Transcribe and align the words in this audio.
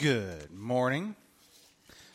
Good 0.00 0.50
morning. 0.50 1.14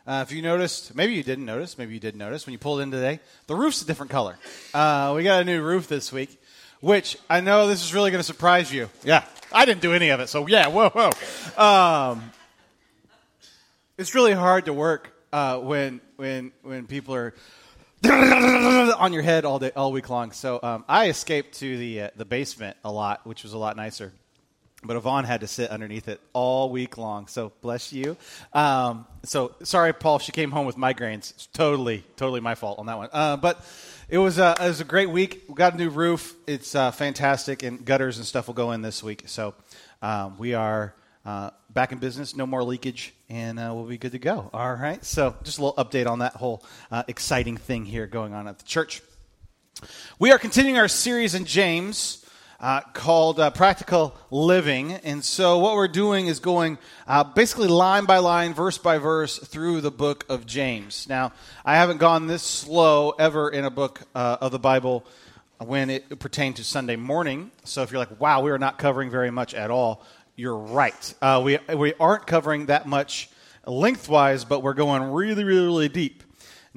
Uh, 0.08 0.26
if 0.28 0.36
you 0.36 0.42
noticed, 0.42 0.96
maybe 0.96 1.14
you 1.14 1.22
didn't 1.22 1.46
notice, 1.46 1.78
maybe 1.78 1.94
you 1.94 2.00
did 2.00 2.16
notice 2.16 2.48
when 2.48 2.54
you 2.54 2.58
pulled 2.58 2.82
in 2.82 2.90
today, 2.90 3.20
the 3.46 3.56
roof's 3.56 3.84
a 3.84 3.86
different 3.86 4.12
color. 4.12 4.40
Uh, 4.74 5.14
we 5.16 5.22
got 5.22 5.44
a 5.44 5.46
new 5.46 5.62
roof 5.62 5.88
this 5.88 6.12
week, 6.12 6.42
which 6.80 7.16
I 7.30 7.42
know 7.42 7.68
this 7.68 7.86
is 7.86 7.94
really 7.94 8.10
going 8.10 8.22
to 8.22 8.26
surprise 8.26 8.74
you. 8.74 8.90
Yeah, 9.04 9.24
I 9.52 9.66
didn't 9.66 9.84
do 9.84 9.94
any 9.94 10.10
of 10.10 10.20
it, 10.20 10.30
so 10.30 10.48
yeah, 10.48 10.66
whoa, 10.70 10.90
whoa. 10.90 11.12
Um, 11.64 12.32
it's 14.00 14.16
really 14.16 14.34
hard 14.34 14.66
to 14.66 14.74
work 14.74 15.14
uh, 15.32 15.60
when 15.60 16.02
when 16.16 16.54
when 16.64 16.88
people 16.88 17.14
are 17.14 17.36
on 18.04 19.14
your 19.14 19.22
head 19.22 19.46
all 19.46 19.60
day 19.60 19.74
all 19.76 19.92
week 19.92 20.10
long. 20.10 20.32
So 20.32 20.60
um, 20.64 20.86
I 20.90 21.10
escaped 21.10 21.60
to 21.60 21.78
the 21.78 22.02
uh, 22.02 22.10
the 22.16 22.26
basement 22.26 22.78
a 22.84 22.92
lot, 22.92 23.28
which 23.28 23.44
was 23.44 23.54
a 23.54 23.60
lot 23.60 23.78
nicer. 23.78 24.12
But 24.88 24.98
Yvonne 24.98 25.26
had 25.26 25.42
to 25.42 25.48
sit 25.48 25.70
underneath 25.70 26.08
it 26.08 26.22
all 26.34 26.70
week 26.70 26.98
long. 26.98 27.28
So 27.28 27.52
bless 27.62 27.94
you. 27.94 28.18
Um, 28.54 29.06
so 29.24 29.56
sorry, 29.64 29.94
Paul. 29.94 30.20
She 30.20 30.32
came 30.32 30.52
home 30.52 30.66
with 30.66 30.78
migraines. 30.78 31.32
It's 31.32 31.48
totally, 31.48 32.04
totally 32.16 32.42
my 32.42 32.56
fault 32.56 32.80
on 32.80 32.86
that 32.88 32.98
one. 32.98 33.10
Uh, 33.12 33.38
but 33.38 33.66
it 34.10 34.18
was 34.18 34.40
uh, 34.40 34.56
it 34.60 34.68
was 34.68 34.82
a 34.82 34.86
great 34.86 35.10
week. 35.10 35.44
We 35.48 35.56
got 35.56 35.74
a 35.74 35.78
new 35.78 35.90
roof. 35.90 36.36
It's 36.48 36.76
uh, 36.76 36.92
fantastic, 36.92 37.64
and 37.64 37.84
gutters 37.84 38.18
and 38.18 38.26
stuff 38.26 38.48
will 38.48 38.54
go 38.54 38.72
in 38.72 38.82
this 38.82 39.02
week. 39.02 39.24
So 39.26 39.56
um, 40.02 40.38
we 40.38 40.54
are 40.54 40.94
uh, 41.26 41.50
back 41.72 41.92
in 41.92 41.98
business. 41.98 42.36
No 42.36 42.46
more 42.46 42.64
leakage, 42.64 43.14
and 43.30 43.60
uh, 43.60 43.72
we'll 43.74 43.86
be 43.86 43.98
good 43.98 44.12
to 44.12 44.20
go. 44.20 44.50
All 44.54 44.74
right. 44.74 45.04
So 45.04 45.36
just 45.44 45.58
a 45.58 45.66
little 45.66 45.84
update 45.84 46.08
on 46.08 46.20
that 46.20 46.34
whole 46.34 46.64
uh, 46.92 47.04
exciting 47.08 47.58
thing 47.58 47.86
here 47.86 48.08
going 48.08 48.34
on 48.34 48.48
at 48.48 48.60
the 48.60 48.66
church. 48.66 49.02
We 50.20 50.32
are 50.32 50.40
continuing 50.40 50.80
our 50.80 50.88
series 50.88 51.36
in 51.36 51.46
James 51.46 52.25
uh, 52.60 52.82
called 52.94 53.40
uh, 53.40 53.50
Practical 53.52 54.16
Living. 54.32 54.94
And 54.94 55.24
so, 55.24 55.60
what 55.60 55.76
we're 55.76 55.88
doing 55.88 56.28
is 56.28 56.40
going 56.40 56.78
uh, 57.08 57.24
basically 57.24 57.68
line 57.68 58.06
by 58.06 58.20
line, 58.20 58.54
verse 58.54 58.78
by 58.78 58.98
verse 58.98 59.38
through 59.38 59.82
the 59.82 59.92
book 59.92 60.26
of 60.30 60.46
James. 60.46 61.08
Now, 61.10 61.34
I 61.64 61.76
haven't 61.76 61.98
gone 61.98 62.28
this 62.28 62.44
slow 62.44 63.12
ever 63.12 63.50
in 63.50 63.66
a 63.66 63.70
book 63.70 64.02
uh, 64.14 64.38
of 64.42 64.52
the 64.52 64.60
Bible 64.60 65.06
when 65.60 65.90
it 65.90 66.20
pertained 66.20 66.58
to 66.58 66.64
Sunday 66.64 66.96
morning. 66.96 67.52
So, 67.64 67.84
if 67.84 67.92
you're 67.92 68.00
like, 68.00 68.20
wow, 68.20 68.42
we 68.42 68.52
are 68.52 68.60
not 68.60 68.78
covering 68.78 69.10
very 69.10 69.32
much 69.32 69.54
at 69.54 69.72
all, 69.72 70.04
you're 70.36 70.58
right. 70.58 71.14
Uh, 71.22 71.42
we, 71.44 71.58
we 71.74 71.94
aren't 72.00 72.28
covering 72.28 72.68
that 72.68 72.88
much 72.88 73.30
lengthwise, 73.66 74.46
but 74.46 74.62
we're 74.62 74.74
going 74.74 75.04
really, 75.04 75.44
really, 75.44 75.66
really 75.66 75.90
deep. 75.90 76.24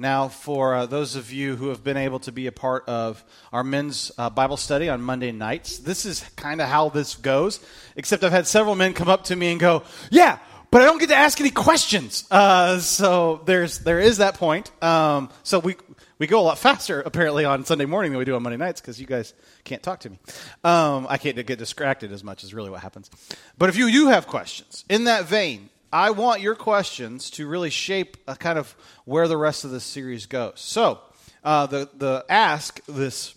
Now, 0.01 0.29
for 0.29 0.75
uh, 0.75 0.85
those 0.85 1.17
of 1.17 1.33
you 1.33 1.57
who 1.57 1.67
have 1.69 1.83
been 1.83 1.97
able 1.97 2.19
to 2.19 2.31
be 2.31 2.47
a 2.47 2.53
part 2.53 2.87
of 2.87 3.21
our 3.51 3.65
men's 3.65 4.13
uh, 4.17 4.29
Bible 4.29 4.55
study 4.55 4.87
on 4.87 5.01
Monday 5.01 5.33
nights, 5.33 5.79
this 5.79 6.05
is 6.05 6.23
kind 6.37 6.61
of 6.61 6.69
how 6.69 6.87
this 6.87 7.15
goes. 7.15 7.59
Except 7.97 8.23
I've 8.23 8.31
had 8.31 8.47
several 8.47 8.75
men 8.75 8.93
come 8.93 9.09
up 9.09 9.25
to 9.25 9.35
me 9.35 9.51
and 9.51 9.59
go, 9.59 9.83
"Yeah, 10.09 10.39
but 10.71 10.81
I 10.81 10.85
don't 10.85 10.99
get 10.99 11.09
to 11.09 11.17
ask 11.17 11.41
any 11.41 11.51
questions." 11.51 12.23
Uh, 12.31 12.79
so 12.79 13.41
there's 13.43 13.79
there 13.79 13.99
is 13.99 14.19
that 14.19 14.35
point. 14.35 14.71
Um, 14.81 15.31
so 15.43 15.59
we 15.59 15.75
we 16.17 16.27
go 16.27 16.39
a 16.39 16.43
lot 16.43 16.57
faster 16.57 17.01
apparently 17.01 17.43
on 17.43 17.65
Sunday 17.65 17.85
morning 17.85 18.13
than 18.13 18.19
we 18.19 18.25
do 18.25 18.35
on 18.35 18.43
Monday 18.43 18.55
nights 18.55 18.79
because 18.79 19.01
you 19.01 19.05
guys 19.05 19.33
can't 19.65 19.83
talk 19.83 19.99
to 20.01 20.09
me. 20.09 20.17
Um, 20.63 21.07
I 21.09 21.17
can't 21.17 21.35
get 21.45 21.59
distracted 21.59 22.13
as 22.13 22.23
much 22.23 22.45
is 22.45 22.53
really 22.53 22.69
what 22.69 22.79
happens. 22.79 23.11
But 23.57 23.67
if 23.67 23.75
you 23.75 23.91
do 23.91 24.07
have 24.07 24.27
questions 24.27 24.85
in 24.87 25.03
that 25.03 25.25
vein, 25.25 25.69
I 25.91 26.11
want 26.11 26.41
your 26.41 26.55
questions 26.55 27.29
to 27.31 27.47
really 27.47 27.71
shape 27.71 28.17
a 28.27 28.35
kind 28.35 28.59
of 28.59 28.75
where 29.05 29.27
the 29.27 29.37
rest 29.37 29.65
of 29.65 29.71
the 29.71 29.79
series 29.79 30.25
goes. 30.27 30.53
So, 30.57 30.99
uh, 31.43 31.65
the 31.65 31.89
the 31.97 32.25
ask 32.29 32.83
this 32.85 33.33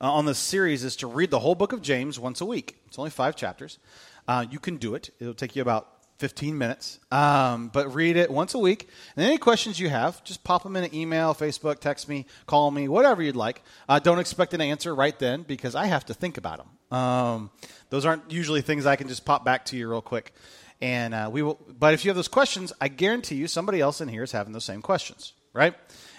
uh, 0.00 0.12
on 0.12 0.26
this 0.26 0.38
series 0.38 0.82
is 0.84 0.96
to 0.96 1.06
read 1.06 1.30
the 1.30 1.38
whole 1.38 1.54
book 1.54 1.72
of 1.72 1.82
James 1.82 2.18
once 2.18 2.40
a 2.40 2.44
week. 2.44 2.76
It's 2.86 2.98
only 2.98 3.10
five 3.10 3.36
chapters. 3.36 3.78
Uh, 4.26 4.44
you 4.50 4.58
can 4.58 4.76
do 4.76 4.94
it. 4.94 5.10
It'll 5.20 5.34
take 5.34 5.54
you 5.54 5.62
about 5.62 5.88
15 6.18 6.56
minutes, 6.56 6.98
um, 7.12 7.68
but 7.68 7.94
read 7.94 8.16
it 8.16 8.30
once 8.30 8.54
a 8.54 8.58
week. 8.58 8.88
And 9.16 9.24
any 9.24 9.38
questions 9.38 9.78
you 9.78 9.88
have, 9.88 10.24
just 10.24 10.42
pop 10.42 10.62
them 10.62 10.74
in 10.76 10.84
an 10.84 10.94
email, 10.94 11.34
Facebook, 11.34 11.78
text 11.78 12.08
me, 12.08 12.26
call 12.46 12.70
me, 12.70 12.88
whatever 12.88 13.22
you'd 13.22 13.36
like. 13.36 13.62
Uh, 13.88 13.98
don't 13.98 14.18
expect 14.18 14.54
an 14.54 14.60
answer 14.60 14.94
right 14.94 15.16
then 15.18 15.42
because 15.42 15.74
I 15.74 15.86
have 15.86 16.06
to 16.06 16.14
think 16.14 16.38
about 16.38 16.58
them. 16.58 16.98
Um, 16.98 17.50
those 17.90 18.06
aren't 18.06 18.32
usually 18.32 18.62
things 18.62 18.86
I 18.86 18.96
can 18.96 19.08
just 19.08 19.24
pop 19.24 19.44
back 19.44 19.66
to 19.66 19.76
you 19.76 19.88
real 19.88 20.02
quick. 20.02 20.32
And 20.80 21.14
uh, 21.14 21.30
we 21.32 21.42
will, 21.42 21.58
but 21.78 21.94
if 21.94 22.04
you 22.04 22.10
have 22.10 22.16
those 22.16 22.28
questions, 22.28 22.72
I 22.80 22.88
guarantee 22.88 23.36
you 23.36 23.48
somebody 23.48 23.80
else 23.80 24.00
in 24.00 24.08
here 24.08 24.22
is 24.22 24.32
having 24.32 24.52
those 24.52 24.64
same 24.64 24.82
questions, 24.82 25.32
right? 25.54 25.74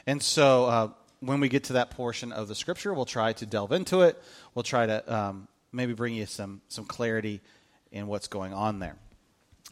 And 0.07 0.21
so 0.21 0.65
uh, 0.65 0.89
when 1.19 1.39
we 1.39 1.49
get 1.49 1.65
to 1.65 1.73
that 1.73 1.91
portion 1.91 2.31
of 2.31 2.47
the 2.47 2.55
scripture, 2.55 2.93
we'll 2.93 3.05
try 3.05 3.33
to 3.33 3.45
delve 3.45 3.71
into 3.71 4.01
it. 4.01 4.21
We'll 4.55 4.63
try 4.63 4.85
to 4.85 5.13
um, 5.13 5.47
maybe 5.71 5.93
bring 5.93 6.15
you 6.15 6.25
some 6.25 6.61
some 6.69 6.85
clarity 6.85 7.41
in 7.91 8.07
what's 8.07 8.27
going 8.27 8.53
on 8.53 8.79
there. 8.79 8.95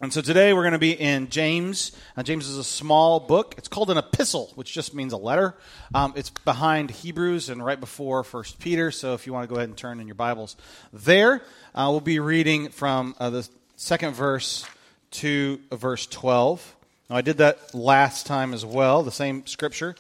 And 0.02 0.12
so 0.12 0.20
today 0.20 0.52
we're 0.52 0.64
going 0.64 0.74
to 0.74 0.78
be 0.78 0.92
in 0.92 1.30
James. 1.30 1.94
Uh, 2.18 2.24
James 2.24 2.50
is 2.50 2.58
a 2.58 2.66
small 2.66 3.22
book. 3.22 3.56
It's 3.58 3.70
called 3.70 3.90
an 3.90 3.98
epistle, 3.98 4.52
which 4.56 4.74
just 4.74 4.94
means 4.94 5.14
a 5.14 5.18
letter. 5.18 5.56
Um, 5.94 6.12
it's 6.18 6.30
behind 6.30 6.92
Hebrews 6.92 7.48
and 7.48 7.64
right 7.64 7.80
before 7.80 8.26
First 8.26 8.60
Peter. 8.60 8.92
So 8.92 9.14
if 9.14 9.26
you 9.26 9.32
want 9.32 9.48
to 9.48 9.54
go 9.54 9.56
ahead 9.56 9.70
and 9.70 9.78
turn 9.78 10.02
in 10.02 10.08
your 10.08 10.16
Bibles 10.16 10.58
there, 10.92 11.42
uh, 11.74 11.88
we'll 11.92 12.02
be 12.02 12.20
reading 12.20 12.70
from 12.70 13.16
uh, 13.20 13.30
the 13.30 13.48
second 13.78 14.16
verse 14.16 14.66
to 15.16 15.60
verse 15.72 16.06
12. 16.08 16.76
Now, 17.10 17.16
I 17.16 17.22
did 17.22 17.38
that 17.38 17.74
last 17.74 18.26
time 18.26 18.54
as 18.54 18.66
well, 18.66 19.04
the 19.04 19.12
same 19.12 19.46
scripture, 19.46 19.96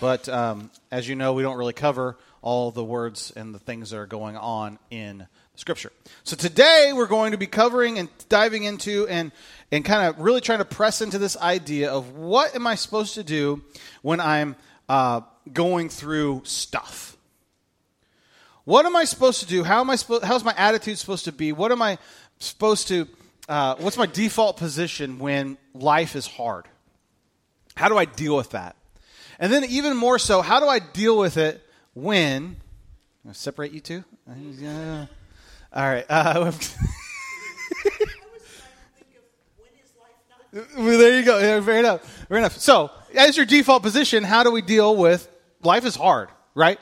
but 0.00 0.28
um, 0.28 0.70
as 0.90 1.08
you 1.08 1.14
know, 1.14 1.32
we 1.32 1.42
don't 1.42 1.56
really 1.56 1.72
cover 1.72 2.16
all 2.42 2.70
the 2.70 2.84
words 2.84 3.32
and 3.34 3.54
the 3.54 3.58
things 3.58 3.90
that 3.90 3.98
are 3.98 4.06
going 4.06 4.36
on 4.36 4.78
in 4.90 5.26
scripture. 5.54 5.92
So 6.24 6.36
today 6.36 6.92
we're 6.94 7.06
going 7.06 7.32
to 7.32 7.38
be 7.38 7.46
covering 7.46 7.98
and 7.98 8.08
diving 8.28 8.64
into 8.64 9.06
and 9.08 9.32
and 9.72 9.84
kind 9.84 10.08
of 10.08 10.20
really 10.20 10.40
trying 10.40 10.60
to 10.60 10.64
press 10.64 11.02
into 11.02 11.18
this 11.18 11.36
idea 11.36 11.90
of 11.90 12.14
what 12.14 12.54
am 12.54 12.66
I 12.66 12.74
supposed 12.74 13.14
to 13.14 13.24
do 13.24 13.62
when 14.02 14.20
I'm 14.20 14.56
uh, 14.88 15.22
going 15.52 15.88
through 15.88 16.42
stuff. 16.44 17.16
What 18.64 18.86
am 18.86 18.96
I 18.96 19.04
supposed 19.04 19.40
to 19.40 19.46
do? 19.46 19.64
How 19.64 19.80
am 19.80 19.90
I 19.90 19.96
supposed? 19.96 20.24
How's 20.24 20.44
my 20.44 20.54
attitude 20.56 20.98
supposed 20.98 21.24
to 21.24 21.32
be? 21.32 21.52
What 21.52 21.72
am 21.72 21.82
I 21.82 21.98
supposed 22.38 22.88
to 22.88 23.08
uh, 23.48 23.76
what's 23.76 23.96
my 23.96 24.06
default 24.06 24.56
position 24.58 25.18
when 25.18 25.56
life 25.74 26.14
is 26.14 26.26
hard? 26.26 26.66
How 27.76 27.88
do 27.88 27.96
I 27.96 28.04
deal 28.04 28.36
with 28.36 28.50
that? 28.50 28.76
And 29.38 29.52
then, 29.52 29.64
even 29.64 29.96
more 29.96 30.18
so, 30.18 30.42
how 30.42 30.60
do 30.60 30.66
I 30.66 30.80
deal 30.80 31.16
with 31.16 31.36
it 31.36 31.64
when. 31.94 32.56
I 33.28 33.32
separate 33.32 33.72
you 33.72 33.80
two? 33.80 34.04
Uh, 34.28 35.06
all 35.72 35.84
right. 35.84 36.04
Uh, 36.08 36.52
well, 40.52 40.98
there 40.98 41.18
you 41.18 41.24
go. 41.24 41.38
Yeah, 41.38 41.60
fair 41.60 41.78
enough. 41.78 42.02
Fair 42.28 42.38
enough. 42.38 42.56
So, 42.58 42.90
as 43.14 43.36
your 43.36 43.46
default 43.46 43.82
position, 43.82 44.24
how 44.24 44.42
do 44.42 44.50
we 44.50 44.62
deal 44.62 44.96
with 44.96 45.28
life 45.62 45.84
is 45.84 45.94
hard, 45.94 46.30
right? 46.54 46.78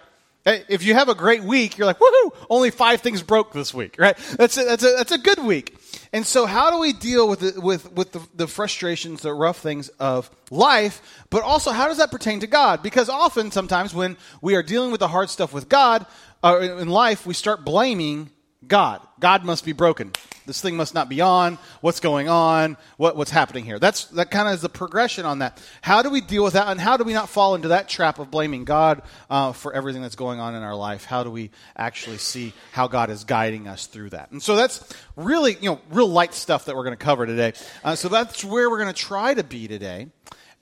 If 0.47 0.85
you 0.85 0.95
have 0.95 1.09
a 1.09 1.15
great 1.15 1.43
week, 1.43 1.77
you're 1.77 1.87
like, 1.87 1.99
woohoo, 1.99 2.31
only 2.49 2.71
five 2.71 3.01
things 3.01 3.23
broke 3.23 3.53
this 3.53 3.75
week, 3.75 3.97
right? 3.99 4.17
That's 4.39 4.57
a, 4.57 4.65
that's 4.65 4.85
a, 4.85 4.93
that's 4.97 5.13
a 5.13 5.19
good 5.19 5.41
week. 5.41 5.76
And 6.13 6.27
so, 6.27 6.47
how 6.47 6.71
do 6.71 6.79
we 6.79 6.93
deal 6.93 7.29
with 7.29 7.41
the, 7.41 7.61
with 7.61 7.93
with 7.93 8.13
the, 8.13 8.21
the, 8.35 8.47
frustrations, 8.47 9.23
the 9.23 9.33
rough 9.35 9.59
things 9.59 9.89
of 10.01 10.31
life? 10.51 11.25
But 11.31 11.43
also, 11.43 11.73
how 11.73 11.89
does 11.89 11.99
that 11.99 12.11
pertain 12.11 12.41
to 12.41 12.47
God? 12.47 12.83
Because 12.83 13.09
often, 13.09 13.51
sometimes, 13.51 13.95
when 13.95 14.17
we 14.41 14.55
are 14.55 14.63
dealing 14.63 14.91
with 14.91 15.01
the 15.01 15.09
hard 15.09 15.31
stuff 15.31 15.53
with 15.53 15.69
God 15.69 16.07
uh, 16.45 16.61
in 16.61 16.89
life, 16.89 17.27
we 17.27 17.35
start 17.35 17.65
blaming 17.65 18.31
God. 18.67 19.01
God 19.21 19.45
must 19.45 19.65
be 19.65 19.73
broken. 19.73 20.13
This 20.47 20.61
thing 20.61 20.77
must 20.77 20.95
not 20.95 21.09
be 21.09 21.21
on. 21.21 21.59
What's 21.81 22.01
going 22.01 22.29
on? 22.29 22.77
What, 22.97 23.17
what's 23.17 23.31
happening 23.31 23.65
here? 23.65 23.79
That's 23.79 24.05
that 24.07 24.31
kind 24.31 24.49
of 24.49 24.55
is 24.55 24.63
the 24.63 24.69
progression 24.69 25.27
on 25.27 25.41
that. 25.41 25.61
How 25.83 26.03
do 26.03 26.11
we 26.11 26.21
deal 26.21 26.45
with 26.45 26.55
that, 26.55 26.69
and 26.69 26.81
how 26.81 26.97
do 26.97 27.05
we 27.05 27.13
not 27.13 27.29
fall 27.29 27.55
into 27.55 27.69
that 27.69 27.89
trap 27.89 28.19
of 28.19 28.31
blaming 28.31 28.65
God 28.65 29.03
uh, 29.29 29.53
for 29.53 29.73
everything 29.73 30.03
that's 30.03 30.15
going 30.15 30.39
on 30.39 30.55
in 30.55 30.63
our 30.63 30.75
life? 30.75 31.05
How 31.05 31.25
do 31.25 31.31
we 31.31 31.51
actually 31.77 32.19
see 32.19 32.53
how 32.73 32.87
God 32.87 33.11
is 33.11 33.25
guiding 33.25 33.67
us 33.67 33.87
through 33.87 34.11
that? 34.11 34.31
And 34.31 34.43
so 34.43 34.57
that's 34.57 34.89
really 35.17 35.55
you 35.61 35.71
know 35.71 35.81
real 35.91 36.09
light 36.09 36.33
stuff 36.33 36.67
that 36.67 36.77
we're 36.77 36.85
going 36.85 36.97
to 36.97 37.05
cover 37.05 37.27
today. 37.27 37.53
Uh, 37.83 37.97
so 37.97 38.09
that's 38.09 38.45
where 38.45 38.71
we're 38.71 38.79
going 38.79 38.95
to 38.95 39.01
try 39.01 39.35
to 39.35 39.45
be 39.45 39.67
today, 39.67 40.07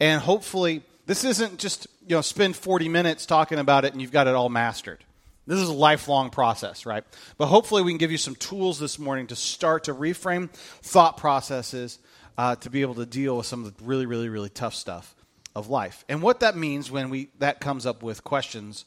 and 0.01 0.21
hopefully 0.21 0.83
this 1.07 1.25
isn't 1.25 1.59
just 1.59 1.87
you 2.07 2.17
know 2.17 2.23
spend 2.23 2.57
40 2.57 2.89
minutes 2.89 3.27
talking 3.27 3.59
about 3.59 3.85
it 3.85 3.93
and 3.93 4.01
you've 4.01 4.13
got 4.13 4.27
it 4.27 4.35
all 4.35 4.49
mastered. 4.49 5.05
This 5.47 5.61
is 5.61 5.69
a 5.69 5.75
lifelong 5.75 6.31
process, 6.31 6.87
right? 6.87 7.05
But 7.37 7.47
hopefully, 7.47 7.83
we 7.83 7.91
can 7.91 7.99
give 7.99 8.11
you 8.11 8.19
some 8.19 8.35
tools 8.35 8.79
this 8.79 8.99
morning 8.99 9.27
to 9.27 9.37
start 9.37 9.85
to 9.85 9.95
reframe 9.95 10.51
thought 10.51 11.17
processes 11.19 11.99
uh, 12.39 12.57
to 12.57 12.71
be 12.71 12.81
able 12.83 12.95
to 12.95 13.07
deal 13.07 13.37
with 13.37 13.47
some 13.47 13.65
of 13.65 13.77
the 13.77 13.85
really, 13.85 14.07
really, 14.07 14.29
really 14.29 14.49
tough 14.49 14.75
stuff 14.75 15.15
of 15.55 15.69
life. 15.69 16.05
And 16.09 16.23
what 16.23 16.41
that 16.41 16.57
means 16.57 16.91
when 16.91 17.11
we 17.11 17.29
that 17.39 17.61
comes 17.61 17.85
up 17.87 18.03
with 18.03 18.25
questions 18.25 18.87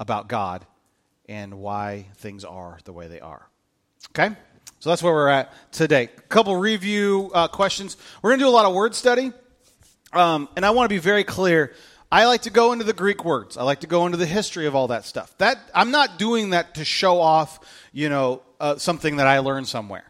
about 0.00 0.28
God 0.28 0.66
and 1.28 1.54
why 1.54 2.06
things 2.16 2.44
are 2.44 2.78
the 2.84 2.92
way 2.92 3.06
they 3.06 3.20
are. 3.20 3.46
Okay? 4.10 4.34
So 4.80 4.90
that's 4.90 5.02
where 5.02 5.12
we're 5.12 5.28
at 5.28 5.52
today. 5.70 6.04
A 6.04 6.20
couple 6.22 6.56
review 6.56 7.30
uh, 7.32 7.46
questions. 7.46 7.96
We're 8.20 8.30
going 8.30 8.40
to 8.40 8.44
do 8.46 8.48
a 8.48 8.50
lot 8.50 8.66
of 8.66 8.74
word 8.74 8.96
study. 8.96 9.32
Um, 10.12 10.48
and 10.56 10.66
I 10.66 10.70
want 10.70 10.90
to 10.90 10.94
be 10.94 10.98
very 10.98 11.24
clear 11.24 11.72
I 12.12 12.26
like 12.26 12.42
to 12.42 12.50
go 12.50 12.72
into 12.74 12.84
the 12.84 12.92
Greek 12.92 13.24
words. 13.24 13.56
I 13.56 13.62
like 13.62 13.80
to 13.80 13.86
go 13.86 14.04
into 14.04 14.18
the 14.18 14.26
history 14.26 14.66
of 14.66 14.74
all 14.76 14.88
that 14.88 15.06
stuff. 15.06 15.34
That 15.38 15.58
I'm 15.74 15.90
not 15.90 16.18
doing 16.18 16.50
that 16.50 16.74
to 16.74 16.84
show 16.84 17.18
off, 17.18 17.58
you 17.90 18.10
know, 18.10 18.42
uh, 18.60 18.76
something 18.76 19.16
that 19.16 19.26
I 19.26 19.38
learned 19.38 19.66
somewhere. 19.66 20.04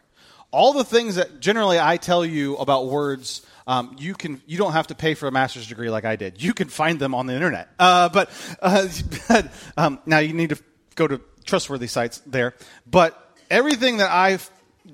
all 0.51 0.73
the 0.73 0.83
things 0.83 1.15
that 1.15 1.39
generally 1.39 1.79
I 1.79 1.97
tell 1.97 2.23
you 2.25 2.57
about 2.57 2.87
words, 2.87 3.41
um, 3.65 3.95
you 3.97 4.13
can 4.13 4.41
you 4.45 4.57
don't 4.57 4.73
have 4.73 4.87
to 4.87 4.95
pay 4.95 5.15
for 5.15 5.27
a 5.27 5.31
master's 5.31 5.65
degree 5.67 5.89
like 5.89 6.05
I 6.05 6.15
did. 6.17 6.43
You 6.43 6.53
can 6.53 6.67
find 6.67 6.99
them 6.99 7.15
on 7.15 7.25
the 7.25 7.33
internet. 7.33 7.69
Uh, 7.79 8.09
but, 8.09 8.29
uh, 8.61 8.87
um, 9.77 9.99
now 10.05 10.19
you 10.19 10.33
need 10.33 10.49
to 10.49 10.59
go 10.95 11.07
to 11.07 11.21
trustworthy 11.45 11.87
sites 11.87 12.21
there. 12.27 12.53
But 12.85 13.17
everything 13.49 13.97
that 13.97 14.11
I 14.11 14.37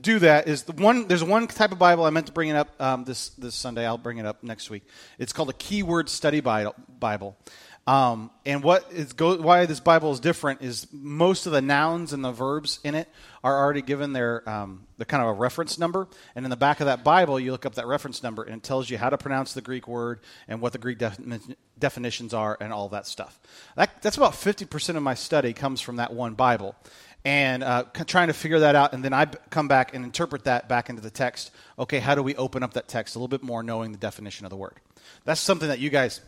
do 0.02 0.20
that 0.20 0.48
is 0.48 0.64
the 0.64 0.74
one. 0.74 1.08
There's 1.08 1.24
one 1.24 1.48
type 1.48 1.72
of 1.72 1.80
Bible 1.80 2.06
I 2.06 2.10
meant 2.10 2.28
to 2.28 2.34
bring 2.34 2.50
it 2.50 2.56
up 2.56 2.70
um, 2.82 3.04
this 3.04 3.30
this 3.30 3.56
Sunday. 3.56 3.86
I'll 3.86 3.98
bring 3.98 4.18
it 4.18 4.26
up 4.26 4.44
next 4.44 4.70
week. 4.70 4.84
It's 5.18 5.34
called 5.34 5.50
a 5.50 5.54
Keyword 5.54 6.10
Study 6.10 6.42
Bible. 6.42 7.38
Um, 7.88 8.30
and 8.46 8.62
what 8.62 8.86
is 8.92 9.14
go, 9.14 9.42
why 9.42 9.66
this 9.66 9.80
Bible 9.80 10.12
is 10.12 10.20
different 10.20 10.62
is 10.62 10.86
most 10.92 11.48
of 11.48 11.54
the 11.54 11.62
nouns 11.62 12.14
and 12.14 12.24
the 12.24 12.32
verbs 12.32 12.80
in 12.84 12.94
it 12.94 13.10
are 13.44 13.58
already 13.58 13.82
given 13.82 14.14
their 14.14 14.48
um, 14.48 14.86
the 15.00 15.06
kind 15.06 15.24
of 15.24 15.30
a 15.30 15.34
reference 15.34 15.80
number, 15.80 16.08
and 16.36 16.46
in 16.46 16.52
the 16.52 16.58
back 16.58 16.82
of 16.82 16.86
that 16.86 17.04
Bible 17.04 17.40
you 17.40 17.52
look 17.52 17.66
up 17.66 17.76
that 17.76 17.88
reference 17.88 18.22
number 18.22 18.44
and 18.44 18.58
it 18.58 18.64
tells 18.64 18.92
you 18.92 19.00
how 19.00 19.10
to 19.10 19.18
pronounce 19.18 19.54
the 19.54 19.62
Greek 19.62 19.88
word 19.88 20.20
and 20.48 20.62
what 20.62 20.72
the 20.72 20.78
Greek 20.78 21.00
def- 21.00 21.18
definitions 21.80 22.32
are 22.32 22.58
and 22.62 22.72
all 22.72 22.90
that 22.90 23.08
stuff. 23.08 23.40
That, 23.76 24.02
that's 24.04 24.18
about 24.18 24.36
fifty 24.36 24.66
percent 24.66 24.96
of 24.96 25.04
my 25.04 25.16
study 25.16 25.54
comes 25.54 25.82
from 25.82 25.96
that 25.96 26.14
one 26.14 26.36
Bible, 26.36 26.76
and 27.26 27.64
uh, 27.64 27.84
trying 28.06 28.28
to 28.28 28.34
figure 28.34 28.60
that 28.60 28.76
out, 28.76 28.94
and 28.94 29.04
then 29.04 29.14
I 29.14 29.26
come 29.26 29.68
back 29.68 29.94
and 29.94 30.06
interpret 30.06 30.46
that 30.46 30.70
back 30.70 30.90
into 30.90 31.02
the 31.02 31.10
text. 31.10 31.52
Okay, 31.78 32.00
how 32.00 32.16
do 32.16 32.24
we 32.24 32.36
open 32.36 32.64
up 32.64 32.74
that 32.74 32.88
text 32.88 33.16
a 33.16 33.20
little 33.20 33.28
bit 33.28 33.44
more, 33.44 33.62
knowing 33.62 33.92
the 33.92 33.98
definition 33.98 34.46
of 34.46 34.50
the 34.50 34.56
word? 34.58 34.76
That's 35.26 35.42
something 35.42 35.68
that 35.68 35.80
you 35.80 35.90
guys 35.90 36.22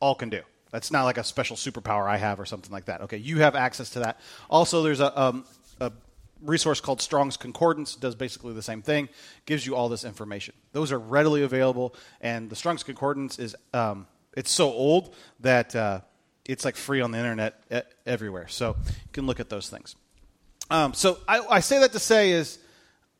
all 0.00 0.14
can 0.14 0.28
do. 0.28 0.42
That's 0.70 0.90
not 0.90 1.04
like 1.04 1.18
a 1.18 1.24
special 1.24 1.56
superpower 1.56 2.08
I 2.08 2.16
have 2.16 2.40
or 2.40 2.44
something 2.44 2.72
like 2.72 2.86
that. 2.86 3.02
Okay, 3.02 3.16
you 3.16 3.38
have 3.38 3.54
access 3.54 3.90
to 3.90 4.00
that. 4.00 4.20
Also, 4.50 4.82
there's 4.82 5.00
a, 5.00 5.18
um, 5.20 5.44
a 5.80 5.92
resource 6.42 6.80
called 6.80 7.00
Strong's 7.00 7.36
Concordance. 7.36 7.94
Does 7.94 8.14
basically 8.14 8.52
the 8.54 8.62
same 8.62 8.82
thing. 8.82 9.08
Gives 9.46 9.64
you 9.64 9.76
all 9.76 9.88
this 9.88 10.04
information. 10.04 10.54
Those 10.72 10.92
are 10.92 10.98
readily 10.98 11.42
available, 11.42 11.94
and 12.20 12.50
the 12.50 12.56
Strong's 12.56 12.82
Concordance 12.82 13.38
is 13.38 13.56
um, 13.72 14.06
it's 14.36 14.50
so 14.50 14.72
old 14.72 15.14
that 15.40 15.74
uh, 15.74 16.00
it's 16.44 16.64
like 16.64 16.76
free 16.76 17.00
on 17.00 17.12
the 17.12 17.18
internet 17.18 17.62
everywhere. 18.04 18.48
So 18.48 18.76
you 18.86 19.12
can 19.12 19.26
look 19.26 19.40
at 19.40 19.48
those 19.48 19.70
things. 19.70 19.96
Um, 20.70 20.94
so 20.94 21.18
I, 21.28 21.40
I 21.40 21.60
say 21.60 21.80
that 21.80 21.92
to 21.92 21.98
say 21.98 22.32
is 22.32 22.58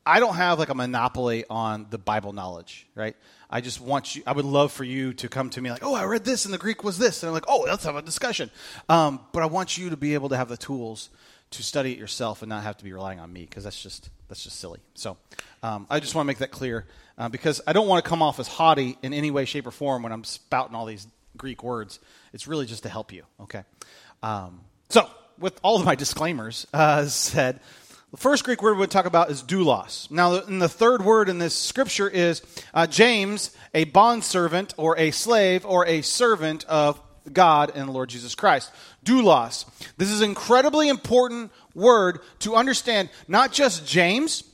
I 0.05 0.19
don't 0.19 0.35
have 0.35 0.59
like 0.59 0.69
a 0.69 0.75
monopoly 0.75 1.45
on 1.49 1.87
the 1.89 1.97
Bible 1.97 2.33
knowledge, 2.33 2.87
right? 2.95 3.15
I 3.49 3.61
just 3.61 3.79
want 3.79 4.15
you, 4.15 4.23
I 4.27 4.33
would 4.33 4.45
love 4.45 4.71
for 4.71 4.83
you 4.83 5.13
to 5.13 5.29
come 5.29 5.49
to 5.51 5.61
me 5.61 5.71
like, 5.71 5.83
oh, 5.83 5.95
I 5.95 6.03
read 6.03 6.25
this 6.25 6.45
and 6.45 6.53
the 6.53 6.57
Greek 6.57 6.83
was 6.83 6.97
this. 6.97 7.23
And 7.23 7.29
I'm 7.29 7.33
like, 7.33 7.45
oh, 7.47 7.65
let's 7.67 7.85
have 7.85 7.95
a 7.95 8.01
discussion. 8.01 8.51
Um, 8.89 9.19
but 9.31 9.43
I 9.43 9.45
want 9.45 9.77
you 9.77 9.89
to 9.89 9.97
be 9.97 10.13
able 10.13 10.29
to 10.29 10.37
have 10.37 10.49
the 10.49 10.57
tools 10.57 11.09
to 11.51 11.63
study 11.63 11.93
it 11.93 11.97
yourself 11.97 12.41
and 12.41 12.49
not 12.49 12.63
have 12.63 12.77
to 12.77 12.83
be 12.83 12.91
relying 12.91 13.19
on 13.19 13.31
me 13.31 13.45
because 13.45 13.63
that's 13.63 13.81
just, 13.81 14.09
that's 14.27 14.43
just 14.43 14.59
silly. 14.59 14.79
So 14.95 15.17
um, 15.63 15.87
I 15.89 15.99
just 15.99 16.15
want 16.15 16.25
to 16.25 16.27
make 16.27 16.39
that 16.39 16.51
clear 16.51 16.85
uh, 17.17 17.29
because 17.29 17.61
I 17.65 17.73
don't 17.73 17.87
want 17.87 18.03
to 18.03 18.09
come 18.09 18.21
off 18.21 18.39
as 18.39 18.47
haughty 18.47 18.97
in 19.01 19.13
any 19.13 19.31
way, 19.31 19.45
shape, 19.45 19.65
or 19.65 19.71
form 19.71 20.03
when 20.03 20.11
I'm 20.11 20.23
spouting 20.23 20.75
all 20.75 20.85
these 20.85 21.07
Greek 21.37 21.63
words. 21.63 21.99
It's 22.33 22.47
really 22.47 22.65
just 22.65 22.83
to 22.83 22.89
help 22.89 23.13
you, 23.13 23.23
okay? 23.41 23.63
Um, 24.21 24.61
so 24.89 25.07
with 25.39 25.59
all 25.63 25.77
of 25.77 25.85
my 25.85 25.95
disclaimers 25.95 26.67
uh, 26.73 27.05
said, 27.05 27.59
the 28.11 28.17
first 28.17 28.45
Greek 28.45 28.61
word 28.61 28.75
we 28.75 28.79
would 28.79 28.91
talk 28.91 29.05
about 29.05 29.29
is 29.29 29.43
doulos. 29.43 30.09
Now, 30.09 30.35
in 30.35 30.59
the 30.59 30.69
third 30.69 31.03
word 31.03 31.27
in 31.27 31.37
this 31.37 31.53
scripture 31.53 32.07
is 32.07 32.41
uh, 32.73 32.87
James, 32.87 33.55
a 33.73 33.83
bondservant 33.83 34.73
or 34.77 34.97
a 34.97 35.11
slave 35.11 35.65
or 35.65 35.85
a 35.85 36.01
servant 36.01 36.63
of 36.65 37.01
God 37.33 37.71
and 37.75 37.89
the 37.89 37.91
Lord 37.91 38.09
Jesus 38.09 38.33
Christ. 38.33 38.71
Doulos. 39.03 39.65
This 39.97 40.11
is 40.11 40.21
an 40.21 40.29
incredibly 40.29 40.87
important 40.87 41.51
word 41.73 42.19
to 42.39 42.55
understand 42.55 43.09
not 43.27 43.51
just 43.51 43.85
James, 43.85 44.45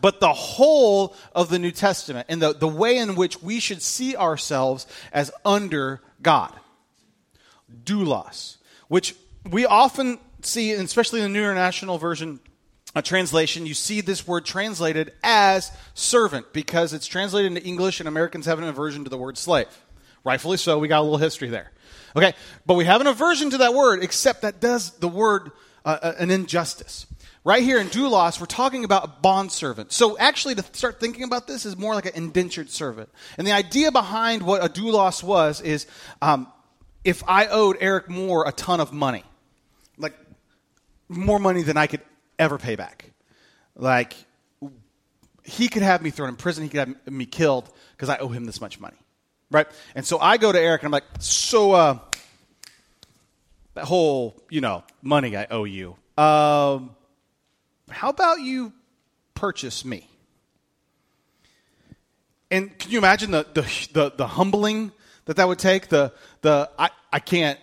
but 0.00 0.20
the 0.20 0.32
whole 0.32 1.14
of 1.34 1.50
the 1.50 1.58
New 1.58 1.72
Testament 1.72 2.26
and 2.30 2.40
the, 2.40 2.54
the 2.54 2.68
way 2.68 2.96
in 2.96 3.16
which 3.16 3.42
we 3.42 3.60
should 3.60 3.82
see 3.82 4.16
ourselves 4.16 4.86
as 5.12 5.30
under 5.44 6.00
God. 6.22 6.54
Doulos, 7.84 8.56
which 8.86 9.14
we 9.50 9.66
often 9.66 10.18
see, 10.42 10.72
especially 10.72 11.20
in 11.20 11.32
the 11.32 11.38
New 11.38 11.44
International 11.44 11.98
Version, 11.98 12.40
a 12.94 13.02
translation, 13.02 13.66
you 13.66 13.74
see 13.74 14.00
this 14.00 14.26
word 14.26 14.44
translated 14.44 15.12
as 15.22 15.70
servant 15.94 16.52
because 16.52 16.92
it's 16.92 17.06
translated 17.06 17.52
into 17.52 17.66
English 17.66 18.00
and 18.00 18.08
Americans 18.08 18.46
have 18.46 18.58
an 18.58 18.64
aversion 18.64 19.04
to 19.04 19.10
the 19.10 19.18
word 19.18 19.36
slave. 19.36 19.66
Rightfully 20.24 20.56
so, 20.56 20.78
we 20.78 20.88
got 20.88 21.00
a 21.00 21.02
little 21.02 21.18
history 21.18 21.48
there. 21.48 21.70
Okay, 22.16 22.34
but 22.66 22.74
we 22.74 22.84
have 22.86 23.00
an 23.00 23.06
aversion 23.06 23.50
to 23.50 23.58
that 23.58 23.74
word, 23.74 24.02
except 24.02 24.42
that 24.42 24.60
does 24.60 24.90
the 24.98 25.08
word 25.08 25.52
uh, 25.84 25.98
uh 26.02 26.14
an 26.18 26.30
injustice. 26.30 27.06
Right 27.44 27.62
here 27.62 27.78
in 27.78 27.86
doulos, 27.88 28.40
we're 28.40 28.46
talking 28.46 28.84
about 28.84 29.04
a 29.04 29.08
bondservant. 29.08 29.92
So 29.92 30.18
actually, 30.18 30.54
to 30.56 30.64
start 30.72 31.00
thinking 31.00 31.22
about 31.22 31.46
this 31.46 31.64
is 31.64 31.76
more 31.76 31.94
like 31.94 32.06
an 32.06 32.12
indentured 32.14 32.68
servant. 32.70 33.10
And 33.36 33.46
the 33.46 33.52
idea 33.52 33.92
behind 33.92 34.42
what 34.42 34.62
a 34.62 34.68
doulos 34.68 35.22
was 35.22 35.60
is 35.60 35.86
um, 36.20 36.50
if 37.04 37.22
I 37.28 37.46
owed 37.46 37.76
Eric 37.80 38.08
Moore 38.08 38.46
a 38.46 38.52
ton 38.52 38.80
of 38.80 38.92
money, 38.92 39.24
more 41.08 41.38
money 41.38 41.62
than 41.62 41.76
I 41.76 41.86
could 41.86 42.02
ever 42.38 42.58
pay 42.58 42.76
back. 42.76 43.10
Like, 43.74 44.14
he 45.44 45.68
could 45.68 45.82
have 45.82 46.02
me 46.02 46.10
thrown 46.10 46.28
in 46.28 46.36
prison, 46.36 46.64
he 46.64 46.70
could 46.70 46.88
have 46.88 47.12
me 47.12 47.26
killed 47.26 47.70
because 47.92 48.08
I 48.08 48.18
owe 48.18 48.28
him 48.28 48.44
this 48.44 48.60
much 48.60 48.78
money. 48.78 48.96
Right? 49.50 49.66
And 49.94 50.06
so 50.06 50.18
I 50.18 50.36
go 50.36 50.52
to 50.52 50.60
Eric 50.60 50.82
and 50.82 50.88
I'm 50.88 50.92
like, 50.92 51.04
so, 51.20 51.72
uh, 51.72 51.98
that 53.74 53.84
whole, 53.84 54.36
you 54.50 54.60
know, 54.60 54.84
money 55.02 55.36
I 55.36 55.46
owe 55.50 55.64
you, 55.64 55.96
um, 56.18 56.94
how 57.90 58.10
about 58.10 58.40
you 58.40 58.72
purchase 59.34 59.84
me? 59.84 60.06
And 62.50 62.76
can 62.78 62.90
you 62.90 62.98
imagine 62.98 63.30
the, 63.30 63.46
the, 63.54 63.88
the, 63.92 64.12
the 64.16 64.26
humbling 64.26 64.92
that 65.26 65.36
that 65.36 65.46
would 65.48 65.58
take? 65.58 65.88
The, 65.88 66.12
the 66.40 66.70
I, 66.78 66.90
I 67.12 67.20
can't, 67.20 67.58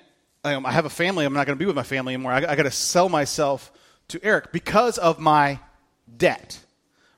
I 0.46 0.72
have 0.72 0.86
a 0.86 0.90
family, 0.90 1.26
I'm 1.26 1.34
not 1.34 1.48
going 1.48 1.58
to 1.58 1.60
be 1.60 1.66
with 1.66 1.76
my 1.76 1.84
family 1.84 2.14
anymore. 2.14 2.32
I, 2.32 2.38
I 2.38 2.56
got 2.56 2.64
to 2.64 2.72
sell 2.72 3.10
myself 3.10 3.72
to 4.10 4.24
Eric 4.24 4.52
because 4.52 4.98
of 4.98 5.20
my 5.20 5.60
debt. 6.18 6.60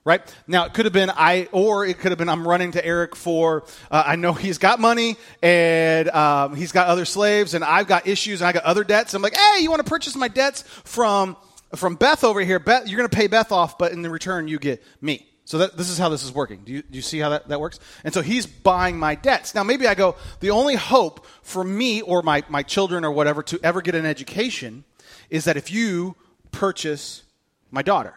Right 0.05 0.21
now, 0.47 0.63
it 0.63 0.73
could 0.73 0.85
have 0.85 0.93
been 0.93 1.09
I, 1.09 1.49
or 1.51 1.85
it 1.85 1.99
could 1.99 2.13
have 2.13 2.17
been 2.17 2.29
I'm 2.29 2.47
running 2.47 2.71
to 2.71 2.85
Eric 2.85 3.13
for. 3.13 3.65
Uh, 3.91 4.03
I 4.05 4.15
know 4.15 4.31
he's 4.31 4.57
got 4.57 4.79
money 4.79 5.17
and 5.43 6.07
um, 6.09 6.55
he's 6.55 6.71
got 6.71 6.87
other 6.87 7.03
slaves, 7.03 7.53
and 7.53 7.61
I've 7.61 7.87
got 7.87 8.07
issues 8.07 8.39
and 8.39 8.47
I 8.47 8.53
got 8.53 8.63
other 8.63 8.85
debts. 8.85 9.13
I'm 9.13 9.21
like, 9.21 9.35
hey, 9.35 9.59
you 9.59 9.69
want 9.69 9.85
to 9.85 9.89
purchase 9.89 10.15
my 10.15 10.29
debts 10.29 10.61
from 10.85 11.35
from 11.75 11.95
Beth 11.95 12.23
over 12.23 12.39
here? 12.39 12.57
Beth, 12.57 12.87
you're 12.87 12.97
going 12.97 13.09
to 13.09 13.15
pay 13.15 13.27
Beth 13.27 13.51
off, 13.51 13.77
but 13.77 13.91
in 13.91 14.01
the 14.01 14.09
return, 14.09 14.47
you 14.47 14.59
get 14.59 14.81
me. 15.01 15.27
So 15.47 15.59
that, 15.59 15.77
this 15.77 15.89
is 15.89 15.97
how 15.97 16.09
this 16.09 16.23
is 16.23 16.33
working. 16.33 16.63
Do 16.65 16.73
you, 16.73 16.81
do 16.81 16.97
you 16.97 17.01
see 17.01 17.19
how 17.19 17.29
that, 17.29 17.47
that 17.47 17.61
works? 17.61 17.79
And 18.03 18.13
so 18.13 18.21
he's 18.21 18.45
buying 18.45 18.99
my 18.99 19.15
debts. 19.15 19.55
Now, 19.55 19.63
maybe 19.63 19.87
I 19.87 19.95
go, 19.95 20.17
the 20.41 20.49
only 20.49 20.75
hope 20.75 21.25
for 21.41 21.63
me 21.63 22.01
or 22.01 22.21
my, 22.21 22.43
my 22.49 22.63
children 22.63 23.05
or 23.05 23.11
whatever 23.11 23.41
to 23.43 23.59
ever 23.63 23.81
get 23.81 23.95
an 23.95 24.05
education 24.05 24.83
is 25.29 25.45
that 25.45 25.55
if 25.55 25.71
you 25.71 26.17
purchase 26.51 27.23
my 27.71 27.81
daughter. 27.81 28.13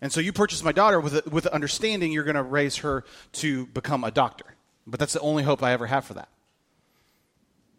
And 0.00 0.12
so 0.12 0.20
you 0.20 0.32
purchase 0.32 0.62
my 0.62 0.70
daughter 0.70 1.00
with, 1.00 1.16
a, 1.16 1.28
with 1.28 1.42
the 1.42 1.52
understanding 1.52 2.12
you're 2.12 2.22
going 2.22 2.36
to 2.36 2.44
raise 2.44 2.76
her 2.76 3.02
to 3.32 3.66
become 3.66 4.04
a 4.04 4.12
doctor. 4.12 4.46
But 4.86 5.00
that's 5.00 5.14
the 5.14 5.20
only 5.20 5.42
hope 5.42 5.64
I 5.64 5.72
ever 5.72 5.86
have 5.86 6.04
for 6.04 6.14
that. 6.14 6.28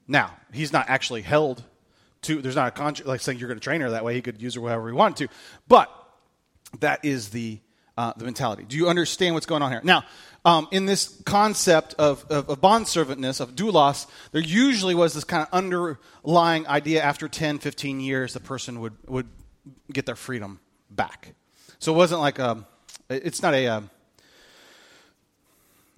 Now, 0.09 0.35
he's 0.51 0.73
not 0.73 0.89
actually 0.89 1.21
held 1.21 1.63
to, 2.23 2.41
there's 2.41 2.57
not 2.57 2.67
a 2.67 2.71
contract 2.71 3.07
like 3.07 3.21
saying 3.21 3.39
you're 3.39 3.47
going 3.47 3.61
to 3.61 3.63
train 3.63 3.79
her 3.79 3.91
that 3.91 4.03
way. 4.03 4.13
He 4.13 4.21
could 4.21 4.41
use 4.41 4.55
her 4.55 4.61
however 4.61 4.89
he 4.89 4.93
wanted 4.93 5.29
to. 5.29 5.33
But 5.69 5.89
that 6.81 7.05
is 7.05 7.29
the, 7.29 7.61
uh, 7.97 8.13
the 8.15 8.25
mentality. 8.25 8.63
Do 8.67 8.77
you 8.77 8.87
understand 8.87 9.33
what's 9.33 9.45
going 9.45 9.61
on 9.61 9.71
here? 9.71 9.81
Now, 9.83 10.03
um, 10.45 10.67
in 10.71 10.85
this 10.85 11.21
concept 11.25 11.95
of, 11.95 12.25
of, 12.29 12.49
of 12.49 12.61
bondservantness, 12.61 13.41
of 13.41 13.55
doulos, 13.55 14.07
there 14.31 14.41
usually 14.41 14.95
was 14.95 15.13
this 15.13 15.23
kind 15.23 15.43
of 15.43 15.49
underlying 15.51 16.67
idea 16.67 17.01
after 17.03 17.27
10, 17.27 17.59
15 17.59 17.99
years, 17.99 18.33
the 18.33 18.39
person 18.39 18.79
would, 18.79 18.93
would 19.07 19.27
get 19.91 20.05
their 20.05 20.15
freedom 20.15 20.59
back. 20.89 21.33
So 21.79 21.93
it 21.93 21.97
wasn't 21.97 22.21
like 22.21 22.39
a, 22.39 22.65
it's 23.09 23.41
not 23.41 23.53
a, 23.53 23.65
a, 23.65 23.71
um, 23.77 23.89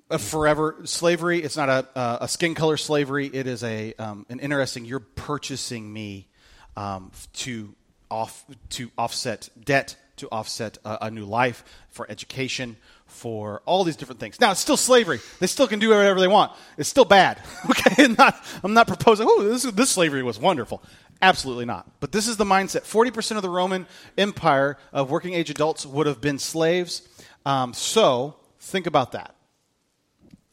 a 0.09 0.17
forever 0.17 0.77
slavery. 0.85 1.43
It's 1.43 1.55
not 1.55 1.69
a, 1.69 2.23
a 2.23 2.27
skin 2.27 2.55
color 2.55 2.77
slavery. 2.77 3.27
It 3.27 3.45
is 3.45 3.63
a, 3.63 3.93
um, 3.99 4.25
an 4.29 4.39
interesting, 4.39 4.85
you're 4.85 4.99
purchasing 4.99 5.91
me 5.93 6.27
um, 6.75 7.11
to, 7.33 7.75
off, 8.09 8.43
to 8.69 8.89
offset 8.97 9.49
debt, 9.63 9.95
to 10.19 10.29
offset 10.31 10.77
a, 10.85 11.07
a 11.07 11.11
new 11.11 11.25
life, 11.25 11.63
for 11.89 12.09
education, 12.09 12.77
for 13.07 13.61
all 13.65 13.83
these 13.83 13.95
different 13.95 14.19
things. 14.19 14.39
Now, 14.39 14.51
it's 14.51 14.59
still 14.59 14.77
slavery. 14.77 15.19
They 15.39 15.47
still 15.47 15.67
can 15.67 15.79
do 15.79 15.89
whatever 15.89 16.19
they 16.19 16.27
want. 16.27 16.51
It's 16.77 16.89
still 16.89 17.05
bad. 17.05 17.41
Okay? 17.69 18.05
I'm 18.05 18.13
not, 18.17 18.43
I'm 18.63 18.73
not 18.73 18.87
proposing, 18.87 19.27
oh, 19.29 19.43
this, 19.43 19.63
this 19.63 19.89
slavery 19.89 20.23
was 20.23 20.39
wonderful. 20.39 20.81
Absolutely 21.21 21.65
not. 21.65 21.89
But 21.99 22.11
this 22.11 22.27
is 22.27 22.37
the 22.37 22.45
mindset. 22.45 22.81
40% 22.81 23.35
of 23.35 23.41
the 23.41 23.49
Roman 23.49 23.85
Empire 24.17 24.77
of 24.93 25.11
working 25.11 25.33
age 25.33 25.49
adults 25.49 25.85
would 25.85 26.07
have 26.07 26.21
been 26.21 26.39
slaves. 26.39 27.07
Um, 27.45 27.73
so 27.73 28.35
think 28.59 28.87
about 28.87 29.11
that 29.13 29.35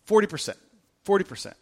40%. 0.08 0.54
40%. 1.04 1.54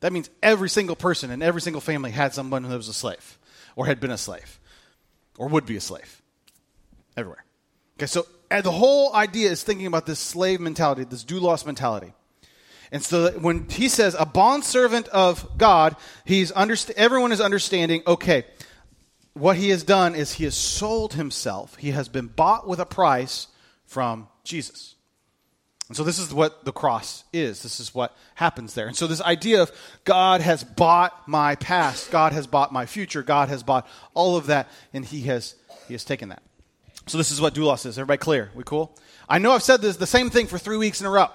That 0.00 0.12
means 0.12 0.30
every 0.42 0.68
single 0.68 0.96
person 0.96 1.30
in 1.30 1.42
every 1.42 1.60
single 1.60 1.80
family 1.80 2.10
had 2.10 2.34
someone 2.34 2.64
who 2.64 2.76
was 2.76 2.88
a 2.88 2.94
slave 2.94 3.38
or 3.76 3.86
had 3.86 4.00
been 4.00 4.10
a 4.10 4.18
slave 4.18 4.60
or 5.38 5.48
would 5.48 5.66
be 5.66 5.76
a 5.76 5.80
slave 5.80 6.22
everywhere. 7.16 7.43
Okay, 7.96 8.06
so 8.06 8.26
the 8.50 8.70
whole 8.70 9.14
idea 9.14 9.50
is 9.50 9.62
thinking 9.62 9.86
about 9.86 10.06
this 10.06 10.18
slave 10.18 10.60
mentality, 10.60 11.04
this 11.04 11.24
doulos 11.24 11.64
mentality. 11.64 12.12
And 12.92 13.02
so 13.02 13.30
when 13.32 13.68
he 13.68 13.88
says 13.88 14.14
a 14.18 14.26
bondservant 14.26 15.08
of 15.08 15.58
God, 15.58 15.96
he's 16.24 16.52
underst- 16.52 16.90
everyone 16.92 17.32
is 17.32 17.40
understanding, 17.40 18.02
okay, 18.06 18.44
what 19.32 19.56
he 19.56 19.70
has 19.70 19.82
done 19.82 20.14
is 20.14 20.34
he 20.34 20.44
has 20.44 20.54
sold 20.54 21.14
himself. 21.14 21.76
He 21.76 21.90
has 21.90 22.08
been 22.08 22.28
bought 22.28 22.68
with 22.68 22.78
a 22.78 22.86
price 22.86 23.48
from 23.84 24.28
Jesus. 24.44 24.94
And 25.88 25.96
so 25.96 26.04
this 26.04 26.18
is 26.18 26.32
what 26.32 26.64
the 26.64 26.72
cross 26.72 27.24
is. 27.32 27.62
This 27.62 27.78
is 27.78 27.94
what 27.94 28.16
happens 28.36 28.74
there. 28.74 28.86
And 28.86 28.96
so 28.96 29.06
this 29.06 29.20
idea 29.20 29.62
of 29.62 29.72
God 30.04 30.40
has 30.40 30.64
bought 30.64 31.28
my 31.28 31.56
past, 31.56 32.10
God 32.10 32.32
has 32.32 32.46
bought 32.46 32.72
my 32.72 32.86
future, 32.86 33.22
God 33.22 33.48
has 33.48 33.62
bought 33.62 33.86
all 34.14 34.36
of 34.36 34.46
that, 34.46 34.68
and 34.92 35.04
he 35.04 35.22
has 35.22 35.56
he 35.86 35.94
has 35.94 36.04
taken 36.04 36.30
that. 36.30 36.42
So 37.06 37.18
this 37.18 37.30
is 37.30 37.40
what 37.40 37.54
doulos 37.54 37.86
is. 37.86 37.98
Everybody 37.98 38.18
clear? 38.18 38.50
We 38.54 38.64
cool? 38.64 38.96
I 39.28 39.38
know 39.38 39.52
I've 39.52 39.62
said 39.62 39.80
this 39.80 39.96
the 39.96 40.06
same 40.06 40.30
thing 40.30 40.46
for 40.46 40.58
three 40.58 40.76
weeks 40.76 41.00
in 41.00 41.06
a 41.06 41.10
row. 41.10 41.28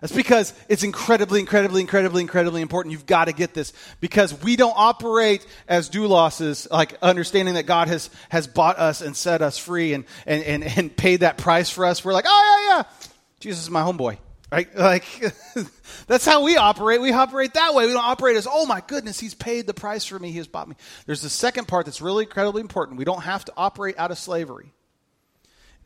That's 0.00 0.12
because 0.12 0.52
it's 0.68 0.82
incredibly, 0.82 1.40
incredibly, 1.40 1.80
incredibly, 1.80 2.20
incredibly 2.20 2.60
important. 2.60 2.92
You've 2.92 3.06
got 3.06 3.26
to 3.26 3.32
get 3.32 3.54
this 3.54 3.72
because 4.00 4.38
we 4.42 4.56
don't 4.56 4.74
operate 4.76 5.46
as 5.66 5.88
doulosses, 5.88 6.70
like 6.70 6.98
understanding 7.00 7.54
that 7.54 7.64
God 7.64 7.88
has, 7.88 8.10
has 8.28 8.46
bought 8.46 8.78
us 8.78 9.00
and 9.00 9.16
set 9.16 9.40
us 9.40 9.56
free 9.56 9.94
and, 9.94 10.04
and, 10.26 10.44
and, 10.44 10.64
and 10.64 10.94
paid 10.94 11.20
that 11.20 11.38
price 11.38 11.70
for 11.70 11.86
us. 11.86 12.04
We're 12.04 12.12
like, 12.12 12.26
oh, 12.28 12.66
yeah, 12.68 12.76
yeah, 12.76 13.08
Jesus 13.40 13.62
is 13.62 13.70
my 13.70 13.82
homeboy. 13.82 14.18
Right? 14.52 14.68
Like, 14.76 15.04
that's 16.06 16.26
how 16.26 16.44
we 16.44 16.56
operate. 16.56 17.00
We 17.00 17.12
operate 17.12 17.54
that 17.54 17.74
way. 17.74 17.86
We 17.86 17.92
don't 17.92 18.04
operate 18.04 18.36
as, 18.36 18.46
oh 18.48 18.66
my 18.66 18.82
goodness, 18.86 19.18
he's 19.18 19.34
paid 19.34 19.66
the 19.66 19.74
price 19.74 20.04
for 20.04 20.18
me. 20.18 20.30
He 20.30 20.36
has 20.36 20.46
bought 20.46 20.68
me. 20.68 20.76
There's 21.06 21.22
the 21.22 21.30
second 21.30 21.66
part 21.68 21.86
that's 21.86 22.02
really 22.02 22.24
incredibly 22.24 22.60
important. 22.60 22.98
We 22.98 23.04
don't 23.04 23.22
have 23.22 23.44
to 23.46 23.52
operate 23.56 23.98
out 23.98 24.10
of 24.10 24.18
slavery, 24.18 24.72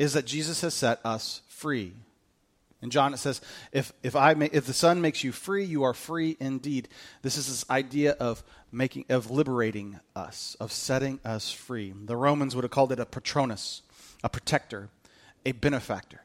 is 0.01 0.15
that 0.15 0.25
Jesus 0.25 0.63
has 0.63 0.73
set 0.73 0.99
us 1.05 1.43
free. 1.47 1.93
In 2.81 2.89
John, 2.89 3.13
it 3.13 3.19
says, 3.19 3.43
if, 3.71 3.93
if, 4.03 4.17
I 4.17 4.33
may, 4.33 4.49
if 4.51 4.65
the 4.65 4.73
Son 4.73 5.03
makes 5.03 5.23
you 5.23 5.31
free, 5.31 5.63
you 5.63 5.83
are 5.83 5.93
free 5.93 6.39
indeed. 6.41 6.89
This 7.21 7.37
is 7.37 7.47
this 7.47 7.69
idea 7.69 8.13
of, 8.13 8.43
making, 8.73 9.05
of 9.11 9.31
liberating 9.31 10.01
us, 10.17 10.57
of 10.59 10.73
setting 10.73 11.21
us 11.23 11.53
free. 11.53 11.93
The 12.07 12.17
Romans 12.17 12.57
would 12.57 12.65
have 12.65 12.71
called 12.71 12.93
it 12.93 12.99
a 12.99 13.05
patronus, 13.05 13.83
a 14.25 14.31
protector, 14.31 14.89
a 15.45 15.53
benefactor 15.53 16.23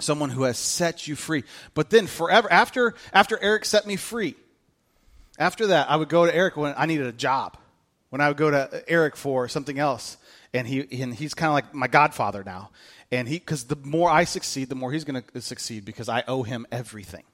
someone 0.00 0.30
who 0.30 0.42
has 0.42 0.58
set 0.58 1.06
you 1.06 1.14
free. 1.14 1.44
But 1.74 1.90
then 1.90 2.08
forever 2.08 2.50
after 2.50 2.94
after 3.12 3.38
Eric 3.40 3.64
set 3.64 3.86
me 3.86 3.94
free, 3.94 4.34
after 5.38 5.68
that 5.68 5.88
I 5.88 5.94
would 5.94 6.08
go 6.08 6.26
to 6.26 6.34
Eric 6.34 6.56
when 6.56 6.74
I 6.76 6.86
needed 6.86 7.06
a 7.06 7.12
job. 7.12 7.56
When 8.10 8.20
I 8.20 8.28
would 8.28 8.36
go 8.36 8.50
to 8.50 8.82
Eric 8.88 9.16
for 9.16 9.48
something 9.48 9.78
else, 9.78 10.16
and 10.54 10.66
he 10.66 11.02
and 11.02 11.14
he's 11.14 11.34
kind 11.34 11.48
of 11.48 11.54
like 11.54 11.74
my 11.74 11.86
godfather 11.86 12.42
now. 12.44 12.70
And 13.10 13.28
he 13.28 13.38
because 13.38 13.64
the 13.64 13.76
more 13.76 14.10
I 14.10 14.24
succeed, 14.24 14.68
the 14.68 14.74
more 14.74 14.92
he's 14.92 15.04
going 15.04 15.22
to 15.22 15.40
succeed 15.40 15.84
because 15.84 16.08
I 16.08 16.24
owe 16.28 16.42
him 16.42 16.66
everything. 16.70 17.24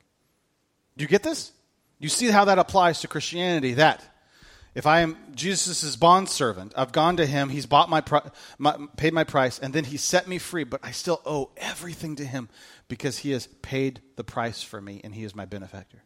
Do 0.96 1.04
you 1.04 1.08
get 1.08 1.22
this? 1.22 1.52
You 1.98 2.08
see 2.08 2.28
how 2.30 2.44
that 2.44 2.58
applies 2.58 3.00
to 3.00 3.08
Christianity? 3.08 3.74
That 3.74 4.04
if 4.74 4.86
I 4.86 5.00
am 5.00 5.16
Jesus' 5.34 5.96
bondservant, 5.96 6.72
I've 6.76 6.92
gone 6.92 7.16
to 7.16 7.26
him, 7.26 7.48
he's 7.48 7.66
bought 7.66 7.90
my, 7.90 8.02
my, 8.58 8.76
paid 8.96 9.12
my 9.12 9.24
price, 9.24 9.58
and 9.58 9.72
then 9.72 9.84
he 9.84 9.96
set 9.96 10.28
me 10.28 10.38
free, 10.38 10.62
but 10.62 10.80
I 10.84 10.92
still 10.92 11.20
owe 11.26 11.50
everything 11.56 12.14
to 12.16 12.24
him 12.24 12.48
because 12.86 13.18
he 13.18 13.32
has 13.32 13.48
paid 13.62 14.00
the 14.14 14.24
price 14.24 14.62
for 14.62 14.80
me 14.80 15.00
and 15.02 15.14
he 15.14 15.24
is 15.24 15.34
my 15.34 15.46
benefactor. 15.46 16.04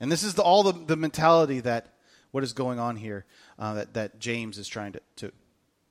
And 0.00 0.10
this 0.10 0.24
is 0.24 0.34
the, 0.34 0.42
all 0.42 0.64
the, 0.64 0.72
the 0.72 0.96
mentality 0.96 1.60
that 1.60 1.94
what 2.32 2.42
is 2.42 2.52
going 2.52 2.80
on 2.80 2.96
here 2.96 3.26
uh, 3.60 3.74
that, 3.74 3.94
that 3.94 4.18
James 4.18 4.58
is 4.58 4.66
trying 4.66 4.92
to, 4.92 5.00
to, 5.16 5.32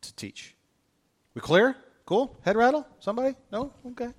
to 0.03 0.15
teach. 0.15 0.55
We 1.33 1.41
clear? 1.41 1.75
Cool? 2.05 2.37
Head 2.43 2.55
rattle? 2.55 2.85
Somebody? 2.99 3.35
No? 3.51 3.73
Okay. 3.91 4.09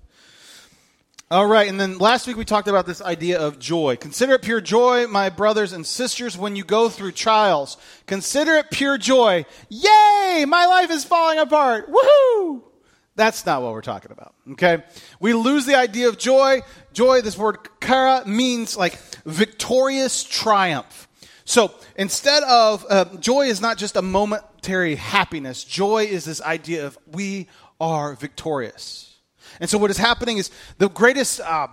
All 1.31 1.47
right, 1.47 1.67
and 1.67 1.79
then 1.79 1.97
last 1.97 2.27
week 2.27 2.37
we 2.37 2.45
talked 2.45 2.67
about 2.67 2.85
this 2.85 3.01
idea 3.01 3.39
of 3.39 3.57
joy. 3.57 3.95
Consider 3.95 4.33
it 4.33 4.43
pure 4.43 4.61
joy, 4.61 5.07
my 5.07 5.29
brothers 5.29 5.73
and 5.73 5.83
sisters, 5.83 6.37
when 6.37 6.55
you 6.55 6.63
go 6.63 6.87
through 6.87 7.13
trials. 7.13 7.77
Consider 8.05 8.53
it 8.53 8.69
pure 8.69 8.99
joy. 8.99 9.43
Yay! 9.69 10.45
My 10.47 10.67
life 10.67 10.91
is 10.91 11.03
falling 11.03 11.39
apart. 11.39 11.91
Woohoo! 11.91 12.61
That's 13.15 13.43
not 13.43 13.63
what 13.63 13.71
we're 13.71 13.81
talking 13.81 14.11
about. 14.11 14.35
Okay? 14.51 14.83
We 15.19 15.33
lose 15.33 15.65
the 15.65 15.75
idea 15.75 16.09
of 16.09 16.19
joy. 16.19 16.61
Joy, 16.93 17.21
this 17.21 17.37
word 17.37 17.57
chara, 17.81 18.23
means 18.27 18.77
like 18.77 18.99
victorious 19.25 20.23
triumph. 20.23 21.07
So 21.45 21.73
instead 21.95 22.43
of 22.43 22.85
uh, 22.87 23.05
joy 23.19 23.47
is 23.47 23.61
not 23.61 23.77
just 23.77 23.95
a 23.95 24.01
momentary 24.65 24.95
happiness, 24.95 25.63
joy 25.63 26.05
is 26.05 26.25
this 26.25 26.41
idea 26.41 26.87
of 26.87 26.97
we 27.11 27.47
are 27.79 28.15
victorious. 28.15 29.15
And 29.59 29.69
so 29.69 29.77
what 29.77 29.91
is 29.91 29.97
happening 29.97 30.39
is 30.39 30.49
the 30.79 30.89
greatest 30.89 31.39
uh, 31.39 31.67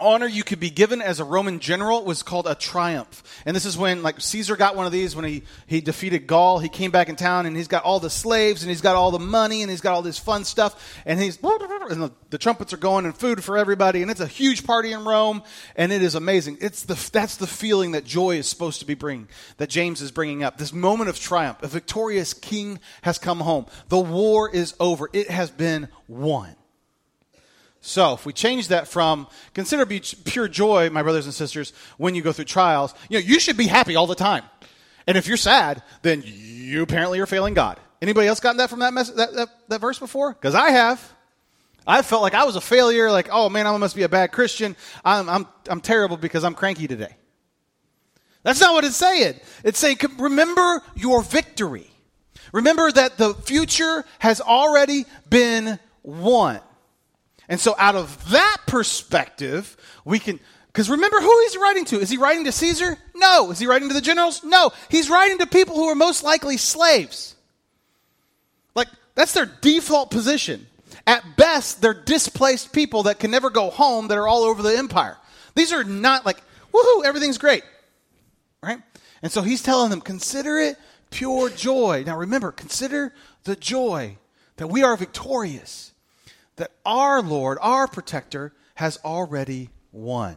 honor 0.00 0.26
you 0.26 0.44
could 0.44 0.60
be 0.60 0.70
given 0.70 1.02
as 1.02 1.20
a 1.20 1.24
Roman 1.24 1.60
general 1.60 2.04
was 2.04 2.22
called 2.22 2.46
a 2.46 2.54
triumph. 2.54 3.22
And 3.44 3.54
this 3.54 3.64
is 3.64 3.76
when, 3.76 4.02
like, 4.02 4.20
Caesar 4.20 4.56
got 4.56 4.76
one 4.76 4.86
of 4.86 4.92
these 4.92 5.14
when 5.14 5.24
he, 5.24 5.42
he 5.66 5.80
defeated 5.80 6.26
Gaul. 6.26 6.58
He 6.58 6.68
came 6.68 6.90
back 6.90 7.08
in 7.08 7.16
town 7.16 7.46
and 7.46 7.56
he's 7.56 7.68
got 7.68 7.84
all 7.84 8.00
the 8.00 8.10
slaves 8.10 8.62
and 8.62 8.70
he's 8.70 8.80
got 8.80 8.96
all 8.96 9.10
the 9.10 9.18
money 9.18 9.62
and 9.62 9.70
he's 9.70 9.80
got 9.80 9.94
all 9.94 10.02
this 10.02 10.18
fun 10.18 10.44
stuff. 10.44 11.00
And 11.04 11.20
he's, 11.20 11.38
and 11.42 12.02
the, 12.02 12.12
the 12.30 12.38
trumpets 12.38 12.72
are 12.72 12.78
going 12.78 13.04
and 13.04 13.16
food 13.16 13.42
for 13.42 13.56
everybody. 13.56 14.02
And 14.02 14.10
it's 14.10 14.20
a 14.20 14.26
huge 14.26 14.64
party 14.64 14.92
in 14.92 15.04
Rome 15.04 15.42
and 15.76 15.92
it 15.92 16.02
is 16.02 16.14
amazing. 16.14 16.58
It's 16.60 16.82
the, 16.82 17.10
that's 17.12 17.36
the 17.36 17.46
feeling 17.46 17.92
that 17.92 18.04
joy 18.04 18.36
is 18.36 18.48
supposed 18.48 18.80
to 18.80 18.86
be 18.86 18.94
bringing, 18.94 19.28
that 19.58 19.70
James 19.70 20.02
is 20.02 20.10
bringing 20.10 20.42
up. 20.42 20.58
This 20.58 20.72
moment 20.72 21.10
of 21.10 21.18
triumph. 21.18 21.62
A 21.62 21.68
victorious 21.68 22.34
king 22.34 22.80
has 23.02 23.18
come 23.18 23.40
home. 23.40 23.66
The 23.88 23.98
war 23.98 24.50
is 24.50 24.74
over. 24.80 25.08
It 25.12 25.30
has 25.30 25.50
been 25.50 25.88
won. 26.08 26.56
So, 27.86 28.14
if 28.14 28.26
we 28.26 28.32
change 28.32 28.68
that 28.68 28.88
from 28.88 29.28
consider 29.54 29.86
be 29.86 30.00
pure 30.00 30.48
joy, 30.48 30.90
my 30.90 31.02
brothers 31.02 31.26
and 31.26 31.32
sisters, 31.32 31.72
when 31.98 32.16
you 32.16 32.22
go 32.22 32.32
through 32.32 32.46
trials, 32.46 32.92
you 33.08 33.20
know, 33.20 33.24
you 33.24 33.38
should 33.38 33.56
be 33.56 33.68
happy 33.68 33.94
all 33.94 34.08
the 34.08 34.16
time. 34.16 34.42
And 35.06 35.16
if 35.16 35.28
you're 35.28 35.36
sad, 35.36 35.84
then 36.02 36.24
you 36.26 36.82
apparently 36.82 37.20
are 37.20 37.26
failing 37.26 37.54
God. 37.54 37.78
Anybody 38.02 38.26
else 38.26 38.40
gotten 38.40 38.56
that 38.56 38.70
from 38.70 38.80
that, 38.80 38.92
mess, 38.92 39.10
that, 39.10 39.32
that, 39.34 39.48
that 39.68 39.80
verse 39.80 40.00
before? 40.00 40.32
Because 40.32 40.56
I 40.56 40.70
have. 40.70 41.12
I 41.86 42.02
felt 42.02 42.22
like 42.22 42.34
I 42.34 42.42
was 42.42 42.56
a 42.56 42.60
failure, 42.60 43.12
like, 43.12 43.28
oh 43.30 43.48
man, 43.48 43.68
I 43.68 43.76
must 43.76 43.94
be 43.94 44.02
a 44.02 44.08
bad 44.08 44.32
Christian. 44.32 44.74
I'm, 45.04 45.28
I'm, 45.28 45.46
I'm 45.68 45.80
terrible 45.80 46.16
because 46.16 46.42
I'm 46.42 46.54
cranky 46.54 46.88
today. 46.88 47.14
That's 48.42 48.60
not 48.60 48.74
what 48.74 48.84
it's 48.84 48.96
saying. 48.96 49.38
It's 49.62 49.78
saying, 49.78 49.98
remember 50.18 50.82
your 50.96 51.22
victory. 51.22 51.88
Remember 52.52 52.90
that 52.90 53.16
the 53.16 53.34
future 53.34 54.04
has 54.18 54.40
already 54.40 55.04
been 55.30 55.78
won. 56.02 56.60
And 57.48 57.60
so, 57.60 57.74
out 57.78 57.94
of 57.94 58.30
that 58.30 58.58
perspective, 58.66 59.76
we 60.04 60.18
can. 60.18 60.40
Because 60.66 60.90
remember 60.90 61.20
who 61.20 61.40
he's 61.42 61.56
writing 61.56 61.84
to. 61.86 62.00
Is 62.00 62.10
he 62.10 62.18
writing 62.18 62.44
to 62.44 62.52
Caesar? 62.52 62.98
No. 63.14 63.50
Is 63.50 63.58
he 63.58 63.66
writing 63.66 63.88
to 63.88 63.94
the 63.94 64.00
generals? 64.00 64.44
No. 64.44 64.72
He's 64.90 65.08
writing 65.08 65.38
to 65.38 65.46
people 65.46 65.74
who 65.74 65.86
are 65.86 65.94
most 65.94 66.22
likely 66.22 66.58
slaves. 66.58 67.34
Like, 68.74 68.88
that's 69.14 69.32
their 69.32 69.46
default 69.46 70.10
position. 70.10 70.66
At 71.06 71.36
best, 71.36 71.80
they're 71.80 71.94
displaced 71.94 72.74
people 72.74 73.04
that 73.04 73.18
can 73.18 73.30
never 73.30 73.48
go 73.48 73.70
home 73.70 74.08
that 74.08 74.18
are 74.18 74.28
all 74.28 74.42
over 74.42 74.62
the 74.62 74.76
empire. 74.76 75.16
These 75.54 75.72
are 75.72 75.84
not 75.84 76.26
like, 76.26 76.42
woohoo, 76.74 77.04
everything's 77.04 77.38
great. 77.38 77.62
Right? 78.62 78.78
And 79.22 79.32
so 79.32 79.40
he's 79.40 79.62
telling 79.62 79.88
them, 79.88 80.02
consider 80.02 80.58
it 80.58 80.76
pure 81.10 81.48
joy. 81.48 82.04
Now 82.04 82.18
remember, 82.18 82.52
consider 82.52 83.14
the 83.44 83.56
joy 83.56 84.18
that 84.56 84.66
we 84.66 84.82
are 84.82 84.96
victorious 84.96 85.92
that 86.56 86.72
our 86.84 87.22
Lord, 87.22 87.58
our 87.60 87.86
protector, 87.86 88.52
has 88.74 88.98
already 89.04 89.70
won. 89.92 90.36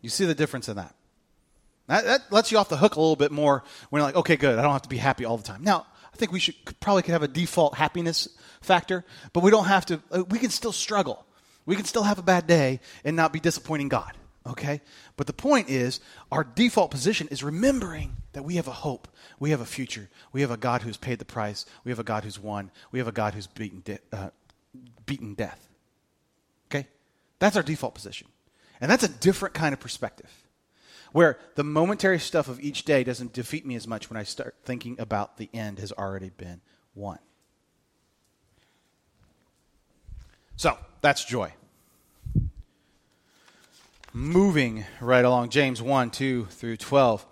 You 0.00 0.10
see 0.10 0.24
the 0.24 0.34
difference 0.34 0.68
in 0.68 0.76
that? 0.76 0.94
That, 1.88 2.04
that 2.04 2.32
lets 2.32 2.50
you 2.50 2.58
off 2.58 2.68
the 2.68 2.76
hook 2.76 2.96
a 2.96 3.00
little 3.00 3.16
bit 3.16 3.32
more 3.32 3.62
when 3.90 4.00
you're 4.00 4.08
like, 4.08 4.16
okay, 4.16 4.36
good, 4.36 4.58
I 4.58 4.62
don't 4.62 4.72
have 4.72 4.82
to 4.82 4.88
be 4.88 4.96
happy 4.96 5.24
all 5.24 5.36
the 5.36 5.42
time. 5.42 5.62
Now, 5.62 5.86
I 6.12 6.16
think 6.16 6.32
we 6.32 6.40
should 6.40 6.54
probably 6.80 7.02
could 7.02 7.12
have 7.12 7.22
a 7.22 7.28
default 7.28 7.74
happiness 7.74 8.28
factor, 8.60 9.04
but 9.32 9.42
we 9.42 9.50
don't 9.50 9.66
have 9.66 9.86
to, 9.86 10.00
uh, 10.10 10.24
we 10.28 10.38
can 10.38 10.50
still 10.50 10.72
struggle. 10.72 11.26
We 11.66 11.76
can 11.76 11.84
still 11.84 12.04
have 12.04 12.18
a 12.18 12.22
bad 12.22 12.46
day 12.46 12.80
and 13.04 13.16
not 13.16 13.32
be 13.32 13.40
disappointing 13.40 13.88
God, 13.88 14.12
okay? 14.46 14.80
But 15.16 15.26
the 15.26 15.32
point 15.32 15.68
is, 15.68 16.00
our 16.32 16.44
default 16.44 16.90
position 16.90 17.28
is 17.30 17.42
remembering 17.42 18.16
that 18.32 18.44
we 18.44 18.56
have 18.56 18.68
a 18.68 18.72
hope. 18.72 19.08
We 19.38 19.50
have 19.50 19.60
a 19.60 19.66
future. 19.66 20.08
We 20.32 20.40
have 20.40 20.50
a 20.50 20.56
God 20.56 20.82
who's 20.82 20.96
paid 20.96 21.18
the 21.18 21.24
price. 21.24 21.66
We 21.84 21.90
have 21.90 21.98
a 21.98 22.04
God 22.04 22.24
who's 22.24 22.38
won. 22.38 22.70
We 22.92 22.98
have 22.98 23.08
a 23.08 23.12
God 23.12 23.34
who's 23.34 23.46
beaten, 23.46 23.82
uh, 24.12 24.30
beaten 25.06 25.34
death. 25.34 25.68
Okay? 26.68 26.86
That's 27.38 27.56
our 27.56 27.62
default 27.62 27.94
position. 27.94 28.28
And 28.80 28.90
that's 28.90 29.04
a 29.04 29.08
different 29.08 29.54
kind 29.54 29.72
of 29.72 29.80
perspective. 29.80 30.30
Where 31.12 31.38
the 31.54 31.64
momentary 31.64 32.18
stuff 32.18 32.48
of 32.48 32.60
each 32.60 32.84
day 32.84 33.04
doesn't 33.04 33.32
defeat 33.32 33.64
me 33.64 33.74
as 33.74 33.86
much 33.86 34.10
when 34.10 34.18
I 34.18 34.24
start 34.24 34.56
thinking 34.64 34.96
about 34.98 35.38
the 35.38 35.48
end 35.54 35.78
has 35.78 35.92
already 35.92 36.30
been 36.30 36.60
won. 36.94 37.18
So, 40.56 40.76
that's 41.00 41.24
joy. 41.24 41.52
Moving 44.12 44.84
right 45.00 45.24
along, 45.24 45.50
James 45.50 45.82
1 45.82 46.10
2 46.10 46.46
through 46.46 46.78
12. 46.78 47.26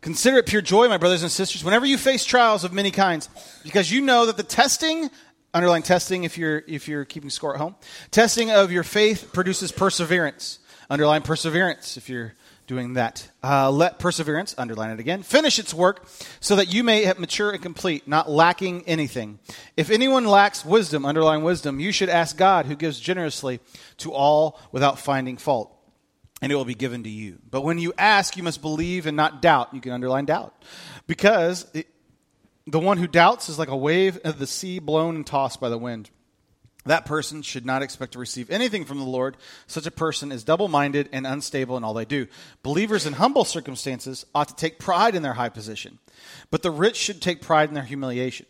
Consider 0.00 0.38
it 0.38 0.46
pure 0.46 0.62
joy, 0.62 0.88
my 0.88 0.96
brothers 0.96 1.22
and 1.22 1.30
sisters, 1.30 1.64
whenever 1.64 1.84
you 1.84 1.98
face 1.98 2.24
trials 2.24 2.64
of 2.64 2.72
many 2.72 2.90
kinds, 2.90 3.28
because 3.64 3.90
you 3.90 4.00
know 4.00 4.26
that 4.26 4.36
the 4.36 4.42
testing 4.42 5.10
Underline 5.52 5.82
testing 5.82 6.24
if 6.24 6.38
you're 6.38 6.62
if 6.68 6.86
you're 6.86 7.04
keeping 7.04 7.30
score 7.30 7.54
at 7.54 7.60
home. 7.60 7.74
Testing 8.10 8.50
of 8.50 8.70
your 8.70 8.84
faith 8.84 9.30
produces 9.32 9.72
perseverance. 9.72 10.60
Underline 10.88 11.22
perseverance 11.22 11.96
if 11.96 12.08
you're 12.08 12.34
doing 12.70 12.92
that. 12.94 13.28
Uh, 13.42 13.68
let 13.68 13.98
perseverance, 13.98 14.54
underline 14.56 14.90
it 14.90 15.00
again, 15.00 15.24
finish 15.24 15.58
its 15.58 15.74
work 15.74 16.06
so 16.38 16.54
that 16.54 16.72
you 16.72 16.84
may 16.84 17.12
mature 17.18 17.50
and 17.50 17.60
complete, 17.60 18.06
not 18.06 18.30
lacking 18.30 18.84
anything. 18.86 19.40
If 19.76 19.90
anyone 19.90 20.24
lacks 20.24 20.64
wisdom, 20.64 21.04
underline 21.04 21.42
wisdom, 21.42 21.80
you 21.80 21.90
should 21.90 22.08
ask 22.08 22.36
God, 22.36 22.66
who 22.66 22.76
gives 22.76 23.00
generously 23.00 23.58
to 23.98 24.12
all 24.12 24.60
without 24.70 25.00
finding 25.00 25.36
fault, 25.36 25.76
and 26.40 26.52
it 26.52 26.54
will 26.54 26.64
be 26.64 26.76
given 26.76 27.02
to 27.02 27.10
you. 27.10 27.38
But 27.50 27.62
when 27.62 27.78
you 27.78 27.92
ask, 27.98 28.36
you 28.36 28.44
must 28.44 28.62
believe 28.62 29.06
and 29.06 29.16
not 29.16 29.42
doubt. 29.42 29.74
You 29.74 29.80
can 29.80 29.90
underline 29.90 30.26
doubt. 30.26 30.54
Because 31.08 31.66
it, 31.74 31.88
the 32.66 32.78
one 32.78 32.98
who 32.98 33.06
doubts 33.06 33.48
is 33.48 33.58
like 33.58 33.68
a 33.68 33.76
wave 33.76 34.18
of 34.24 34.38
the 34.38 34.46
sea 34.46 34.78
blown 34.78 35.16
and 35.16 35.26
tossed 35.26 35.60
by 35.60 35.68
the 35.68 35.78
wind. 35.78 36.10
That 36.86 37.04
person 37.04 37.42
should 37.42 37.66
not 37.66 37.82
expect 37.82 38.12
to 38.12 38.18
receive 38.18 38.50
anything 38.50 38.86
from 38.86 38.98
the 38.98 39.04
Lord. 39.04 39.36
Such 39.66 39.86
a 39.86 39.90
person 39.90 40.32
is 40.32 40.44
double 40.44 40.68
minded 40.68 41.10
and 41.12 41.26
unstable 41.26 41.76
in 41.76 41.84
all 41.84 41.92
they 41.92 42.06
do. 42.06 42.26
Believers 42.62 43.06
in 43.06 43.14
humble 43.14 43.44
circumstances 43.44 44.24
ought 44.34 44.48
to 44.48 44.56
take 44.56 44.78
pride 44.78 45.14
in 45.14 45.22
their 45.22 45.34
high 45.34 45.50
position, 45.50 45.98
but 46.50 46.62
the 46.62 46.70
rich 46.70 46.96
should 46.96 47.20
take 47.20 47.42
pride 47.42 47.68
in 47.68 47.74
their 47.74 47.84
humiliation, 47.84 48.46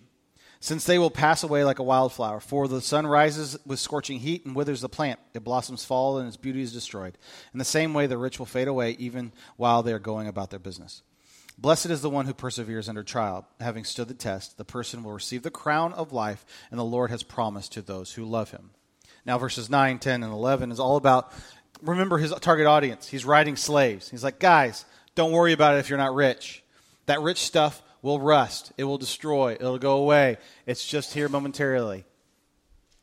since 0.61 0.85
they 0.85 0.99
will 0.99 1.11
pass 1.11 1.43
away 1.43 1.65
like 1.65 1.81
a 1.81 1.85
wildflower. 1.85 2.39
For 2.39 2.69
the 2.69 2.81
sun 2.81 3.05
rises 3.05 3.59
with 3.67 3.81
scorching 3.81 4.21
heat 4.21 4.47
and 4.47 4.55
withers 4.55 4.81
the 4.81 4.89
plant, 4.89 5.19
It 5.35 5.43
blossoms 5.43 5.85
fall 5.85 6.19
and 6.19 6.29
its 6.29 6.37
beauty 6.37 6.63
is 6.63 6.73
destroyed. 6.73 7.19
In 7.53 7.59
the 7.59 7.65
same 7.65 7.95
way, 7.95 8.07
the 8.07 8.19
rich 8.19 8.39
will 8.39 8.47
fade 8.47 8.69
away 8.69 8.93
even 8.93 9.33
while 9.57 9.83
they 9.83 9.93
are 9.93 9.99
going 9.99 10.29
about 10.29 10.51
their 10.51 10.61
business. 10.61 11.03
Blessed 11.61 11.87
is 11.87 12.01
the 12.01 12.09
one 12.09 12.25
who 12.25 12.33
perseveres 12.33 12.89
under 12.89 13.03
trial. 13.03 13.47
Having 13.61 13.85
stood 13.85 14.09
the 14.09 14.15
test, 14.15 14.57
the 14.57 14.65
person 14.65 15.05
will 15.05 15.13
receive 15.13 15.43
the 15.43 15.51
crown 15.51 15.93
of 15.93 16.11
life, 16.11 16.47
and 16.71 16.81
the 16.81 16.85
Lord 16.85 17.11
has 17.11 17.23
promised 17.23 17.73
to 17.73 17.83
those 17.83 18.15
who 18.15 18.25
love 18.25 18.51
him. 18.51 18.71
Now, 19.27 19.37
verses 19.37 19.69
9, 19.69 19.99
10, 19.99 20.23
and 20.23 20.33
11 20.33 20.73
is 20.73 20.81
all 20.81 20.97
about, 20.97 21.35
remember 21.83 22.17
his 22.17 22.33
target 22.41 22.67
audience. 22.67 23.09
He's 23.09 23.27
writing 23.27 23.57
slaves. 23.57 24.09
He's 24.09 24.25
like, 24.25 24.39
guys, 24.39 24.87
don't 25.15 25.33
worry 25.33 25.53
about 25.53 25.75
it 25.75 25.81
if 25.81 25.91
you're 25.91 25.99
not 25.99 26.15
rich. 26.15 26.63
That 27.05 27.21
rich 27.21 27.39
stuff 27.39 27.83
will 28.01 28.19
rust, 28.19 28.73
it 28.79 28.85
will 28.85 28.97
destroy, 28.97 29.53
it'll 29.53 29.79
go 29.79 29.99
away. 29.99 30.39
It's 30.65 30.87
just 30.87 31.13
here 31.13 31.29
momentarily. 31.29 32.07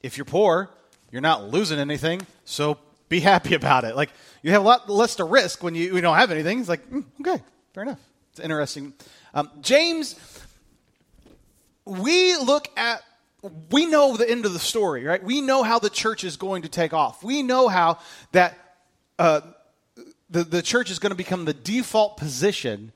If 0.02 0.18
you're 0.18 0.26
poor, 0.26 0.72
you're 1.12 1.22
not 1.22 1.52
losing 1.52 1.78
anything, 1.78 2.26
so 2.44 2.80
be 3.08 3.20
happy 3.20 3.54
about 3.54 3.84
it. 3.84 3.96
Like, 3.96 4.10
you 4.42 4.52
have 4.54 4.64
a 4.64 4.66
lot 4.66 4.90
less 4.90 5.18
to 5.18 5.26
risk 5.26 5.62
when 5.62 5.76
you, 5.76 5.94
you 5.94 6.02
don't 6.02 6.18
have 6.18 6.32
anything. 6.32 6.60
It's 6.60 6.70
like, 6.70 6.90
mm, 6.90 7.06
okay, 7.22 7.44
fair 7.76 7.84
enough. 7.84 8.00
It's 8.38 8.44
interesting. 8.44 8.94
Um, 9.34 9.50
James, 9.62 10.16
we 11.86 12.38
look 12.38 12.68
at, 12.78 13.02
we 13.72 13.88
know 13.88 14.16
the 14.16 14.30
end 14.30 14.46
of 14.46 14.54
the 14.54 14.60
story, 14.60 15.06
right? 15.06 15.24
We 15.24 15.42
know 15.42 15.64
how 15.64 15.80
the 15.80 15.90
church 15.90 16.24
is 16.24 16.38
going 16.38 16.62
to 16.62 16.70
take 16.70 16.94
off. 16.94 17.24
We 17.24 17.42
know 17.42 17.68
how 17.68 17.98
that 18.34 18.56
uh, 19.18 19.42
the, 20.30 20.44
the 20.44 20.62
church 20.62 20.92
is 20.92 21.00
going 21.00 21.10
to 21.10 21.16
become 21.16 21.46
the 21.46 21.54
default 21.56 22.18
position 22.18 22.92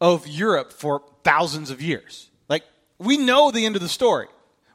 of 0.00 0.26
Europe 0.26 0.72
for 0.72 1.04
thousands 1.22 1.70
of 1.70 1.80
years. 1.80 2.28
Like, 2.48 2.64
we 2.98 3.16
know 3.16 3.52
the 3.52 3.66
end 3.66 3.76
of 3.76 3.82
the 3.82 3.88
story. 3.88 4.26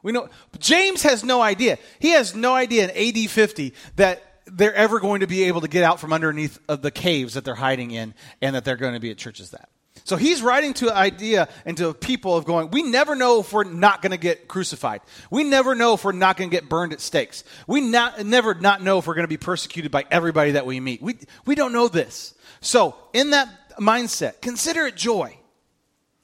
We 0.02 0.12
know 0.12 0.30
James 0.58 1.02
has 1.02 1.24
no 1.24 1.42
idea. 1.42 1.76
He 1.98 2.12
has 2.12 2.34
no 2.34 2.54
idea 2.54 2.88
in 2.88 3.18
AD 3.18 3.30
50 3.30 3.74
that 3.96 4.22
they're 4.46 4.74
ever 4.74 4.98
going 4.98 5.20
to 5.20 5.26
be 5.26 5.44
able 5.44 5.60
to 5.60 5.68
get 5.68 5.82
out 5.82 6.00
from 6.00 6.14
underneath 6.14 6.58
of 6.70 6.80
the 6.80 6.90
caves 6.90 7.34
that 7.34 7.44
they're 7.44 7.54
hiding 7.54 7.90
in 7.90 8.14
and 8.40 8.56
that 8.56 8.64
they're 8.64 8.76
going 8.76 8.94
to 8.94 9.00
be 9.00 9.10
at 9.10 9.18
churches 9.18 9.50
that. 9.50 9.68
So 10.06 10.14
he's 10.14 10.40
writing 10.40 10.72
to 10.74 10.86
an 10.86 10.96
idea 10.96 11.48
and 11.64 11.76
to 11.78 11.92
people 11.92 12.36
of 12.36 12.44
going, 12.44 12.70
we 12.70 12.84
never 12.84 13.16
know 13.16 13.40
if 13.40 13.52
we're 13.52 13.64
not 13.64 14.02
going 14.02 14.12
to 14.12 14.16
get 14.16 14.46
crucified. 14.46 15.00
We 15.32 15.42
never 15.42 15.74
know 15.74 15.94
if 15.94 16.04
we're 16.04 16.12
not 16.12 16.36
going 16.36 16.48
to 16.48 16.56
get 16.56 16.68
burned 16.68 16.92
at 16.92 17.00
stakes. 17.00 17.42
We 17.66 17.80
not, 17.80 18.24
never 18.24 18.54
not 18.54 18.80
know 18.80 18.98
if 18.98 19.08
we're 19.08 19.16
going 19.16 19.24
to 19.24 19.28
be 19.28 19.36
persecuted 19.36 19.90
by 19.90 20.04
everybody 20.08 20.52
that 20.52 20.64
we 20.64 20.78
meet. 20.78 21.02
We, 21.02 21.18
we 21.44 21.56
don't 21.56 21.72
know 21.72 21.88
this. 21.88 22.34
So 22.60 22.94
in 23.14 23.30
that 23.30 23.48
mindset, 23.80 24.40
consider 24.40 24.86
it 24.86 24.94
joy 24.94 25.36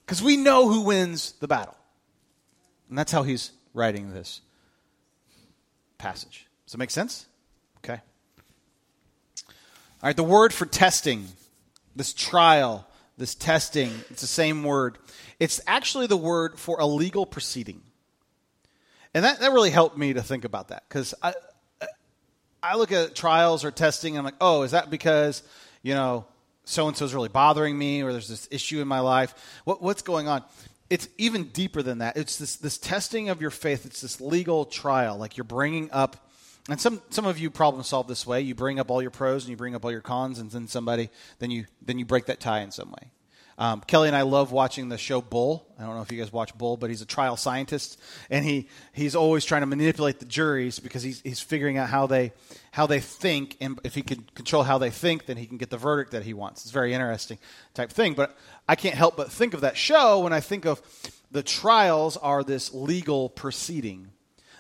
because 0.07 0.23
we 0.23 0.37
know 0.37 0.69
who 0.69 0.83
wins 0.83 1.33
the 1.41 1.49
battle. 1.49 1.77
And 2.89 2.97
that's 2.97 3.11
how 3.11 3.25
he's 3.25 3.51
writing 3.75 4.15
this 4.15 4.43
passage. 5.99 6.47
Does 6.67 6.75
it 6.75 6.79
make 6.79 6.93
sense? 6.93 7.27
Okay. 7.79 8.01
All 9.49 10.05
right, 10.05 10.17
the 10.17 10.23
word 10.23 10.53
for 10.53 10.67
testing, 10.67 11.27
this 11.97 12.13
trial, 12.13 12.87
this 13.23 13.37
testing, 13.37 13.93
it's 14.11 14.21
the 14.21 14.27
same 14.27 14.65
word. 14.65 14.99
It's 15.39 15.61
actually 15.69 16.09
the 16.09 16.17
word 16.17 16.59
for 16.59 16.81
a 16.81 16.87
legal 16.87 17.25
proceeding. 17.25 17.81
And 19.15 19.25
that, 19.25 19.39
that 19.39 19.53
really 19.53 19.71
helped 19.71 19.97
me 19.97 20.15
to 20.15 20.23
think 20.23 20.45
about 20.45 20.69
that 20.69 20.83
because 20.89 21.15
I, 21.23 21.35
I 22.61 22.75
look 22.75 22.91
at 22.91 23.15
trials 23.15 23.65
or 23.65 23.71
testing 23.71 24.15
and 24.15 24.19
I'm 24.19 24.25
like, 24.25 24.41
oh, 24.41 24.63
is 24.63 24.73
that 24.73 24.91
because, 24.91 25.45
you 25.83 25.95
know, 25.95 26.27
so 26.65 26.89
and 26.89 26.97
so 26.97 27.05
is 27.05 27.15
really 27.15 27.29
bothering 27.29 27.79
me 27.79 28.03
or 28.03 28.11
there's 28.11 28.27
this 28.27 28.49
issue 28.51 28.81
in 28.81 28.89
my 28.89 28.99
life? 28.99 29.35
What, 29.65 29.81
what's 29.81 30.03
going 30.03 30.27
on? 30.27 30.43
It's 30.91 31.09
even 31.17 31.45
deeper 31.45 31.81
than 31.81 31.99
that. 31.99 32.17
It's 32.17 32.39
this, 32.39 32.57
this 32.57 32.77
testing 32.77 33.29
of 33.29 33.41
your 33.41 33.51
faith, 33.51 33.87
it's 33.87 34.01
this 34.01 34.21
legal 34.21 34.65
trial. 34.65 35.17
Like 35.17 35.37
you're 35.37 35.45
bringing 35.45 35.93
up 35.93 36.29
and 36.69 36.81
some, 36.81 37.03
some 37.11 37.27
of 37.27 37.39
you 37.39 37.51
problem 37.51 37.83
solve 37.83 38.07
this 38.07 38.27
way. 38.27 38.41
You 38.41 38.55
bring 38.55 38.79
up 38.79 38.91
all 38.91 39.03
your 39.03 39.11
pros 39.11 39.45
and 39.45 39.51
you 39.51 39.57
bring 39.57 39.75
up 39.75 39.85
all 39.85 39.91
your 39.91 40.01
cons, 40.01 40.39
and 40.39 40.51
then 40.51 40.69
somebody, 40.69 41.11
then 41.39 41.51
you, 41.51 41.67
then 41.85 41.99
you 41.99 42.05
break 42.05 42.27
that 42.27 42.41
tie 42.41 42.61
in 42.61 42.71
some 42.71 42.91
way. 42.91 43.11
Um, 43.59 43.81
Kelly 43.81 44.09
and 44.09 44.17
I 44.17 44.23
love 44.23 44.51
watching 44.51 44.89
the 44.89 44.97
show 44.97 45.21
Bull. 45.21 45.67
I 45.79 45.83
don't 45.83 45.95
know 45.95 46.03
if 46.03 46.11
you 46.11 46.19
guys 46.19 46.33
watch 46.33 46.57
Bull, 46.57 46.77
but 46.77 46.89
he's 46.89 47.03
a 47.03 47.07
trial 47.07 47.37
scientist, 47.37 48.01
and 48.31 48.45
he, 48.45 48.69
he's 48.93 49.15
always 49.15 49.45
trying 49.45 49.63
to 49.63 49.67
manipulate 49.67 50.21
the 50.21 50.25
juries 50.25 50.79
because 50.79 51.03
he's, 51.03 51.21
he's 51.21 51.41
figuring 51.41 51.79
out 51.79 51.89
how 51.89 52.07
they, 52.07 52.33
how 52.71 52.87
they 52.87 53.01
think, 53.01 53.57
and 53.61 53.79
if 53.85 53.95
he 53.95 54.03
can 54.03 54.25
control 54.35 54.63
how 54.63 54.79
they 54.79 54.91
think, 54.91 55.27
then 55.27 55.37
he 55.37 55.47
can 55.47 55.59
get 55.59 55.71
the 55.71 55.77
verdict 55.77 56.13
that 56.13 56.23
he 56.23 56.33
wants. 56.33 56.63
It's 56.63 56.71
very 56.71 56.95
interesting 56.95 57.39
type 57.75 57.91
thing. 57.91 58.15
But 58.15 58.37
I 58.69 58.77
can't 58.77 58.95
help 58.95 59.17
but 59.17 59.31
think 59.31 59.53
of 59.53 59.61
that 59.61 59.77
show 59.77 60.21
when 60.21 60.33
I 60.33 60.41
think 60.41 60.65
of 60.65 60.81
the 61.31 61.43
trials 61.43 62.17
are 62.17 62.43
this 62.43 62.73
legal 62.73 63.29
proceeding 63.29 64.09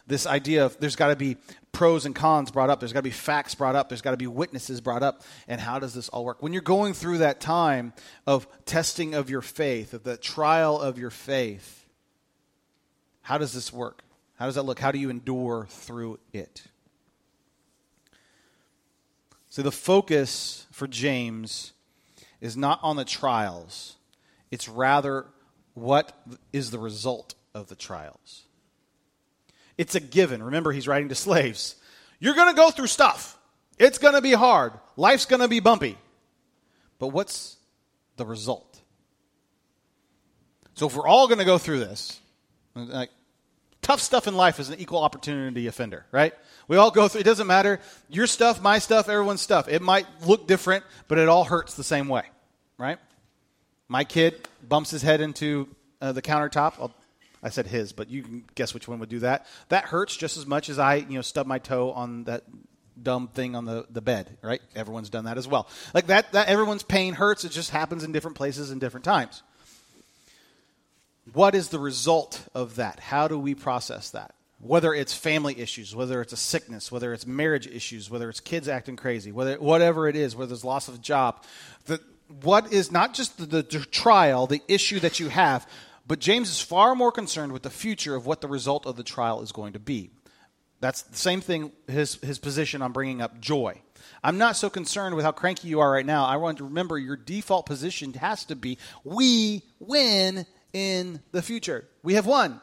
this 0.06 0.26
idea 0.26 0.66
of 0.66 0.78
there's 0.80 0.96
got 0.96 1.08
to 1.08 1.16
be 1.16 1.36
pros 1.72 2.04
and 2.04 2.14
cons 2.14 2.50
brought 2.50 2.70
up, 2.70 2.80
there's 2.80 2.92
got 2.92 3.00
to 3.00 3.04
be 3.04 3.10
facts 3.10 3.54
brought 3.54 3.74
up, 3.74 3.88
there's 3.88 4.02
got 4.02 4.12
to 4.12 4.16
be 4.16 4.26
witnesses 4.26 4.80
brought 4.80 5.02
up, 5.02 5.22
and 5.48 5.60
how 5.60 5.78
does 5.78 5.94
this 5.94 6.08
all 6.10 6.24
work? 6.24 6.42
When 6.42 6.52
you're 6.52 6.62
going 6.62 6.92
through 6.92 7.18
that 7.18 7.40
time 7.40 7.92
of 8.26 8.46
testing 8.64 9.14
of 9.14 9.30
your 9.30 9.40
faith, 9.40 9.94
of 9.94 10.04
the 10.04 10.16
trial 10.16 10.80
of 10.80 10.98
your 10.98 11.10
faith, 11.10 11.86
how 13.22 13.38
does 13.38 13.52
this 13.52 13.72
work? 13.72 14.02
How 14.36 14.46
does 14.46 14.56
that 14.56 14.62
look? 14.62 14.78
How 14.78 14.92
do 14.92 14.98
you 14.98 15.10
endure 15.10 15.66
through 15.70 16.18
it? 16.32 16.64
So 19.48 19.62
the 19.62 19.72
focus 19.72 20.66
for 20.72 20.86
James 20.86 21.72
is 22.40 22.56
not 22.56 22.80
on 22.82 22.96
the 22.96 23.04
trials, 23.04 23.96
it's 24.50 24.68
rather 24.68 25.26
what 25.74 26.18
is 26.52 26.70
the 26.70 26.78
result 26.78 27.34
of 27.54 27.68
the 27.68 27.74
trials. 27.74 28.44
It's 29.78 29.94
a 29.94 30.00
given. 30.00 30.42
Remember, 30.42 30.72
he's 30.72 30.88
writing 30.88 31.08
to 31.08 31.14
slaves. 31.14 31.76
You're 32.18 32.34
going 32.34 32.50
to 32.50 32.56
go 32.56 32.70
through 32.70 32.86
stuff. 32.88 33.38
It's 33.78 33.98
going 33.98 34.14
to 34.14 34.20
be 34.20 34.32
hard. 34.32 34.72
Life's 34.96 35.24
going 35.24 35.40
to 35.40 35.48
be 35.48 35.60
bumpy. 35.60 35.96
But 36.98 37.08
what's 37.08 37.56
the 38.16 38.24
result? 38.24 38.80
So 40.74 40.86
if 40.86 40.96
we're 40.96 41.06
all 41.06 41.26
going 41.26 41.38
to 41.38 41.44
go 41.44 41.58
through 41.58 41.80
this, 41.80 42.20
like 42.74 43.10
tough 43.82 44.00
stuff 44.00 44.26
in 44.26 44.36
life 44.36 44.60
is 44.60 44.70
an 44.70 44.78
equal 44.78 45.00
opportunity 45.00 45.66
offender, 45.66 46.06
right? 46.12 46.32
We 46.68 46.76
all 46.76 46.90
go 46.90 47.08
through 47.08 47.22
it 47.22 47.24
doesn't 47.24 47.46
matter 47.46 47.80
your 48.08 48.26
stuff, 48.26 48.62
my 48.62 48.78
stuff, 48.78 49.08
everyone's 49.08 49.42
stuff. 49.42 49.68
It 49.68 49.82
might 49.82 50.06
look 50.24 50.46
different, 50.46 50.84
but 51.08 51.18
it 51.18 51.28
all 51.28 51.44
hurts 51.44 51.74
the 51.74 51.84
same 51.84 52.08
way, 52.08 52.24
right? 52.78 52.98
My 53.88 54.04
kid 54.04 54.48
bumps 54.66 54.90
his 54.90 55.02
head 55.02 55.20
into 55.20 55.68
uh, 56.00 56.12
the 56.12 56.22
countertop. 56.22 56.74
I'll 56.78 56.94
I 57.42 57.48
said 57.48 57.66
his, 57.66 57.92
but 57.92 58.08
you 58.08 58.22
can 58.22 58.44
guess 58.54 58.72
which 58.72 58.86
one 58.86 59.00
would 59.00 59.08
do 59.08 59.20
that. 59.20 59.46
That 59.68 59.84
hurts 59.84 60.16
just 60.16 60.36
as 60.36 60.46
much 60.46 60.68
as 60.68 60.78
I, 60.78 60.96
you 60.96 61.16
know, 61.16 61.22
stub 61.22 61.46
my 61.46 61.58
toe 61.58 61.90
on 61.92 62.24
that 62.24 62.44
dumb 63.00 63.28
thing 63.28 63.56
on 63.56 63.64
the, 63.64 63.86
the 63.90 64.00
bed, 64.00 64.36
right? 64.42 64.60
Everyone's 64.76 65.10
done 65.10 65.24
that 65.24 65.38
as 65.38 65.48
well. 65.48 65.68
Like 65.92 66.06
that, 66.06 66.32
that 66.32 66.48
everyone's 66.48 66.82
pain 66.82 67.14
hurts. 67.14 67.44
It 67.44 67.50
just 67.50 67.70
happens 67.70 68.04
in 68.04 68.12
different 68.12 68.36
places 68.36 68.70
and 68.70 68.80
different 68.80 69.04
times. 69.04 69.42
What 71.32 71.54
is 71.54 71.68
the 71.68 71.78
result 71.78 72.46
of 72.54 72.76
that? 72.76 73.00
How 73.00 73.28
do 73.28 73.38
we 73.38 73.54
process 73.54 74.10
that? 74.10 74.34
Whether 74.60 74.94
it's 74.94 75.14
family 75.14 75.58
issues, 75.58 75.94
whether 75.96 76.20
it's 76.20 76.32
a 76.32 76.36
sickness, 76.36 76.92
whether 76.92 77.12
it's 77.12 77.26
marriage 77.26 77.66
issues, 77.66 78.10
whether 78.10 78.28
it's 78.28 78.40
kids 78.40 78.68
acting 78.68 78.96
crazy, 78.96 79.32
whether 79.32 79.56
whatever 79.56 80.08
it 80.08 80.14
is, 80.14 80.36
whether 80.36 80.52
it's 80.54 80.64
loss 80.64 80.86
of 80.86 80.96
a 80.96 80.98
job, 80.98 81.42
the, 81.86 82.00
what 82.42 82.72
is 82.72 82.92
not 82.92 83.14
just 83.14 83.38
the, 83.38 83.46
the 83.46 83.62
trial, 83.62 84.46
the 84.46 84.62
issue 84.68 85.00
that 85.00 85.18
you 85.18 85.28
have, 85.28 85.66
but 86.06 86.18
James 86.18 86.50
is 86.50 86.60
far 86.60 86.94
more 86.94 87.12
concerned 87.12 87.52
with 87.52 87.62
the 87.62 87.70
future 87.70 88.14
of 88.14 88.26
what 88.26 88.40
the 88.40 88.48
result 88.48 88.86
of 88.86 88.96
the 88.96 89.02
trial 89.02 89.42
is 89.42 89.52
going 89.52 89.74
to 89.74 89.78
be. 89.78 90.10
That's 90.80 91.02
the 91.02 91.16
same 91.16 91.40
thing, 91.40 91.70
his, 91.86 92.16
his 92.16 92.38
position 92.38 92.82
on 92.82 92.90
bringing 92.90 93.22
up 93.22 93.40
joy. 93.40 93.80
I'm 94.24 94.36
not 94.36 94.56
so 94.56 94.68
concerned 94.68 95.14
with 95.14 95.24
how 95.24 95.30
cranky 95.30 95.68
you 95.68 95.78
are 95.78 95.90
right 95.90 96.04
now. 96.04 96.24
I 96.24 96.36
want 96.36 96.58
to 96.58 96.64
remember 96.64 96.98
your 96.98 97.16
default 97.16 97.66
position 97.66 98.12
has 98.14 98.44
to 98.46 98.56
be 98.56 98.78
we 99.04 99.62
win 99.78 100.44
in 100.72 101.20
the 101.30 101.40
future. 101.40 101.86
We 102.02 102.14
have 102.14 102.26
won. 102.26 102.60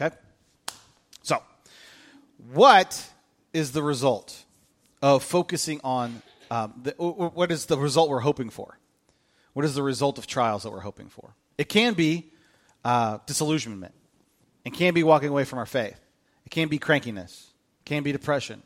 Okay? 0.00 0.14
So, 1.22 1.42
what 2.52 3.10
is 3.52 3.72
the 3.72 3.82
result 3.82 4.44
of 5.00 5.22
focusing 5.22 5.80
on 5.82 6.22
um, 6.50 6.74
the, 6.82 6.92
what 6.92 7.50
is 7.50 7.66
the 7.66 7.78
result 7.78 8.10
we're 8.10 8.20
hoping 8.20 8.50
for? 8.50 8.78
What 9.52 9.64
is 9.64 9.74
the 9.74 9.82
result 9.82 10.18
of 10.18 10.26
trials 10.26 10.62
that 10.62 10.70
we're 10.70 10.80
hoping 10.80 11.08
for? 11.08 11.34
It 11.58 11.68
can 11.68 11.94
be 11.94 12.30
uh, 12.84 13.18
disillusionment. 13.26 13.94
It 14.64 14.72
can 14.72 14.94
be 14.94 15.02
walking 15.02 15.28
away 15.28 15.44
from 15.44 15.58
our 15.58 15.66
faith. 15.66 15.98
It 16.46 16.50
can 16.50 16.68
be 16.68 16.78
crankiness. 16.78 17.48
It 17.80 17.84
can 17.84 18.02
be 18.02 18.12
depression. 18.12 18.62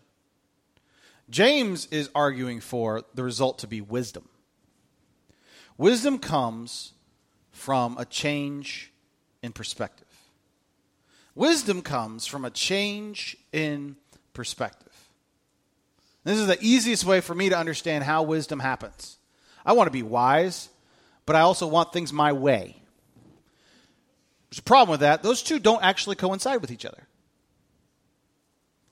James 1.31 1.87
is 1.87 2.11
arguing 2.15 2.61
for 2.61 3.03
the 3.15 3.25
result 3.25 3.59
to 3.61 3.67
be 3.67 3.81
wisdom. 3.81 4.29
Wisdom 5.79 6.19
comes 6.19 6.93
from 7.51 7.97
a 7.99 8.05
change 8.05 8.93
in 9.43 9.53
perspective. 9.53 10.07
Wisdom 11.35 11.81
comes 11.81 12.27
from 12.27 12.45
a 12.45 12.51
change 12.51 13.37
in 13.53 13.97
perspective. 14.35 14.93
This 16.25 16.39
is 16.39 16.47
the 16.47 16.59
easiest 16.61 17.05
way 17.05 17.21
for 17.21 17.35
me 17.35 17.49
to 17.49 17.59
understand 17.59 18.05
how 18.05 18.23
wisdom 18.23 18.61
happens. 18.61 19.17
I 19.65 19.73
want 19.73 19.87
to 19.87 19.93
be 19.93 20.03
wise, 20.03 20.69
but 21.25 21.37
I 21.37 21.41
also 21.41 21.67
want 21.67 21.93
things 21.93 22.13
my 22.13 22.33
way. 22.33 22.82
There's 24.53 24.59
a 24.59 24.65
problem 24.65 24.91
with 24.91 25.01
that. 25.01 25.23
Those 25.23 25.43
two 25.43 25.59
don't 25.59 25.83
actually 25.83 26.15
coincide 26.15 26.61
with 26.61 26.71
each 26.71 26.85
other. 26.85 27.09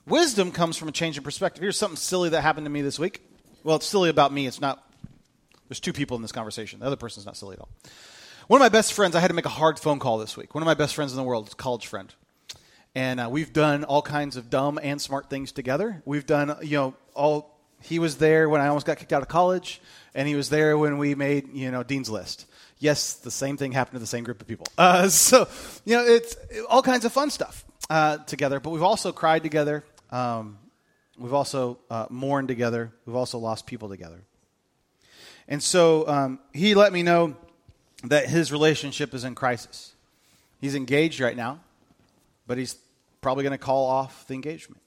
Wisdom 0.07 0.53
comes 0.53 0.79
from 0.79 0.89
a 0.89 0.93
change 0.93 1.19
in 1.19 1.23
perspective. 1.23 1.61
Here's 1.61 1.77
something 1.77 1.99
silly 1.99 2.31
that 2.31 2.41
happened 2.41 2.65
to 2.65 2.71
me 2.71 2.81
this 2.81 2.99
week. 2.99 3.21
Well, 3.63 3.77
it's 3.77 3.85
silly 3.85 4.09
about 4.09 4.33
me. 4.33 4.47
It's 4.47 4.63
not, 4.63 4.83
there's 5.69 5.79
two 5.79 5.93
people 5.93 6.17
in 6.17 6.23
this 6.23 6.33
conversation. 6.33 6.81
The 6.81 6.87
other 6.87 6.97
person's 6.97 7.27
not 7.27 7.37
silly 7.37 7.57
at 7.57 7.61
all. 7.61 7.69
One 8.47 8.59
of 8.59 8.65
my 8.65 8.71
best 8.71 8.95
friends, 8.95 9.15
I 9.15 9.21
had 9.21 9.29
to 9.29 9.35
make 9.35 9.45
a 9.45 9.51
hard 9.51 9.79
phone 9.79 9.99
call 9.99 10.17
this 10.17 10.35
week. 10.35 10.55
One 10.55 10.63
of 10.63 10.67
my 10.67 10.73
best 10.73 10.95
friends 10.95 11.13
in 11.13 11.19
the 11.19 11.25
world, 11.25 11.55
college 11.59 11.87
friend. 11.87 12.15
And 12.95 13.21
uh, 13.21 13.29
we've 13.31 13.53
done 13.53 13.85
all 13.85 14.01
kinds 14.01 14.39
of 14.39 14.49
dumb 14.49 14.81
and 14.83 14.99
smart 14.99 15.29
things 15.29 15.53
together. 15.53 16.01
We've 16.07 16.25
done, 16.25 16.57
you 16.63 16.79
know, 16.79 16.95
all, 17.13 17.55
he 17.83 17.99
was 17.99 18.17
there 18.17 18.49
when 18.49 18.63
I 18.63 18.69
almost 18.69 18.87
got 18.87 18.97
kicked 18.97 19.13
out 19.13 19.21
of 19.21 19.29
college, 19.29 19.83
and 20.15 20.27
he 20.27 20.37
was 20.37 20.49
there 20.49 20.79
when 20.79 20.97
we 20.97 21.15
made, 21.15 21.53
you 21.53 21.71
know, 21.71 21.83
Dean's 21.83 22.09
List. 22.09 22.47
Yes, 22.81 23.13
the 23.15 23.31
same 23.31 23.59
thing 23.59 23.73
happened 23.73 23.97
to 23.97 23.99
the 24.01 24.07
same 24.07 24.25
group 24.25 24.41
of 24.41 24.49
people. 24.49 24.67
Uh, 24.77 25.09
so, 25.11 25.47
you 25.85 25.97
know, 25.97 26.05
it's 26.05 26.35
all 26.69 26.83
kinds 26.83 27.05
of 27.05 27.13
fun 27.13 27.31
stuff 27.31 27.65
uh, 27.89 28.17
together, 28.19 28.59
but 28.59 28.71
we've 28.71 28.83
also 28.83 29.13
cried 29.13 29.43
together. 29.43 29.85
Um, 30.11 30.59
we've 31.19 31.35
also 31.35 31.79
uh, 31.91 32.07
mourned 32.09 32.49
together. 32.49 32.91
We've 33.05 33.17
also 33.17 33.39
lost 33.39 33.67
people 33.67 33.89
together. 33.91 34.23
And 35.47 35.63
so 35.63 36.09
um, 36.09 36.39
he 36.53 36.75
let 36.75 36.93
me 36.93 37.03
know 37.03 37.37
that 38.05 38.29
his 38.29 38.51
relationship 38.51 39.13
is 39.13 39.25
in 39.25 39.35
crisis. 39.35 39.95
He's 40.61 40.75
engaged 40.75 41.21
right 41.21 41.37
now, 41.37 41.61
but 42.47 42.57
he's 42.57 42.77
probably 43.21 43.45
going 43.45 43.53
to 43.53 43.59
call 43.59 43.87
off 43.87 44.27
the 44.27 44.35
engagement. 44.35 44.81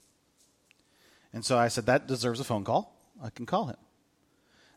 And 1.32 1.44
so 1.44 1.56
I 1.56 1.68
said, 1.68 1.86
that 1.86 2.08
deserves 2.08 2.40
a 2.40 2.44
phone 2.44 2.64
call. 2.64 2.92
I 3.22 3.30
can 3.30 3.46
call 3.46 3.66
him. 3.66 3.76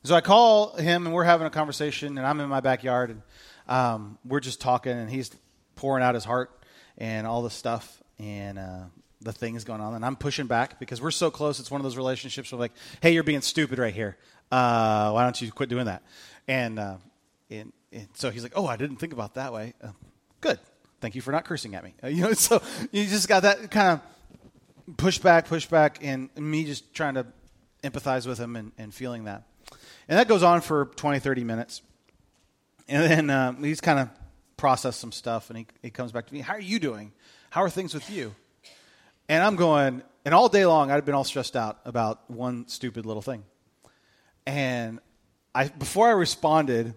So 0.03 0.15
I 0.15 0.21
call 0.21 0.75
him, 0.75 1.05
and 1.05 1.13
we're 1.13 1.23
having 1.23 1.47
a 1.47 1.49
conversation, 1.49 2.17
and 2.17 2.25
I'm 2.25 2.39
in 2.39 2.49
my 2.49 2.61
backyard, 2.61 3.09
and 3.09 3.21
um, 3.67 4.17
we're 4.23 4.39
just 4.39 4.61
talking, 4.61 4.93
and 4.93 5.09
he's 5.09 5.31
pouring 5.75 6.03
out 6.03 6.15
his 6.15 6.23
heart 6.23 6.51
and 6.97 7.27
all 7.27 7.41
this 7.41 7.53
stuff. 7.53 8.01
And 8.19 8.57
uh, 8.57 8.83
the 9.21 9.33
thing 9.33 9.55
is 9.55 9.63
going 9.63 9.81
on, 9.81 9.95
and 9.95 10.05
I'm 10.05 10.15
pushing 10.15 10.47
back 10.47 10.79
because 10.79 11.01
we're 11.01 11.11
so 11.11 11.29
close. 11.29 11.59
It's 11.59 11.71
one 11.71 11.81
of 11.81 11.83
those 11.83 11.97
relationships 11.97 12.51
where 12.51 12.59
like, 12.59 12.73
hey, 13.01 13.11
you're 13.11 13.23
being 13.23 13.41
stupid 13.41 13.79
right 13.79 13.93
here. 13.93 14.17
Uh, 14.51 15.11
why 15.11 15.23
don't 15.23 15.39
you 15.41 15.51
quit 15.51 15.69
doing 15.69 15.85
that? 15.85 16.03
And, 16.47 16.79
uh, 16.79 16.97
and, 17.49 17.73
and, 17.91 18.07
so 18.13 18.29
he's 18.29 18.43
like, 18.43 18.53
oh, 18.55 18.65
I 18.65 18.77
didn't 18.77 18.97
think 18.97 19.13
about 19.13 19.33
that 19.33 19.51
way. 19.51 19.73
Uh, 19.83 19.89
good. 20.41 20.59
Thank 21.01 21.15
you 21.15 21.21
for 21.21 21.31
not 21.31 21.45
cursing 21.45 21.75
at 21.75 21.83
me. 21.83 21.93
You 22.09 22.21
know, 22.21 22.33
so 22.33 22.61
you 22.91 23.05
just 23.05 23.27
got 23.27 23.43
that 23.43 23.69
kind 23.71 23.99
of 23.99 24.97
push 24.97 25.17
back, 25.19 25.47
push 25.47 25.65
back, 25.65 25.99
and 26.01 26.29
me 26.35 26.63
just 26.63 26.93
trying 26.93 27.15
to 27.15 27.27
empathize 27.83 28.25
with 28.25 28.39
him 28.39 28.55
and, 28.55 28.71
and 28.77 28.93
feeling 28.93 29.25
that. 29.25 29.43
And 30.07 30.17
that 30.17 30.27
goes 30.27 30.43
on 30.43 30.61
for 30.61 30.85
20, 30.95 31.19
30 31.19 31.43
minutes. 31.43 31.81
And 32.87 33.11
then 33.11 33.29
uh, 33.29 33.53
he's 33.53 33.81
kind 33.81 33.99
of 33.99 34.09
processed 34.55 34.99
some 34.99 35.11
stuff, 35.11 35.49
and 35.49 35.59
he, 35.59 35.67
he 35.81 35.89
comes 35.89 36.11
back 36.11 36.27
to 36.27 36.33
me. 36.33 36.39
How 36.39 36.53
are 36.53 36.59
you 36.59 36.79
doing? 36.79 37.11
How 37.49 37.61
are 37.61 37.69
things 37.69 37.93
with 37.93 38.09
you? 38.09 38.33
And 39.29 39.43
I'm 39.43 39.55
going, 39.55 40.01
and 40.25 40.33
all 40.33 40.49
day 40.49 40.65
long 40.65 40.89
I'd 40.89 41.05
been 41.05 41.15
all 41.15 41.23
stressed 41.23 41.55
out 41.55 41.79
about 41.85 42.29
one 42.29 42.67
stupid 42.67 43.05
little 43.05 43.21
thing. 43.21 43.43
And 44.45 44.99
I, 45.53 45.67
before 45.67 46.07
I 46.07 46.11
responded, 46.11 46.93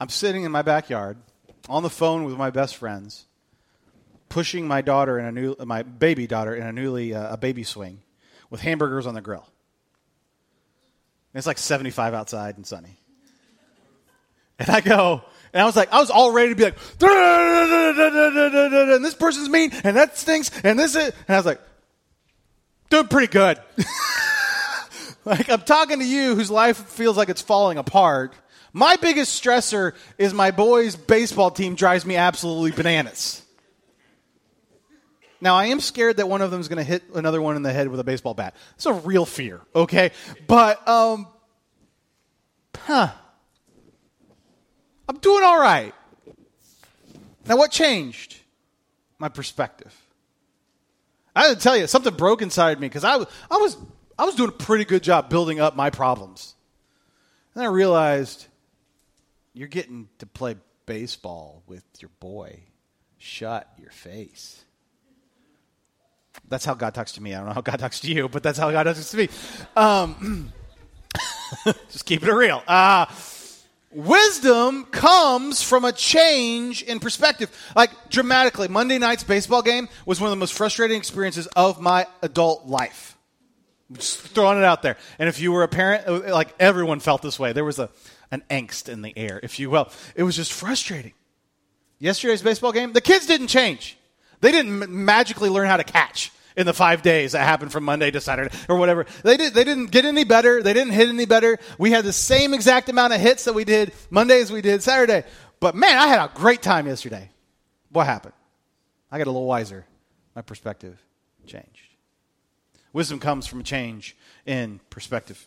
I'm 0.00 0.08
sitting 0.08 0.42
in 0.42 0.50
my 0.50 0.62
backyard 0.62 1.16
on 1.68 1.84
the 1.84 1.90
phone 1.90 2.24
with 2.24 2.36
my 2.36 2.50
best 2.50 2.76
friends, 2.76 3.26
pushing 4.28 4.66
my 4.66 4.82
daughter 4.82 5.18
in 5.18 5.26
a 5.26 5.32
new, 5.32 5.54
my 5.64 5.82
baby 5.82 6.26
daughter 6.26 6.54
in 6.54 6.66
a 6.66 6.72
newly 6.72 7.14
uh, 7.14 7.34
a 7.34 7.36
baby 7.36 7.62
swing, 7.62 8.00
with 8.50 8.62
hamburgers 8.62 9.06
on 9.06 9.14
the 9.14 9.20
grill. 9.20 9.46
It's 11.34 11.46
like 11.46 11.58
75 11.58 12.14
outside 12.14 12.56
and 12.56 12.66
sunny. 12.66 12.98
And 14.58 14.68
I 14.68 14.80
go, 14.80 15.22
and 15.52 15.62
I 15.62 15.64
was 15.64 15.76
like, 15.76 15.92
I 15.92 15.98
was 15.98 16.10
all 16.10 16.30
ready 16.30 16.50
to 16.50 16.54
be 16.54 16.64
like, 16.64 16.76
and 18.94 19.04
this 19.04 19.14
person's 19.14 19.48
mean, 19.48 19.70
and 19.84 19.96
that 19.96 20.16
stinks, 20.16 20.50
and 20.62 20.78
this 20.78 20.94
is, 20.94 21.12
and 21.26 21.34
I 21.34 21.36
was 21.36 21.46
like, 21.46 21.60
doing 22.90 23.08
pretty 23.08 23.26
good. 23.32 23.58
like, 25.24 25.50
I'm 25.50 25.62
talking 25.62 25.98
to 25.98 26.04
you 26.04 26.34
whose 26.34 26.50
life 26.50 26.76
feels 26.76 27.16
like 27.16 27.28
it's 27.28 27.42
falling 27.42 27.78
apart. 27.78 28.34
My 28.72 28.96
biggest 28.96 29.42
stressor 29.42 29.94
is 30.16 30.32
my 30.32 30.50
boys' 30.50 30.96
baseball 30.96 31.50
team 31.50 31.74
drives 31.74 32.06
me 32.06 32.16
absolutely 32.16 32.70
bananas. 32.70 33.41
Now, 35.42 35.56
I 35.56 35.66
am 35.66 35.80
scared 35.80 36.18
that 36.18 36.28
one 36.28 36.40
of 36.40 36.52
them 36.52 36.60
is 36.60 36.68
going 36.68 36.76
to 36.76 36.84
hit 36.84 37.02
another 37.16 37.42
one 37.42 37.56
in 37.56 37.62
the 37.62 37.72
head 37.72 37.88
with 37.88 37.98
a 37.98 38.04
baseball 38.04 38.32
bat. 38.32 38.54
It's 38.76 38.86
a 38.86 38.92
real 38.92 39.26
fear, 39.26 39.60
okay? 39.74 40.12
But, 40.46 40.86
um, 40.86 41.26
huh. 42.76 43.10
I'm 45.08 45.18
doing 45.18 45.42
all 45.42 45.60
right. 45.60 45.92
Now, 47.44 47.56
what 47.56 47.72
changed? 47.72 48.36
My 49.18 49.28
perspective. 49.28 49.92
I 51.34 51.48
had 51.48 51.56
to 51.56 51.60
tell 51.60 51.76
you, 51.76 51.88
something 51.88 52.14
broke 52.14 52.40
inside 52.40 52.78
me 52.78 52.86
because 52.86 53.02
I, 53.02 53.16
was, 53.16 53.26
I, 53.50 53.56
was, 53.56 53.76
I 54.16 54.24
was 54.26 54.36
doing 54.36 54.50
a 54.50 54.52
pretty 54.52 54.84
good 54.84 55.02
job 55.02 55.28
building 55.28 55.58
up 55.58 55.74
my 55.74 55.90
problems. 55.90 56.54
And 57.56 57.64
I 57.64 57.66
realized 57.66 58.46
you're 59.54 59.66
getting 59.66 60.08
to 60.20 60.26
play 60.26 60.54
baseball 60.86 61.64
with 61.66 61.82
your 61.98 62.12
boy. 62.20 62.60
Shut 63.18 63.68
your 63.76 63.90
face. 63.90 64.64
That's 66.48 66.64
how 66.64 66.74
God 66.74 66.94
talks 66.94 67.12
to 67.12 67.22
me. 67.22 67.34
I 67.34 67.38
don't 67.38 67.46
know 67.46 67.54
how 67.54 67.60
God 67.60 67.78
talks 67.78 68.00
to 68.00 68.12
you, 68.12 68.28
but 68.28 68.42
that's 68.42 68.58
how 68.58 68.70
God 68.70 68.84
talks 68.84 69.10
to 69.10 69.16
me. 69.16 69.28
Um, 69.76 70.52
just 71.90 72.04
keeping 72.04 72.28
it 72.28 72.32
real. 72.32 72.62
Uh, 72.66 73.06
Wisdom 73.94 74.84
comes 74.84 75.62
from 75.62 75.84
a 75.84 75.92
change 75.92 76.82
in 76.82 76.98
perspective. 76.98 77.50
Like 77.76 77.90
dramatically, 78.08 78.68
Monday 78.68 78.98
night's 78.98 79.22
baseball 79.22 79.60
game 79.60 79.88
was 80.06 80.18
one 80.18 80.28
of 80.28 80.30
the 80.30 80.40
most 80.40 80.54
frustrating 80.54 80.96
experiences 80.96 81.46
of 81.48 81.80
my 81.80 82.06
adult 82.22 82.66
life. 82.66 83.18
Just 83.92 84.20
throwing 84.20 84.58
it 84.58 84.64
out 84.64 84.80
there. 84.80 84.96
And 85.18 85.28
if 85.28 85.40
you 85.40 85.52
were 85.52 85.62
a 85.62 85.68
parent, 85.68 86.08
uh, 86.08 86.32
like 86.34 86.54
everyone 86.58 87.00
felt 87.00 87.20
this 87.20 87.38
way. 87.38 87.52
There 87.52 87.64
was 87.64 87.78
a, 87.78 87.90
an 88.30 88.42
angst 88.48 88.88
in 88.88 89.02
the 89.02 89.12
air, 89.16 89.38
if 89.42 89.58
you 89.58 89.68
will. 89.68 89.90
It 90.14 90.22
was 90.22 90.36
just 90.36 90.54
frustrating. 90.54 91.12
Yesterday's 91.98 92.40
baseball 92.40 92.72
game, 92.72 92.94
the 92.94 93.02
kids 93.02 93.26
didn't 93.26 93.48
change. 93.48 93.98
They 94.42 94.50
didn't 94.50 94.90
magically 94.90 95.48
learn 95.48 95.68
how 95.68 95.78
to 95.78 95.84
catch 95.84 96.32
in 96.56 96.66
the 96.66 96.74
five 96.74 97.00
days 97.00 97.32
that 97.32 97.44
happened 97.44 97.72
from 97.72 97.84
Monday 97.84 98.10
to 98.10 98.20
Saturday 98.20 98.54
or 98.68 98.76
whatever. 98.76 99.06
They, 99.22 99.36
did, 99.36 99.54
they 99.54 99.64
didn't 99.64 99.90
get 99.92 100.04
any 100.04 100.24
better. 100.24 100.62
They 100.62 100.72
didn't 100.74 100.92
hit 100.92 101.08
any 101.08 101.26
better. 101.26 101.58
We 101.78 101.92
had 101.92 102.04
the 102.04 102.12
same 102.12 102.52
exact 102.52 102.88
amount 102.88 103.14
of 103.14 103.20
hits 103.20 103.44
that 103.44 103.54
we 103.54 103.64
did 103.64 103.92
Monday 104.10 104.40
as 104.40 104.52
we 104.52 104.60
did 104.60 104.82
Saturday. 104.82 105.24
But 105.60 105.76
man, 105.76 105.96
I 105.96 106.08
had 106.08 106.18
a 106.18 106.30
great 106.34 106.60
time 106.60 106.88
yesterday. 106.88 107.30
What 107.90 108.06
happened? 108.06 108.34
I 109.10 109.18
got 109.18 109.28
a 109.28 109.30
little 109.30 109.46
wiser. 109.46 109.86
My 110.34 110.42
perspective 110.42 111.00
changed. 111.46 111.68
Wisdom 112.92 113.20
comes 113.20 113.46
from 113.46 113.60
a 113.60 113.64
change 113.64 114.16
in 114.44 114.80
perspective. 114.90 115.44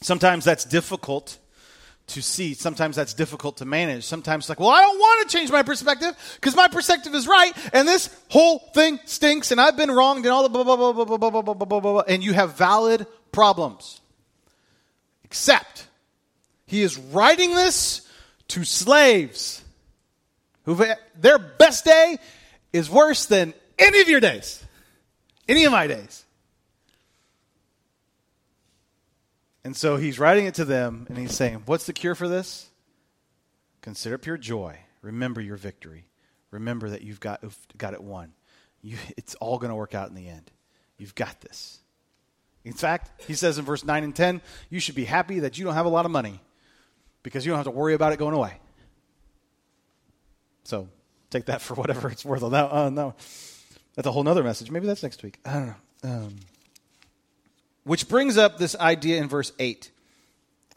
Sometimes 0.00 0.44
that's 0.44 0.64
difficult 0.64 1.36
to 2.14 2.22
see. 2.22 2.54
Sometimes 2.54 2.96
that's 2.96 3.14
difficult 3.14 3.58
to 3.58 3.64
manage. 3.64 4.04
Sometimes 4.04 4.44
it's 4.44 4.48
like, 4.48 4.60
well, 4.60 4.70
I 4.70 4.80
don't 4.82 4.98
want 4.98 5.28
to 5.28 5.36
change 5.36 5.50
my 5.50 5.62
perspective 5.62 6.14
because 6.36 6.56
my 6.56 6.68
perspective 6.68 7.14
is 7.14 7.26
right 7.26 7.52
and 7.72 7.86
this 7.86 8.14
whole 8.28 8.58
thing 8.58 8.98
stinks 9.04 9.50
and 9.50 9.60
I've 9.60 9.76
been 9.76 9.90
wronged 9.90 10.24
and 10.24 10.32
all 10.32 10.42
the 10.42 10.48
blah, 10.48 10.64
blah, 10.64 10.76
blah, 10.76 10.92
blah, 10.92 11.04
blah, 11.04 11.18
blah, 11.18 11.42
blah, 11.42 11.54
blah, 11.54 11.64
blah, 11.64 11.80
blah, 11.80 12.02
and 12.06 12.22
you 12.22 12.32
have 12.32 12.56
valid 12.56 13.06
problems. 13.32 14.00
Except 15.24 15.86
he 16.66 16.82
is 16.82 16.98
writing 16.98 17.54
this 17.54 18.08
to 18.48 18.64
slaves 18.64 19.62
who 20.64 20.84
their 21.16 21.38
best 21.38 21.84
day 21.84 22.18
is 22.72 22.90
worse 22.90 23.26
than 23.26 23.54
any 23.78 24.00
of 24.00 24.08
your 24.08 24.20
days, 24.20 24.64
any 25.48 25.64
of 25.64 25.72
my 25.72 25.86
days. 25.86 26.24
And 29.64 29.76
so 29.76 29.96
he's 29.96 30.18
writing 30.18 30.46
it 30.46 30.54
to 30.54 30.64
them 30.64 31.06
and 31.08 31.18
he's 31.18 31.34
saying, 31.34 31.62
What's 31.66 31.86
the 31.86 31.92
cure 31.92 32.14
for 32.14 32.28
this? 32.28 32.70
Consider 33.82 34.18
pure 34.18 34.36
joy. 34.36 34.78
Remember 35.02 35.40
your 35.40 35.56
victory. 35.56 36.06
Remember 36.50 36.90
that 36.90 37.02
you've 37.02 37.20
got, 37.20 37.42
got 37.76 37.94
it 37.94 38.02
won. 38.02 38.32
You, 38.82 38.96
it's 39.16 39.34
all 39.36 39.58
going 39.58 39.70
to 39.70 39.76
work 39.76 39.94
out 39.94 40.08
in 40.08 40.14
the 40.14 40.28
end. 40.28 40.50
You've 40.98 41.14
got 41.14 41.40
this. 41.40 41.80
In 42.64 42.72
fact, 42.72 43.10
he 43.26 43.34
says 43.34 43.58
in 43.58 43.64
verse 43.64 43.84
9 43.84 44.04
and 44.04 44.14
10, 44.14 44.42
you 44.68 44.80
should 44.80 44.94
be 44.94 45.06
happy 45.06 45.40
that 45.40 45.58
you 45.58 45.64
don't 45.64 45.74
have 45.74 45.86
a 45.86 45.90
lot 45.90 46.04
of 46.04 46.10
money 46.10 46.40
because 47.22 47.46
you 47.46 47.50
don't 47.50 47.58
have 47.58 47.66
to 47.66 47.70
worry 47.70 47.94
about 47.94 48.12
it 48.12 48.18
going 48.18 48.34
away. 48.34 48.58
So 50.64 50.88
take 51.30 51.46
that 51.46 51.62
for 51.62 51.74
whatever 51.74 52.10
it's 52.10 52.24
worth 52.24 52.42
on 52.42 52.52
that. 52.52 53.14
That's 53.94 54.06
a 54.06 54.12
whole 54.12 54.26
other 54.28 54.42
message. 54.42 54.70
Maybe 54.70 54.86
that's 54.86 55.02
next 55.02 55.22
week. 55.22 55.38
I 55.44 55.52
don't 55.52 55.66
know. 55.66 55.74
Um, 56.02 56.36
which 57.84 58.08
brings 58.08 58.36
up 58.36 58.58
this 58.58 58.76
idea 58.76 59.20
in 59.20 59.28
verse 59.28 59.52
8, 59.58 59.90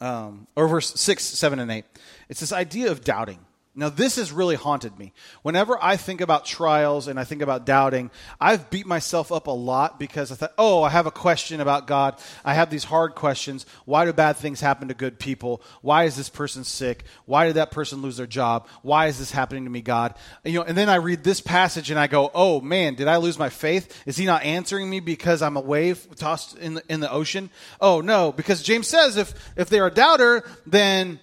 um, 0.00 0.46
or 0.56 0.68
verse 0.68 0.92
6, 1.00 1.22
7, 1.22 1.58
and 1.58 1.70
8. 1.70 1.84
It's 2.28 2.40
this 2.40 2.52
idea 2.52 2.90
of 2.90 3.04
doubting. 3.04 3.38
Now, 3.76 3.88
this 3.88 4.16
has 4.16 4.30
really 4.30 4.54
haunted 4.54 4.96
me. 4.96 5.12
Whenever 5.42 5.76
I 5.82 5.96
think 5.96 6.20
about 6.20 6.44
trials 6.44 7.08
and 7.08 7.18
I 7.18 7.24
think 7.24 7.42
about 7.42 7.66
doubting, 7.66 8.12
I've 8.40 8.70
beat 8.70 8.86
myself 8.86 9.32
up 9.32 9.48
a 9.48 9.50
lot 9.50 9.98
because 9.98 10.30
I 10.30 10.36
thought, 10.36 10.54
oh, 10.56 10.84
I 10.84 10.90
have 10.90 11.06
a 11.06 11.10
question 11.10 11.60
about 11.60 11.88
God. 11.88 12.16
I 12.44 12.54
have 12.54 12.70
these 12.70 12.84
hard 12.84 13.16
questions. 13.16 13.66
Why 13.84 14.04
do 14.04 14.12
bad 14.12 14.36
things 14.36 14.60
happen 14.60 14.88
to 14.88 14.94
good 14.94 15.18
people? 15.18 15.60
Why 15.82 16.04
is 16.04 16.14
this 16.14 16.28
person 16.28 16.62
sick? 16.62 17.02
Why 17.26 17.46
did 17.46 17.56
that 17.56 17.72
person 17.72 18.00
lose 18.00 18.16
their 18.16 18.28
job? 18.28 18.68
Why 18.82 19.08
is 19.08 19.18
this 19.18 19.32
happening 19.32 19.64
to 19.64 19.70
me, 19.70 19.80
God? 19.80 20.14
You 20.44 20.60
know, 20.60 20.62
and 20.62 20.78
then 20.78 20.88
I 20.88 20.96
read 20.96 21.24
this 21.24 21.40
passage 21.40 21.90
and 21.90 21.98
I 21.98 22.06
go, 22.06 22.30
oh, 22.32 22.60
man, 22.60 22.94
did 22.94 23.08
I 23.08 23.16
lose 23.16 23.40
my 23.40 23.48
faith? 23.48 24.04
Is 24.06 24.16
he 24.16 24.24
not 24.24 24.44
answering 24.44 24.88
me 24.88 25.00
because 25.00 25.42
I'm 25.42 25.56
a 25.56 25.60
wave 25.60 26.06
tossed 26.14 26.56
in 26.58 26.74
the, 26.74 26.82
in 26.88 27.00
the 27.00 27.10
ocean? 27.10 27.50
Oh, 27.80 28.00
no, 28.00 28.30
because 28.30 28.62
James 28.62 28.86
says 28.86 29.16
if, 29.16 29.34
if 29.56 29.68
they're 29.68 29.88
a 29.88 29.92
doubter, 29.92 30.44
then 30.64 31.18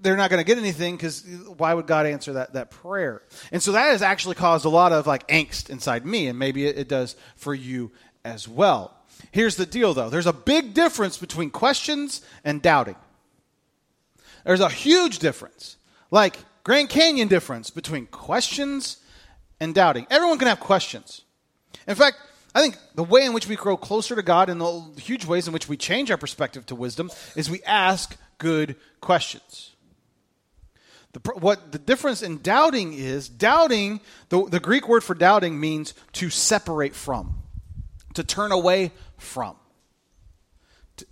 they're 0.00 0.16
not 0.16 0.30
going 0.30 0.38
to 0.38 0.44
get 0.44 0.58
anything 0.58 0.96
because 0.96 1.24
why 1.56 1.74
would 1.74 1.86
God 1.86 2.06
answer 2.06 2.34
that, 2.34 2.52
that 2.54 2.70
prayer? 2.70 3.22
And 3.52 3.62
so 3.62 3.72
that 3.72 3.90
has 3.90 4.02
actually 4.02 4.36
caused 4.36 4.64
a 4.64 4.68
lot 4.68 4.92
of 4.92 5.06
like 5.06 5.26
angst 5.28 5.70
inside 5.70 6.06
me, 6.06 6.28
and 6.28 6.38
maybe 6.38 6.66
it, 6.66 6.78
it 6.78 6.88
does 6.88 7.16
for 7.36 7.54
you 7.54 7.90
as 8.24 8.46
well. 8.46 8.94
Here's 9.32 9.56
the 9.56 9.66
deal 9.66 9.94
though 9.94 10.10
there's 10.10 10.26
a 10.26 10.32
big 10.32 10.74
difference 10.74 11.18
between 11.18 11.50
questions 11.50 12.22
and 12.44 12.62
doubting. 12.62 12.96
There's 14.44 14.60
a 14.60 14.68
huge 14.68 15.18
difference, 15.18 15.76
like 16.10 16.38
Grand 16.64 16.88
Canyon 16.88 17.28
difference 17.28 17.70
between 17.70 18.06
questions 18.06 18.98
and 19.60 19.74
doubting. 19.74 20.06
Everyone 20.10 20.38
can 20.38 20.48
have 20.48 20.60
questions. 20.60 21.22
In 21.86 21.94
fact, 21.94 22.18
I 22.54 22.60
think 22.60 22.78
the 22.94 23.04
way 23.04 23.24
in 23.24 23.32
which 23.32 23.48
we 23.48 23.56
grow 23.56 23.76
closer 23.76 24.14
to 24.14 24.22
God 24.22 24.48
and 24.48 24.60
the 24.60 25.00
huge 25.00 25.24
ways 25.26 25.46
in 25.46 25.52
which 25.52 25.68
we 25.68 25.76
change 25.76 26.10
our 26.10 26.16
perspective 26.16 26.66
to 26.66 26.74
wisdom 26.74 27.10
is 27.36 27.50
we 27.50 27.62
ask 27.64 28.16
good 28.38 28.76
questions. 29.00 29.72
The, 31.12 31.20
what 31.36 31.72
the 31.72 31.78
difference 31.78 32.22
in 32.22 32.38
doubting 32.42 32.92
is 32.92 33.28
doubting, 33.28 34.00
the, 34.28 34.44
the 34.44 34.60
Greek 34.60 34.88
word 34.88 35.02
for 35.02 35.14
doubting 35.14 35.58
means 35.58 35.94
to 36.14 36.28
separate 36.28 36.94
from, 36.94 37.42
to 38.14 38.22
turn 38.22 38.52
away 38.52 38.92
from, 39.16 39.56
to, 40.98 41.06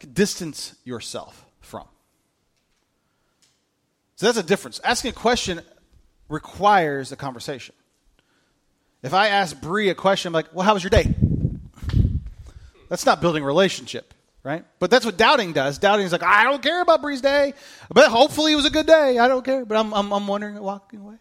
to 0.00 0.06
distance 0.06 0.74
yourself 0.84 1.46
from. 1.60 1.86
So 4.16 4.26
that's 4.26 4.38
a 4.38 4.42
difference. 4.42 4.80
Asking 4.84 5.10
a 5.10 5.14
question 5.14 5.62
requires 6.28 7.10
a 7.10 7.16
conversation. 7.16 7.74
If 9.02 9.14
I 9.14 9.28
ask 9.28 9.58
Bree 9.58 9.88
a 9.88 9.94
question, 9.94 10.28
I'm 10.30 10.34
like, 10.34 10.52
well, 10.52 10.66
how 10.66 10.74
was 10.74 10.82
your 10.82 10.90
day? 10.90 11.14
That's 12.88 13.06
not 13.06 13.20
building 13.20 13.44
relationship 13.44 14.12
right? 14.42 14.64
But 14.78 14.90
that's 14.90 15.04
what 15.04 15.16
doubting 15.16 15.52
does. 15.52 15.78
Doubting 15.78 16.06
is 16.06 16.12
like, 16.12 16.22
I 16.22 16.44
don't 16.44 16.62
care 16.62 16.80
about 16.80 17.02
Bree's 17.02 17.20
day, 17.20 17.54
but 17.92 18.10
hopefully 18.10 18.52
it 18.52 18.56
was 18.56 18.66
a 18.66 18.70
good 18.70 18.86
day. 18.86 19.18
I 19.18 19.28
don't 19.28 19.44
care, 19.44 19.64
but 19.64 19.76
I'm, 19.76 19.92
I'm, 19.92 20.12
I'm 20.12 20.26
wondering, 20.26 20.58
walking 20.60 21.00
away. 21.00 21.16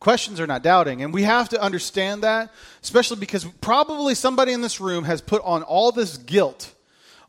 Questions 0.00 0.38
are 0.38 0.46
not 0.46 0.62
doubting, 0.62 1.02
and 1.02 1.12
we 1.12 1.24
have 1.24 1.48
to 1.48 1.60
understand 1.60 2.22
that, 2.22 2.52
especially 2.82 3.16
because 3.16 3.44
probably 3.60 4.14
somebody 4.14 4.52
in 4.52 4.60
this 4.60 4.80
room 4.80 5.04
has 5.04 5.20
put 5.20 5.42
on 5.44 5.64
all 5.64 5.90
this 5.90 6.16
guilt 6.18 6.72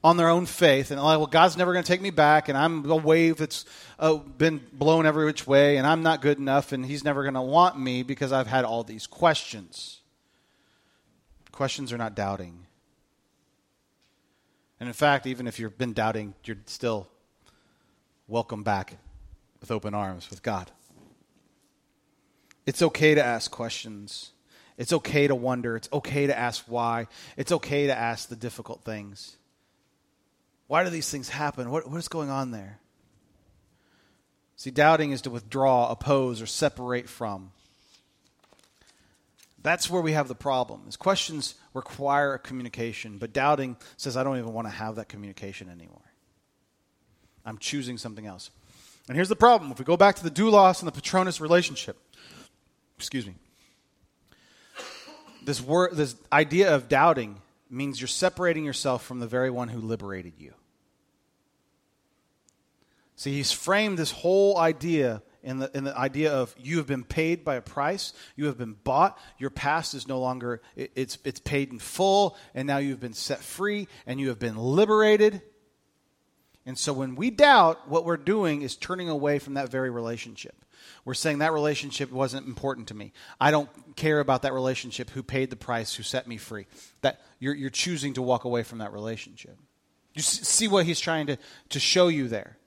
on 0.04 0.18
their 0.18 0.30
own 0.30 0.46
faith, 0.46 0.92
and 0.92 1.02
like, 1.02 1.18
well, 1.18 1.28
God's 1.28 1.58
never 1.58 1.74
going 1.74 1.84
to 1.84 1.88
take 1.88 2.02
me 2.02 2.12
back, 2.12 2.48
and 2.48 2.58
I'm 2.58 2.90
a 2.90 2.96
wave 2.96 3.38
that's 3.38 3.66
uh, 3.98 4.16
been 4.16 4.62
blown 4.72 5.06
every 5.06 5.26
which 5.26 5.48
way, 5.48 5.78
and 5.78 5.86
I'm 5.86 6.04
not 6.04 6.22
good 6.22 6.38
enough, 6.38 6.72
and 6.72 6.86
He's 6.86 7.04
never 7.04 7.24
going 7.24 7.34
to 7.34 7.42
want 7.42 7.78
me 7.78 8.04
because 8.04 8.32
I've 8.32 8.48
had 8.48 8.66
all 8.66 8.84
these 8.84 9.08
questions. 9.08 10.00
Questions 11.52 11.92
are 11.92 11.98
not 11.98 12.16
doubting. 12.16 12.68
And 14.80 14.88
in 14.88 14.94
fact, 14.94 15.28
even 15.28 15.48
if 15.48 15.60
you've 15.60 15.78
been 15.78 15.94
doubting, 15.94 16.34
you're 16.46 16.58
still 16.66 17.08
welcome 18.28 18.64
back 18.64 18.98
with 19.60 19.72
open 19.72 19.94
arms 19.94 20.30
with 20.30 20.42
God. 20.42 20.72
It's 22.66 22.82
okay 22.82 23.16
to 23.16 23.24
ask 23.24 23.52
questions. 23.52 24.32
It's 24.78 24.94
okay 24.94 25.28
to 25.28 25.36
wonder. 25.36 25.76
It's 25.76 25.90
okay 25.92 26.28
to 26.28 26.38
ask 26.38 26.64
why. 26.68 27.08
It's 27.36 27.52
okay 27.52 27.88
to 27.88 27.98
ask 27.98 28.30
the 28.30 28.36
difficult 28.36 28.84
things. 28.84 29.36
Why 30.68 30.84
do 30.84 30.90
these 30.90 31.10
things 31.10 31.30
happen? 31.30 31.72
What, 31.72 31.90
what 31.90 31.98
is 31.98 32.08
going 32.08 32.30
on 32.30 32.52
there? 32.52 32.80
See, 34.56 34.72
doubting 34.72 35.12
is 35.12 35.22
to 35.24 35.30
withdraw, 35.30 35.90
oppose, 35.90 36.42
or 36.42 36.46
separate 36.46 37.10
from. 37.10 37.52
That's 39.62 39.90
where 39.90 40.02
we 40.02 40.14
have 40.14 40.28
the 40.28 40.36
problem. 40.36 40.84
Is 40.88 40.96
questions 40.96 41.56
require 41.74 42.34
a 42.34 42.40
communication, 42.40 43.18
but 43.18 43.34
doubting 43.34 43.78
says 43.98 44.16
I 44.16 44.24
don't 44.24 44.38
even 44.38 44.54
want 44.54 44.68
to 44.68 44.72
have 44.72 44.96
that 44.96 45.10
communication 45.10 45.70
anymore. 45.70 46.02
I'm 47.46 47.58
choosing 47.58 47.98
something 47.98 48.26
else. 48.26 48.52
And 49.08 49.16
here's 49.16 49.30
the 49.30 49.36
problem. 49.36 49.72
If 49.72 49.80
we 49.80 49.86
go 49.86 49.98
back 49.98 50.16
to 50.18 50.24
the 50.24 50.32
doulos 50.32 50.80
and 50.80 50.88
the 50.88 50.92
patronus 50.92 51.42
relationship, 51.42 51.98
excuse 52.98 53.26
me. 53.26 53.36
This 55.44 55.62
word 55.62 55.96
this 55.96 56.16
idea 56.32 56.76
of 56.76 56.88
doubting 56.88 57.42
means 57.70 58.00
you're 58.00 58.08
separating 58.08 58.66
yourself 58.66 59.04
from 59.04 59.20
the 59.20 59.28
very 59.28 59.50
one 59.50 59.68
who 59.68 59.80
liberated 59.80 60.34
you. 60.38 60.54
See, 63.16 63.34
he's 63.34 63.52
framed 63.52 63.98
this 63.98 64.12
whole 64.12 64.58
idea 64.58 65.22
in 65.44 65.60
the, 65.60 65.72
in 65.76 65.84
the 65.84 65.98
idea 65.98 66.32
of 66.34 66.54
you 66.58 66.78
have 66.78 66.88
been 66.88 67.04
paid 67.04 67.44
by 67.44 67.56
a 67.56 67.62
price, 67.62 68.14
you 68.36 68.46
have 68.46 68.58
been 68.58 68.76
bought, 68.84 69.18
your 69.38 69.50
past 69.50 69.94
is 69.94 70.08
no 70.08 70.20
longer, 70.20 70.62
it, 70.76 70.92
it's, 70.96 71.18
it's 71.24 71.40
paid 71.40 71.72
in 71.72 71.80
full, 71.80 72.38
and 72.54 72.68
now 72.68 72.78
you've 72.78 73.00
been 73.00 73.14
set 73.14 73.40
free 73.40 73.88
and 74.06 74.20
you 74.20 74.30
have 74.30 74.40
been 74.40 74.58
liberated. 74.58 75.42
And 76.66 76.78
so 76.78 76.94
when 76.94 77.16
we 77.16 77.32
doubt, 77.32 77.90
what 77.90 78.06
we're 78.06 78.18
doing 78.18 78.62
is 78.62 78.76
turning 78.76 79.10
away 79.10 79.40
from 79.40 79.56
that 79.56 79.70
very 79.70 79.90
relationship. 79.90 80.56
We're 81.06 81.14
saying 81.14 81.40
that 81.40 81.54
relationship 81.54 82.12
wasn't 82.12 82.46
important 82.46 82.90
to 82.90 82.94
me. 82.94 83.14
I 83.40 83.52
don't 83.52 83.70
care 83.96 84.20
about 84.20 84.44
that 84.44 84.54
relationship 84.54 85.10
who 85.10 85.24
paid 85.24 85.50
the 85.50 85.56
price, 85.56 85.96
who 85.96 86.04
set 86.04 86.28
me 86.28 86.38
free. 86.38 86.68
That 87.02 87.22
you're, 87.40 87.56
you're 87.56 87.70
choosing 87.70 88.14
to 88.14 88.22
walk 88.22 88.44
away 88.44 88.64
from 88.64 88.80
that 88.80 88.94
relationship. 88.94 89.58
You 90.14 90.22
see 90.22 90.68
what 90.68 90.86
he's 90.86 91.00
trying 91.00 91.28
to, 91.28 91.38
to 91.70 91.80
show 91.80 92.08
you 92.08 92.28
there. 92.28 92.58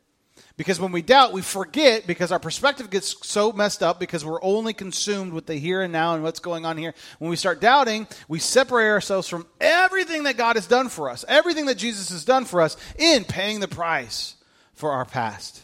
Because 0.56 0.78
when 0.78 0.92
we 0.92 1.02
doubt, 1.02 1.32
we 1.32 1.40
forget 1.40 2.06
because 2.06 2.30
our 2.30 2.38
perspective 2.38 2.90
gets 2.90 3.26
so 3.26 3.52
messed 3.52 3.82
up 3.82 3.98
because 3.98 4.24
we're 4.24 4.42
only 4.42 4.74
consumed 4.74 5.32
with 5.32 5.46
the 5.46 5.54
here 5.54 5.82
and 5.82 5.92
now 5.92 6.14
and 6.14 6.22
what's 6.22 6.40
going 6.40 6.66
on 6.66 6.76
here. 6.76 6.94
When 7.18 7.30
we 7.30 7.36
start 7.36 7.60
doubting, 7.60 8.06
we 8.28 8.38
separate 8.38 8.90
ourselves 8.90 9.28
from 9.28 9.46
everything 9.60 10.24
that 10.24 10.36
God 10.36 10.56
has 10.56 10.66
done 10.66 10.88
for 10.88 11.08
us, 11.08 11.24
everything 11.26 11.66
that 11.66 11.78
Jesus 11.78 12.10
has 12.10 12.24
done 12.24 12.44
for 12.44 12.60
us 12.60 12.76
in 12.98 13.24
paying 13.24 13.60
the 13.60 13.68
price 13.68 14.36
for 14.74 14.92
our 14.92 15.04
past, 15.04 15.62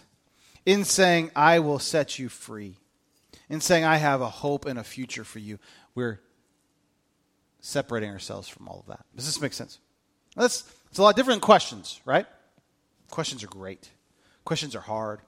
in 0.64 0.84
saying, 0.84 1.30
I 1.36 1.58
will 1.58 1.78
set 1.78 2.18
you 2.18 2.28
free, 2.28 2.76
in 3.48 3.60
saying, 3.60 3.84
I 3.84 3.96
have 3.96 4.20
a 4.20 4.28
hope 4.28 4.64
and 4.64 4.78
a 4.78 4.84
future 4.84 5.24
for 5.24 5.38
you. 5.38 5.58
We're 5.94 6.20
separating 7.60 8.10
ourselves 8.10 8.48
from 8.48 8.68
all 8.68 8.80
of 8.80 8.86
that. 8.86 9.04
Does 9.14 9.26
this 9.26 9.40
make 9.40 9.52
sense? 9.52 9.78
That's, 10.34 10.64
it's 10.88 10.98
a 10.98 11.02
lot 11.02 11.16
different 11.16 11.42
questions, 11.42 12.00
right? 12.04 12.26
Questions 13.10 13.42
are 13.42 13.48
great. 13.48 13.90
Questions 14.48 14.74
are 14.74 14.80
hard. 14.80 15.20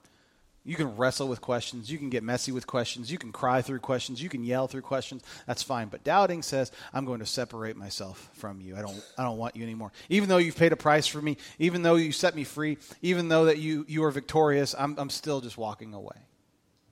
You 0.63 0.75
can 0.75 0.97
wrestle 0.97 1.27
with 1.27 1.41
questions. 1.41 1.91
You 1.91 1.99
can 1.99 2.09
get 2.09 2.23
messy 2.23 2.51
with 2.51 2.65
questions. 2.65 3.11
You 3.11 3.19
can 3.19 3.31
cry 3.31 3.61
through 3.61 3.77
questions. 3.77 4.19
You 4.19 4.29
can 4.29 4.43
yell 4.43 4.67
through 4.67 4.81
questions. 4.81 5.21
That's 5.45 5.61
fine. 5.61 5.89
But 5.89 6.03
doubting 6.03 6.41
says, 6.41 6.71
I'm 6.91 7.05
going 7.05 7.19
to 7.19 7.27
separate 7.27 7.77
myself 7.77 8.31
from 8.33 8.61
you. 8.61 8.75
I 8.75 8.81
don't, 8.81 8.99
I 9.19 9.23
don't 9.23 9.37
want 9.37 9.55
you 9.55 9.61
anymore. 9.61 9.91
Even 10.09 10.27
though 10.27 10.37
you've 10.37 10.57
paid 10.57 10.71
a 10.71 10.75
price 10.75 11.05
for 11.05 11.21
me, 11.21 11.37
even 11.59 11.83
though 11.83 11.97
you 11.97 12.11
set 12.11 12.35
me 12.35 12.43
free, 12.43 12.79
even 13.03 13.29
though 13.29 13.45
that 13.45 13.59
you, 13.59 13.85
you 13.87 14.03
are 14.05 14.09
victorious, 14.09 14.73
I'm, 14.75 14.95
I'm 14.97 15.11
still 15.11 15.39
just 15.39 15.55
walking 15.55 15.93
away. 15.93 16.17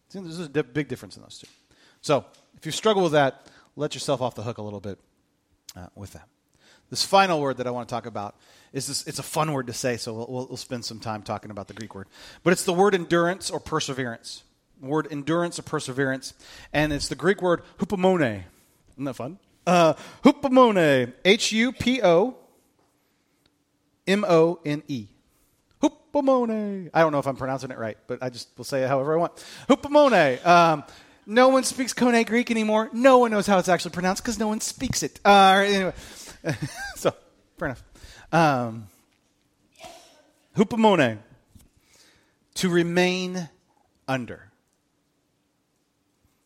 See, 0.10 0.20
there's 0.20 0.40
a 0.40 0.50
big 0.50 0.88
difference 0.88 1.18
in 1.18 1.24
those 1.24 1.40
two. 1.40 1.48
So 2.02 2.26
if 2.58 2.68
you 2.68 2.72
struggle 2.72 3.02
with 3.02 3.14
that, 3.14 3.48
let 3.76 3.96
yourself 3.96 4.22
off 4.22 4.36
the 4.36 4.44
hook 4.44 4.60
a 4.60 4.62
little 4.62 4.82
bit 4.82 5.00
uh, 5.76 5.88
with 5.96 6.14
that. 6.14 6.28
This 6.90 7.04
final 7.04 7.40
word 7.40 7.58
that 7.58 7.68
I 7.68 7.72
want 7.72 7.88
to 7.88 7.94
talk 7.94 8.06
about 8.06 8.36
is 8.74 8.88
this, 8.88 9.06
it's 9.06 9.20
a 9.20 9.24
fun 9.24 9.54
word 9.54 9.68
to 9.68 9.74
say, 9.74 9.98
so 9.98 10.14
we'll, 10.14 10.48
we'll 10.48 10.58
spend 10.58 10.86
some 10.86 11.00
time 11.00 11.22
talking 11.22 11.52
about 11.52 11.68
the 11.68 11.74
Greek 11.74 11.94
word. 11.94 12.08
But 12.44 12.54
it's 12.54 12.64
the 12.64 12.74
word 12.74 12.96
endurance 12.96 13.52
or 13.52 13.60
perseverance. 13.60 14.44
The 14.82 14.88
word 14.88 15.08
endurance 15.12 15.60
or 15.60 15.64
perseverance. 15.64 16.34
And 16.74 16.92
it's 16.92 17.08
the 17.08 17.16
Greek 17.16 17.42
word 17.42 17.62
hupomone. 17.80 18.44
Isn't 18.94 19.06
that 19.06 19.14
fun? 19.14 19.38
Uh, 19.68 19.94
hupomone. 20.24 21.14
H 21.26 21.52
U 21.52 21.72
P 21.72 22.02
O 22.02 22.36
M 24.08 24.26
O 24.28 24.60
N 24.66 24.82
E. 24.88 25.08
Hupomone. 25.82 26.90
I 26.94 27.02
don't 27.02 27.12
know 27.12 27.20
if 27.20 27.28
I'm 27.28 27.36
pronouncing 27.36 27.70
it 27.70 27.78
right, 27.78 27.98
but 28.08 28.24
I 28.24 28.30
just 28.30 28.50
will 28.58 28.66
say 28.66 28.84
it 28.84 28.88
however 28.88 29.14
I 29.14 29.18
want. 29.18 29.46
Hupomone. 29.70 30.44
Um, 30.46 30.84
No 31.26 31.50
one 31.50 31.64
speaks 31.64 31.94
Koine 31.94 32.26
Greek 32.26 32.50
anymore. 32.50 32.90
No 32.92 33.20
one 33.20 33.30
knows 33.30 33.46
how 33.46 33.60
it's 33.60 33.70
actually 33.70 33.92
pronounced 33.92 34.24
because 34.24 34.40
no 34.40 34.48
one 34.48 34.62
speaks 34.62 35.04
it. 35.04 35.20
Uh, 35.24 35.64
anyway, 35.64 35.94
so 36.96 37.14
fair 37.58 37.70
enough. 37.70 37.84
Um, 38.32 38.88
hupomone, 40.56 41.20
to 42.56 42.70
remain 42.70 43.50
under. 44.08 44.52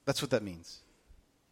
That's 0.06 0.22
what 0.22 0.32
that 0.32 0.44
means. 0.44 0.80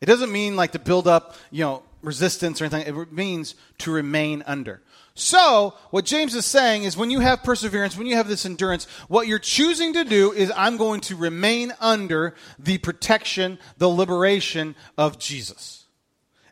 It 0.02 0.06
doesn't 0.06 0.32
mean 0.32 0.56
like 0.56 0.72
to 0.72 0.80
build 0.80 1.08
up, 1.08 1.36
you 1.52 1.64
know, 1.64 1.84
resistance 2.02 2.62
or 2.62 2.66
anything. 2.66 2.96
It 2.96 3.12
means 3.12 3.56
to 3.80 3.92
remain 3.92 4.44
under. 4.46 4.82
So, 5.14 5.74
what 5.90 6.06
James 6.06 6.36
is 6.36 6.46
saying 6.46 6.84
is 6.84 6.96
when 6.96 7.12
you 7.12 7.20
have 7.20 7.44
perseverance, 7.44 7.98
when 7.98 8.08
you 8.08 8.16
have 8.16 8.28
this 8.28 8.46
endurance, 8.46 8.86
what 9.08 9.28
you're 9.28 9.40
choosing 9.40 9.94
to 9.94 10.06
do 10.06 10.32
is 10.32 10.52
I'm 10.56 10.78
going 10.78 11.02
to 11.02 11.16
remain 11.16 11.74
under 11.80 12.34
the 12.58 12.78
protection, 12.78 13.60
the 13.78 13.90
liberation 13.90 14.76
of 14.98 15.20
Jesus. 15.20 15.81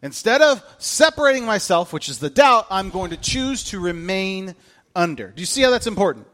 Instead 0.02 0.42
of 0.42 0.64
separating 0.78 1.46
myself, 1.46 1.92
which 1.92 2.08
is 2.10 2.20
the 2.20 2.30
doubt, 2.30 2.66
I'm 2.70 2.90
going 2.90 3.10
to 3.12 3.18
choose 3.18 3.64
to 3.66 3.80
remain 3.80 4.56
under. 4.96 5.28
Do 5.30 5.42
you 5.42 5.46
see 5.46 5.62
how 5.62 5.72
that's 5.72 5.88
important? 5.88 6.28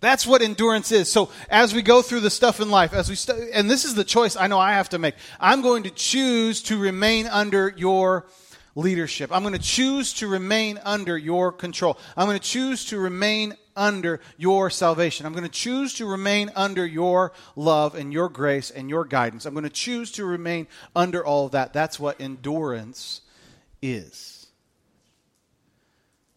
That's 0.00 0.26
what 0.26 0.42
endurance 0.42 0.92
is. 0.92 1.10
So 1.10 1.30
as 1.50 1.74
we 1.74 1.82
go 1.82 2.02
through 2.02 2.20
the 2.20 2.30
stuff 2.30 2.60
in 2.60 2.70
life, 2.70 2.92
as 2.92 3.08
we 3.08 3.16
st- 3.16 3.50
and 3.52 3.68
this 3.70 3.84
is 3.84 3.94
the 3.94 4.04
choice 4.04 4.36
I 4.36 4.46
know 4.46 4.58
I 4.58 4.74
have 4.74 4.90
to 4.90 4.98
make. 4.98 5.14
I'm 5.40 5.60
going 5.60 5.82
to 5.82 5.90
choose 5.90 6.62
to 6.64 6.78
remain 6.78 7.26
under 7.26 7.74
your 7.76 8.26
leadership. 8.74 9.30
I'm 9.32 9.42
going 9.42 9.54
to 9.54 9.60
choose 9.60 10.12
to 10.14 10.28
remain 10.28 10.78
under 10.84 11.18
your 11.18 11.50
control. 11.50 11.98
I'm 12.16 12.26
going 12.26 12.38
to 12.38 12.44
choose 12.44 12.84
to 12.86 12.98
remain 12.98 13.54
under 13.78 14.20
your 14.36 14.68
salvation. 14.68 15.24
I'm 15.24 15.32
going 15.32 15.44
to 15.44 15.48
choose 15.48 15.94
to 15.94 16.06
remain 16.06 16.50
under 16.56 16.84
your 16.84 17.32
love 17.56 17.94
and 17.94 18.12
your 18.12 18.28
grace 18.28 18.70
and 18.70 18.90
your 18.90 19.04
guidance. 19.04 19.46
I'm 19.46 19.54
going 19.54 19.64
to 19.64 19.70
choose 19.70 20.12
to 20.12 20.24
remain 20.24 20.66
under 20.94 21.24
all 21.24 21.46
of 21.46 21.52
that. 21.52 21.72
That's 21.72 21.98
what 21.98 22.20
endurance 22.20 23.22
is. 23.80 24.46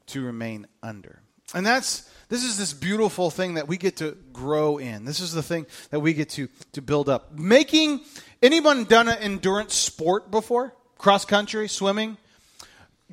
To 0.07 0.23
remain 0.23 0.67
under. 0.83 1.21
And 1.53 1.65
that's 1.65 2.09
this 2.29 2.45
is 2.45 2.57
this 2.57 2.71
beautiful 2.71 3.29
thing 3.29 3.55
that 3.55 3.67
we 3.67 3.75
get 3.75 3.97
to 3.97 4.15
grow 4.31 4.77
in. 4.77 5.03
This 5.03 5.19
is 5.19 5.33
the 5.33 5.43
thing 5.43 5.65
that 5.89 5.99
we 5.99 6.13
get 6.13 6.29
to 6.31 6.47
to 6.73 6.81
build 6.81 7.09
up. 7.09 7.37
Making 7.37 8.01
anyone 8.41 8.85
done 8.85 9.09
an 9.09 9.17
endurance 9.17 9.73
sport 9.73 10.31
before? 10.31 10.73
Cross 10.97 11.25
country, 11.25 11.67
swimming? 11.67 12.15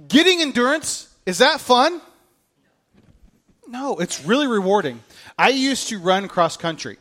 Getting 0.06 0.40
endurance, 0.40 1.12
is 1.26 1.38
that 1.38 1.60
fun? 1.60 2.00
No, 3.68 3.98
it's 3.98 4.24
really 4.24 4.46
rewarding. 4.46 5.02
I 5.38 5.50
used 5.50 5.88
to 5.88 5.98
run 5.98 6.26
cross 6.26 6.56
country. 6.56 6.96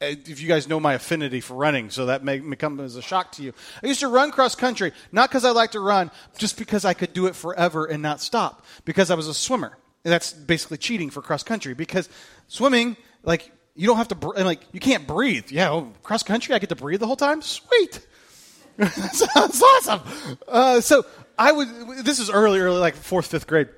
Uh, 0.00 0.06
if 0.26 0.40
you 0.40 0.48
guys 0.48 0.66
know 0.66 0.80
my 0.80 0.94
affinity 0.94 1.40
for 1.40 1.54
running, 1.54 1.90
so 1.90 2.06
that 2.06 2.24
may, 2.24 2.40
may 2.40 2.56
come 2.56 2.80
as 2.80 2.96
a 2.96 3.02
shock 3.02 3.30
to 3.32 3.42
you. 3.42 3.52
I 3.82 3.88
used 3.88 4.00
to 4.00 4.08
run 4.08 4.30
cross 4.32 4.54
country, 4.54 4.92
not 5.12 5.28
because 5.28 5.44
I 5.44 5.50
like 5.50 5.72
to 5.72 5.80
run, 5.80 6.10
just 6.38 6.56
because 6.58 6.86
I 6.86 6.94
could 6.94 7.12
do 7.12 7.26
it 7.26 7.36
forever 7.36 7.84
and 7.84 8.02
not 8.02 8.22
stop, 8.22 8.64
because 8.86 9.10
I 9.10 9.14
was 9.14 9.28
a 9.28 9.34
swimmer. 9.34 9.76
And 10.04 10.12
that's 10.12 10.32
basically 10.32 10.78
cheating 10.78 11.10
for 11.10 11.20
cross 11.20 11.42
country, 11.42 11.74
because 11.74 12.08
swimming, 12.48 12.96
like, 13.22 13.52
you 13.76 13.86
don't 13.86 13.98
have 13.98 14.08
to, 14.08 14.30
and 14.32 14.46
like, 14.46 14.62
you 14.72 14.80
can't 14.80 15.06
breathe. 15.06 15.50
Yeah, 15.50 15.70
oh, 15.70 15.92
cross 16.02 16.22
country, 16.22 16.54
I 16.54 16.58
get 16.58 16.70
to 16.70 16.76
breathe 16.76 17.00
the 17.00 17.06
whole 17.06 17.16
time? 17.16 17.42
Sweet. 17.42 18.04
That's 18.78 19.62
awesome. 19.62 20.00
Uh, 20.48 20.80
so 20.80 21.04
I 21.38 21.52
would. 21.52 21.68
This 22.04 22.18
is 22.18 22.30
early, 22.30 22.60
early, 22.60 22.78
like 22.78 22.96
fourth, 22.96 23.26
fifth 23.26 23.46
grade. 23.46 23.68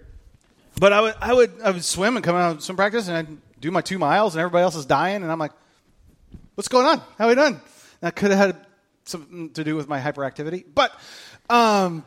But 0.79 0.93
I 0.93 1.01
would, 1.01 1.15
I 1.21 1.33
would, 1.33 1.53
I 1.63 1.71
would 1.71 1.85
swim 1.85 2.17
and 2.17 2.25
come 2.25 2.37
out 2.37 2.57
of 2.57 2.63
swim 2.63 2.77
practice, 2.77 3.09
and 3.09 3.17
I'd 3.17 3.61
do 3.61 3.71
my 3.71 3.81
two 3.81 3.99
miles, 3.99 4.35
and 4.35 4.41
everybody 4.41 4.63
else 4.63 4.77
is 4.77 4.87
dying, 4.87 5.23
and 5.23 5.31
I'm 5.31 5.39
like, 5.39 5.53
"What's 6.55 6.69
going 6.69 6.87
on? 6.87 6.99
How 7.19 7.27
are 7.27 7.29
we 7.29 7.35
doing?" 7.35 7.61
That 8.01 8.17
could 8.17 8.31
have 8.31 8.39
had 8.39 8.67
something 9.05 9.51
to 9.51 9.65
do 9.65 9.77
with 9.77 9.89
my 9.89 10.01
hyperactivity, 10.01 10.65
but 10.75 10.93
um, 11.49 12.05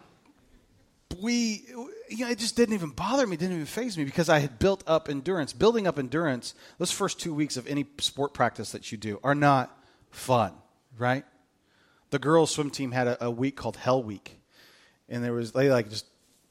we, 1.22 1.66
you 2.10 2.26
know, 2.26 2.30
it 2.30 2.38
just 2.38 2.56
didn't 2.56 2.76
even 2.76 2.90
bother 2.90 3.26
me, 3.26 3.38
didn't 3.38 3.56
even 3.56 3.66
phase 3.66 3.98
me 3.98 4.04
because 4.04 4.30
I 4.30 4.40
had 4.40 4.60
built 4.60 4.84
up 4.86 5.10
endurance. 5.10 5.54
Building 5.54 5.88
up 5.88 5.98
endurance, 5.98 6.54
those 6.78 6.92
first 6.92 7.20
two 7.20 7.34
weeks 7.34 7.58
of 7.58 7.68
any 7.68 7.86
sport 8.00 8.34
practice 8.34 8.72
that 8.72 8.92
you 8.92 8.98
do 8.98 9.20
are 9.24 9.36
not 9.36 9.76
fun, 10.12 10.54
right? 10.98 11.26
The 12.10 12.20
girls' 12.20 12.52
swim 12.52 12.70
team 12.70 12.92
had 12.92 13.08
a, 13.08 13.26
a 13.26 13.32
week 13.32 13.56
called 13.56 13.78
Hell 13.78 14.04
Week 14.04 14.38
and 15.10 15.24
there 15.24 15.34
was 15.34 15.52
they 15.52 15.70
like 15.70 15.90
just 15.90 16.06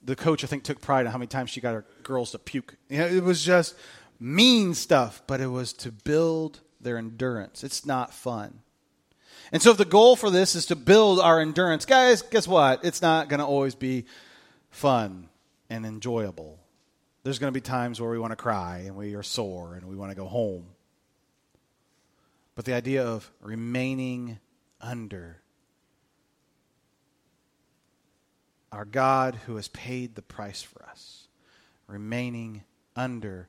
the 0.07 0.17
coach 0.17 0.45
I 0.45 0.47
think 0.47 0.63
took 0.63 0.81
pride 0.81 1.05
in 1.05 1.13
how 1.13 1.19
many 1.19 1.27
times 1.27 1.51
she 1.51 1.61
got 1.61 1.75
her 1.75 1.85
girls 2.03 2.31
to 2.31 2.39
puke. 2.39 2.77
You 2.89 2.99
know, 2.99 3.07
it 3.07 3.23
was 3.23 3.45
just 3.45 3.75
mean 4.19 4.73
stuff, 4.75 5.23
but 5.27 5.41
it 5.41 5.49
was 5.49 5.73
to 5.75 5.93
build 5.93 6.61
their 6.81 6.97
endurance. 6.97 7.65
It's 7.65 7.85
not 7.85 8.15
fun. 8.15 8.61
And 9.53 9.61
so 9.61 9.73
if 9.73 9.77
the 9.77 9.85
goal 9.85 10.17
for 10.17 10.31
this 10.31 10.55
is 10.55 10.67
to 10.67 10.77
build 10.77 11.21
our 11.21 11.41
endurance, 11.41 11.85
guys, 11.85 12.23
guess 12.23 12.49
what? 12.49 12.85
It's 12.85 13.03
not 13.03 13.29
going 13.29 13.41
to 13.41 13.47
always 13.47 13.75
be 13.75 14.07
fun 14.71 15.29
and 15.69 15.85
enjoyable. 15.85 16.59
There's 17.23 17.39
going 17.39 17.53
to 17.53 17.57
be 17.57 17.61
times 17.61 18.01
where 18.01 18.11
we 18.11 18.19
want 18.19 18.33
to 18.33 18.37
cry 18.37 18.85
and 18.87 18.97
we 18.97 19.15
are 19.15 19.23
sore 19.23 19.75
and 19.75 19.89
we 19.89 19.97
want 19.97 20.13
to 20.13 20.17
go 20.17 20.27
home. 20.27 20.67
But 22.55 22.65
the 22.65 22.75
idea 22.75 23.05
of 23.05 23.31
remaining 23.41 24.39
under 24.81 25.43
our 28.77 28.85
God 28.85 29.37
who 29.47 29.57
has 29.57 29.69
paid 29.69 30.15
the 30.15 30.23
price 30.23 30.61
for 30.61 30.85
us, 30.85 31.29
remaining 31.87 32.63
under 32.95 33.49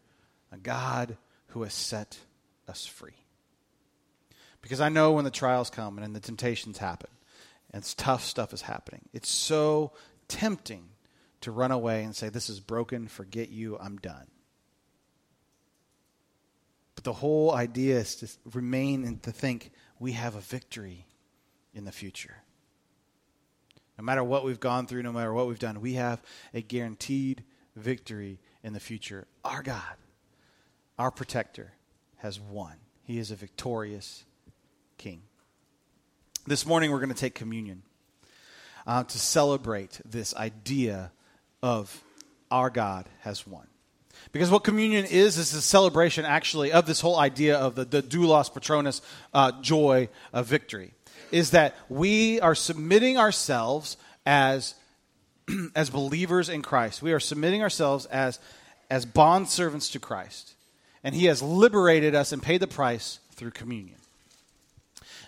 a 0.54 0.58
God 0.58 1.18
who 1.48 1.64
has 1.64 1.74
set 1.74 2.18
us 2.66 2.86
free. 2.86 3.26
Because 4.62 4.80
I 4.80 4.88
know 4.88 5.12
when 5.12 5.26
the 5.26 5.32
trials 5.32 5.70
come 5.70 6.00
and 6.00 6.16
the 6.16 6.22
temptations 6.22 6.78
happen, 6.78 7.10
and 7.72 7.84
tough 7.98 8.24
stuff 8.24 8.54
is 8.54 8.62
happening, 8.62 9.10
it's 9.12 9.30
so 9.30 9.92
tempting 10.30 10.88
to 11.42 11.52
run 11.52 11.72
away 11.72 12.06
and 12.06 12.16
say, 12.16 12.30
This 12.30 12.50
is 12.50 12.62
broken, 12.62 13.10
forget 13.10 13.50
you, 13.50 13.78
I'm 13.78 13.98
done. 13.98 14.28
But 16.96 17.04
the 17.04 17.12
whole 17.12 17.54
idea 17.54 17.98
is 17.98 18.16
to 18.16 18.30
remain 18.54 19.04
and 19.04 19.22
to 19.24 19.34
think 19.34 19.72
we 20.00 20.14
have 20.14 20.36
a 20.36 20.42
victory 20.42 21.06
in 21.74 21.84
the 21.84 21.92
future. 21.92 22.38
No 23.98 24.04
matter 24.04 24.24
what 24.24 24.44
we've 24.44 24.60
gone 24.60 24.86
through, 24.86 25.04
no 25.04 25.12
matter 25.12 25.34
what 25.34 25.48
we've 25.48 25.58
done, 25.58 25.82
we 25.82 25.94
have 25.94 26.22
a 26.54 26.62
guaranteed 26.62 27.44
victory 27.76 28.40
in 28.64 28.74
the 28.74 28.80
future. 28.80 29.26
Our 29.44 29.64
God, 29.64 29.82
our 31.00 31.10
protector, 31.10 31.74
has 32.18 32.40
won. 32.40 32.74
He 33.04 33.18
is 33.18 33.32
a 33.32 33.36
victorious 33.36 34.24
king. 34.98 35.22
This 36.46 36.66
morning, 36.66 36.92
we're 36.92 37.00
going 37.00 37.10
to 37.10 37.16
take 37.16 37.36
communion 37.36 37.82
uh, 38.86 39.04
to 39.04 39.20
celebrate 39.20 40.00
this 40.06 40.36
idea 40.36 41.12
of 41.64 42.04
our 42.52 42.70
God 42.70 43.10
has 43.22 43.48
won. 43.48 43.68
Because 44.32 44.50
what 44.50 44.64
communion 44.64 45.06
is, 45.06 45.38
is 45.38 45.54
a 45.54 45.62
celebration 45.62 46.26
actually 46.26 46.72
of 46.72 46.86
this 46.86 47.02
whole 47.02 47.18
idea 47.18 47.58
of 47.58 47.76
the, 47.76 47.86
the 47.86 48.02
doulos 48.02 48.54
patronus 48.54 49.02
uh, 49.34 49.52
joy 49.62 50.10
of 50.34 50.48
victory 50.48 50.94
is 51.32 51.52
that 51.52 51.76
we 51.90 52.40
are 52.42 52.56
submitting 52.56 53.18
ourselves 53.18 53.98
as 54.26 54.76
as 55.76 55.90
believers 55.90 56.50
in 56.50 56.62
Christ. 56.62 57.02
We 57.02 57.14
are 57.14 57.20
submitting 57.20 57.62
ourselves 57.62 58.06
as 58.08 58.40
as 58.90 59.06
bond 59.06 59.50
servants 59.50 59.90
to 59.92 60.00
Christ. 60.00 60.54
And 61.04 61.14
he 61.16 61.26
has 61.26 61.42
liberated 61.42 62.16
us 62.16 62.32
and 62.32 62.42
paid 62.42 62.60
the 62.60 62.68
price 62.68 63.20
through 63.36 63.52
communion. 63.52 63.98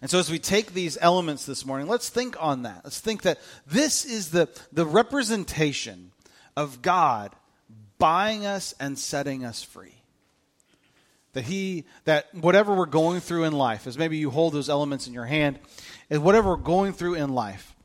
And 0.02 0.10
so 0.10 0.20
as 0.20 0.30
we 0.30 0.40
take 0.40 0.74
these 0.74 0.98
elements 1.02 1.46
this 1.46 1.66
morning, 1.66 1.88
let's 1.88 2.10
think 2.10 2.42
on 2.42 2.64
that. 2.64 2.82
Let's 2.84 3.00
think 3.00 3.24
that 3.24 3.40
this 3.68 4.06
is 4.06 4.32
the, 4.32 4.48
the 4.72 4.86
representation 4.86 6.12
of 6.56 6.82
God 6.82 7.34
buying 7.98 8.46
us 8.46 8.74
and 8.80 8.98
setting 8.98 9.44
us 9.44 9.62
free. 9.62 9.99
That 11.34 11.44
he 11.44 11.86
that 12.06 12.34
whatever 12.34 12.74
we're 12.74 12.88
going 12.88 13.20
through 13.20 13.44
in 13.44 13.54
life, 13.54 13.86
as 13.86 13.98
maybe 13.98 14.18
you 14.18 14.32
hold 14.32 14.54
those 14.54 14.70
elements 14.70 15.08
in 15.08 15.14
your 15.14 15.26
hand, 15.26 15.60
and 16.10 16.24
whatever 16.24 16.50
we're 16.50 16.58
going 16.58 16.94
through 16.94 17.16
in 17.16 17.30
life, 17.30 17.76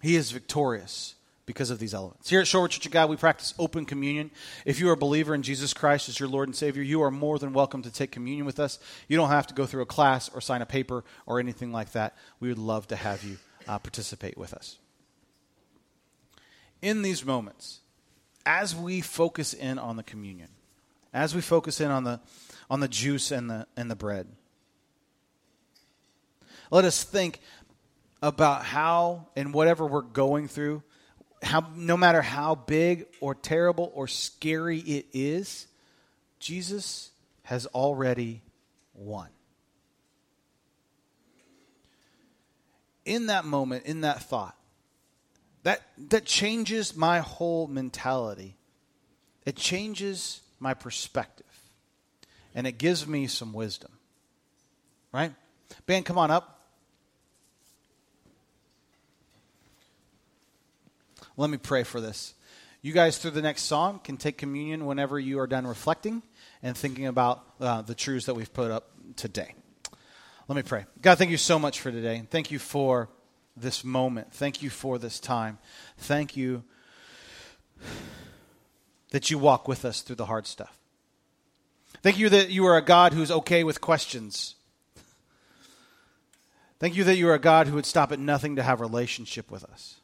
he 0.00 0.16
is 0.16 0.30
victorious 0.30 1.14
because 1.50 1.70
of 1.70 1.80
these 1.80 1.94
elements. 1.94 2.30
Here 2.30 2.40
at 2.40 2.46
Shorewood 2.46 2.70
Church 2.70 2.86
of 2.86 2.92
God, 2.92 3.10
we 3.10 3.16
practice 3.16 3.54
open 3.58 3.84
communion. 3.84 4.30
If 4.64 4.78
you 4.78 4.88
are 4.88 4.92
a 4.92 4.96
believer 4.96 5.34
in 5.34 5.42
Jesus 5.42 5.74
Christ 5.74 6.08
as 6.08 6.20
your 6.20 6.28
Lord 6.28 6.48
and 6.48 6.54
Savior, 6.54 6.80
you 6.82 7.02
are 7.02 7.10
more 7.10 7.40
than 7.40 7.52
welcome 7.52 7.82
to 7.82 7.90
take 7.90 8.12
communion 8.12 8.46
with 8.46 8.60
us. 8.60 8.78
You 9.08 9.16
don't 9.16 9.30
have 9.30 9.48
to 9.48 9.54
go 9.54 9.66
through 9.66 9.82
a 9.82 9.86
class 9.86 10.30
or 10.32 10.40
sign 10.40 10.62
a 10.62 10.66
paper 10.66 11.02
or 11.26 11.40
anything 11.40 11.72
like 11.72 11.90
that. 11.92 12.16
We 12.38 12.48
would 12.48 12.58
love 12.58 12.86
to 12.88 12.96
have 12.96 13.24
you 13.24 13.38
uh, 13.66 13.80
participate 13.80 14.38
with 14.38 14.54
us. 14.54 14.78
In 16.80 17.02
these 17.02 17.24
moments, 17.24 17.80
as 18.46 18.74
we 18.74 19.00
focus 19.00 19.52
in 19.52 19.78
on 19.78 19.96
the 19.96 20.04
communion, 20.04 20.50
as 21.12 21.34
we 21.34 21.40
focus 21.40 21.80
in 21.80 21.90
on 21.90 22.04
the 22.04 22.20
on 22.68 22.80
the 22.80 22.88
juice 22.88 23.30
and 23.30 23.50
the 23.50 23.66
and 23.76 23.90
the 23.90 23.96
bread. 23.96 24.26
Let 26.70 26.84
us 26.84 27.02
think 27.02 27.40
about 28.22 28.64
how 28.64 29.28
and 29.34 29.52
whatever 29.52 29.86
we're 29.86 30.02
going 30.02 30.46
through, 30.46 30.82
how 31.42 31.66
no 31.74 31.96
matter 31.96 32.22
how 32.22 32.54
big 32.54 33.06
or 33.20 33.34
terrible 33.34 33.90
or 33.94 34.06
scary 34.06 34.78
it 34.78 35.06
is, 35.12 35.66
Jesus 36.38 37.10
has 37.42 37.66
already 37.66 38.42
won. 38.94 39.28
in 43.10 43.26
that 43.26 43.44
moment, 43.44 43.86
in 43.86 44.02
that 44.02 44.22
thought, 44.22 44.56
that, 45.64 45.82
that 45.98 46.24
changes 46.24 46.96
my 46.96 47.18
whole 47.18 47.66
mentality. 47.66 48.56
It 49.44 49.56
changes 49.56 50.42
my 50.60 50.74
perspective. 50.74 51.46
And 52.54 52.66
it 52.66 52.78
gives 52.78 53.06
me 53.06 53.26
some 53.26 53.52
wisdom. 53.52 53.90
Right? 55.12 55.32
Ben, 55.86 56.02
come 56.02 56.18
on 56.18 56.30
up. 56.30 56.58
Let 61.36 61.50
me 61.50 61.56
pray 61.56 61.84
for 61.84 62.00
this. 62.00 62.34
You 62.82 62.92
guys, 62.92 63.18
through 63.18 63.32
the 63.32 63.42
next 63.42 63.62
song, 63.62 64.00
can 64.02 64.16
take 64.16 64.38
communion 64.38 64.86
whenever 64.86 65.18
you 65.18 65.38
are 65.40 65.46
done 65.46 65.66
reflecting 65.66 66.22
and 66.62 66.76
thinking 66.76 67.06
about 67.06 67.44
uh, 67.60 67.82
the 67.82 67.94
truths 67.94 68.26
that 68.26 68.34
we've 68.34 68.52
put 68.52 68.70
up 68.70 68.90
today. 69.16 69.54
Let 70.48 70.56
me 70.56 70.62
pray. 70.62 70.86
God, 71.00 71.18
thank 71.18 71.30
you 71.30 71.36
so 71.36 71.58
much 71.58 71.80
for 71.80 71.90
today. 71.90 72.22
Thank 72.30 72.50
you 72.50 72.58
for 72.58 73.08
this 73.56 73.84
moment. 73.84 74.32
Thank 74.32 74.62
you 74.62 74.70
for 74.70 74.98
this 74.98 75.20
time. 75.20 75.58
Thank 75.98 76.36
you 76.36 76.64
that 79.10 79.30
you 79.30 79.38
walk 79.38 79.68
with 79.68 79.84
us 79.84 80.00
through 80.00 80.16
the 80.16 80.26
hard 80.26 80.46
stuff. 80.46 80.78
Thank 82.02 82.18
you 82.18 82.28
that 82.30 82.50
you 82.50 82.66
are 82.66 82.76
a 82.76 82.82
God 82.82 83.12
who's 83.12 83.30
okay 83.30 83.64
with 83.64 83.80
questions. 83.80 84.54
Thank 86.78 86.96
you 86.96 87.04
that 87.04 87.16
you 87.16 87.28
are 87.28 87.34
a 87.34 87.40
God 87.40 87.66
who 87.66 87.74
would 87.74 87.86
stop 87.86 88.10
at 88.10 88.18
nothing 88.18 88.56
to 88.56 88.62
have 88.62 88.80
relationship 88.80 89.50
with 89.50 89.64
us. 89.64 89.96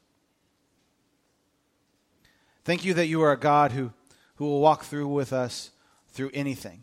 Thank 2.65 2.85
you 2.85 2.95
that 2.95 3.07
you 3.07 3.23
are 3.23 3.33
a 3.33 3.39
God 3.39 3.73
who, 3.73 3.93
who 4.35 4.45
will 4.45 4.61
walk 4.61 4.85
through 4.85 5.09
with 5.09 5.33
us 5.33 5.71
through 6.09 6.31
anything. 6.35 6.83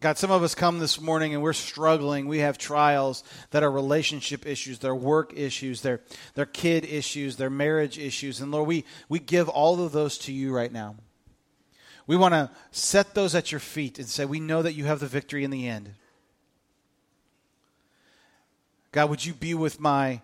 God, 0.00 0.16
some 0.16 0.30
of 0.30 0.42
us 0.42 0.54
come 0.54 0.78
this 0.78 0.98
morning 0.98 1.34
and 1.34 1.42
we're 1.42 1.52
struggling. 1.52 2.26
We 2.26 2.38
have 2.38 2.56
trials 2.56 3.22
that 3.50 3.62
are 3.62 3.70
relationship 3.70 4.46
issues, 4.46 4.78
they're 4.78 4.94
work 4.94 5.34
issues, 5.36 5.82
they're, 5.82 6.00
they're 6.34 6.46
kid 6.46 6.86
issues, 6.86 7.36
they're 7.36 7.50
marriage 7.50 7.98
issues. 7.98 8.40
And 8.40 8.50
Lord, 8.50 8.66
we, 8.66 8.86
we 9.10 9.18
give 9.18 9.50
all 9.50 9.84
of 9.84 9.92
those 9.92 10.16
to 10.18 10.32
you 10.32 10.54
right 10.54 10.72
now. 10.72 10.96
We 12.06 12.16
want 12.16 12.32
to 12.32 12.50
set 12.70 13.14
those 13.14 13.34
at 13.34 13.52
your 13.52 13.60
feet 13.60 13.98
and 13.98 14.08
say, 14.08 14.24
We 14.24 14.40
know 14.40 14.62
that 14.62 14.72
you 14.72 14.86
have 14.86 15.00
the 15.00 15.06
victory 15.06 15.44
in 15.44 15.50
the 15.50 15.68
end. 15.68 15.94
God, 18.90 19.10
would 19.10 19.24
you 19.24 19.34
be 19.34 19.54
with 19.54 19.78
my 19.78 20.22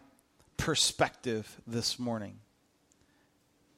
perspective 0.56 1.60
this 1.66 1.98
morning? 1.98 2.38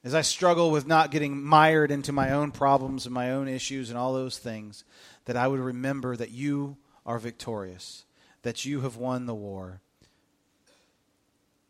As 0.03 0.15
I 0.15 0.21
struggle 0.21 0.71
with 0.71 0.87
not 0.87 1.11
getting 1.11 1.43
mired 1.43 1.91
into 1.91 2.13
my 2.13 2.31
own 2.31 2.51
problems 2.51 3.05
and 3.05 3.13
my 3.13 3.31
own 3.31 3.49
issues 3.49 3.89
and 3.89 3.99
all 3.99 4.13
those 4.13 4.37
things, 4.37 4.85
that 5.25 5.37
I 5.37 5.47
would 5.47 5.59
remember 5.59 6.15
that 6.15 6.31
you 6.31 6.77
are 7.05 7.19
victorious, 7.19 8.05
that 8.41 8.65
you 8.65 8.81
have 8.81 8.97
won 8.97 9.25
the 9.25 9.35
war, 9.35 9.81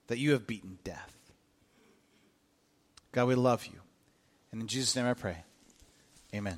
that 0.07 0.17
you 0.17 0.31
have 0.31 0.47
beaten 0.47 0.79
death. 0.83 1.15
God, 3.11 3.27
we 3.27 3.35
love 3.35 3.65
you. 3.65 3.79
And 4.51 4.61
in 4.61 4.67
Jesus' 4.67 4.95
name 4.95 5.05
I 5.05 5.13
pray. 5.13 5.43
Amen. 6.33 6.57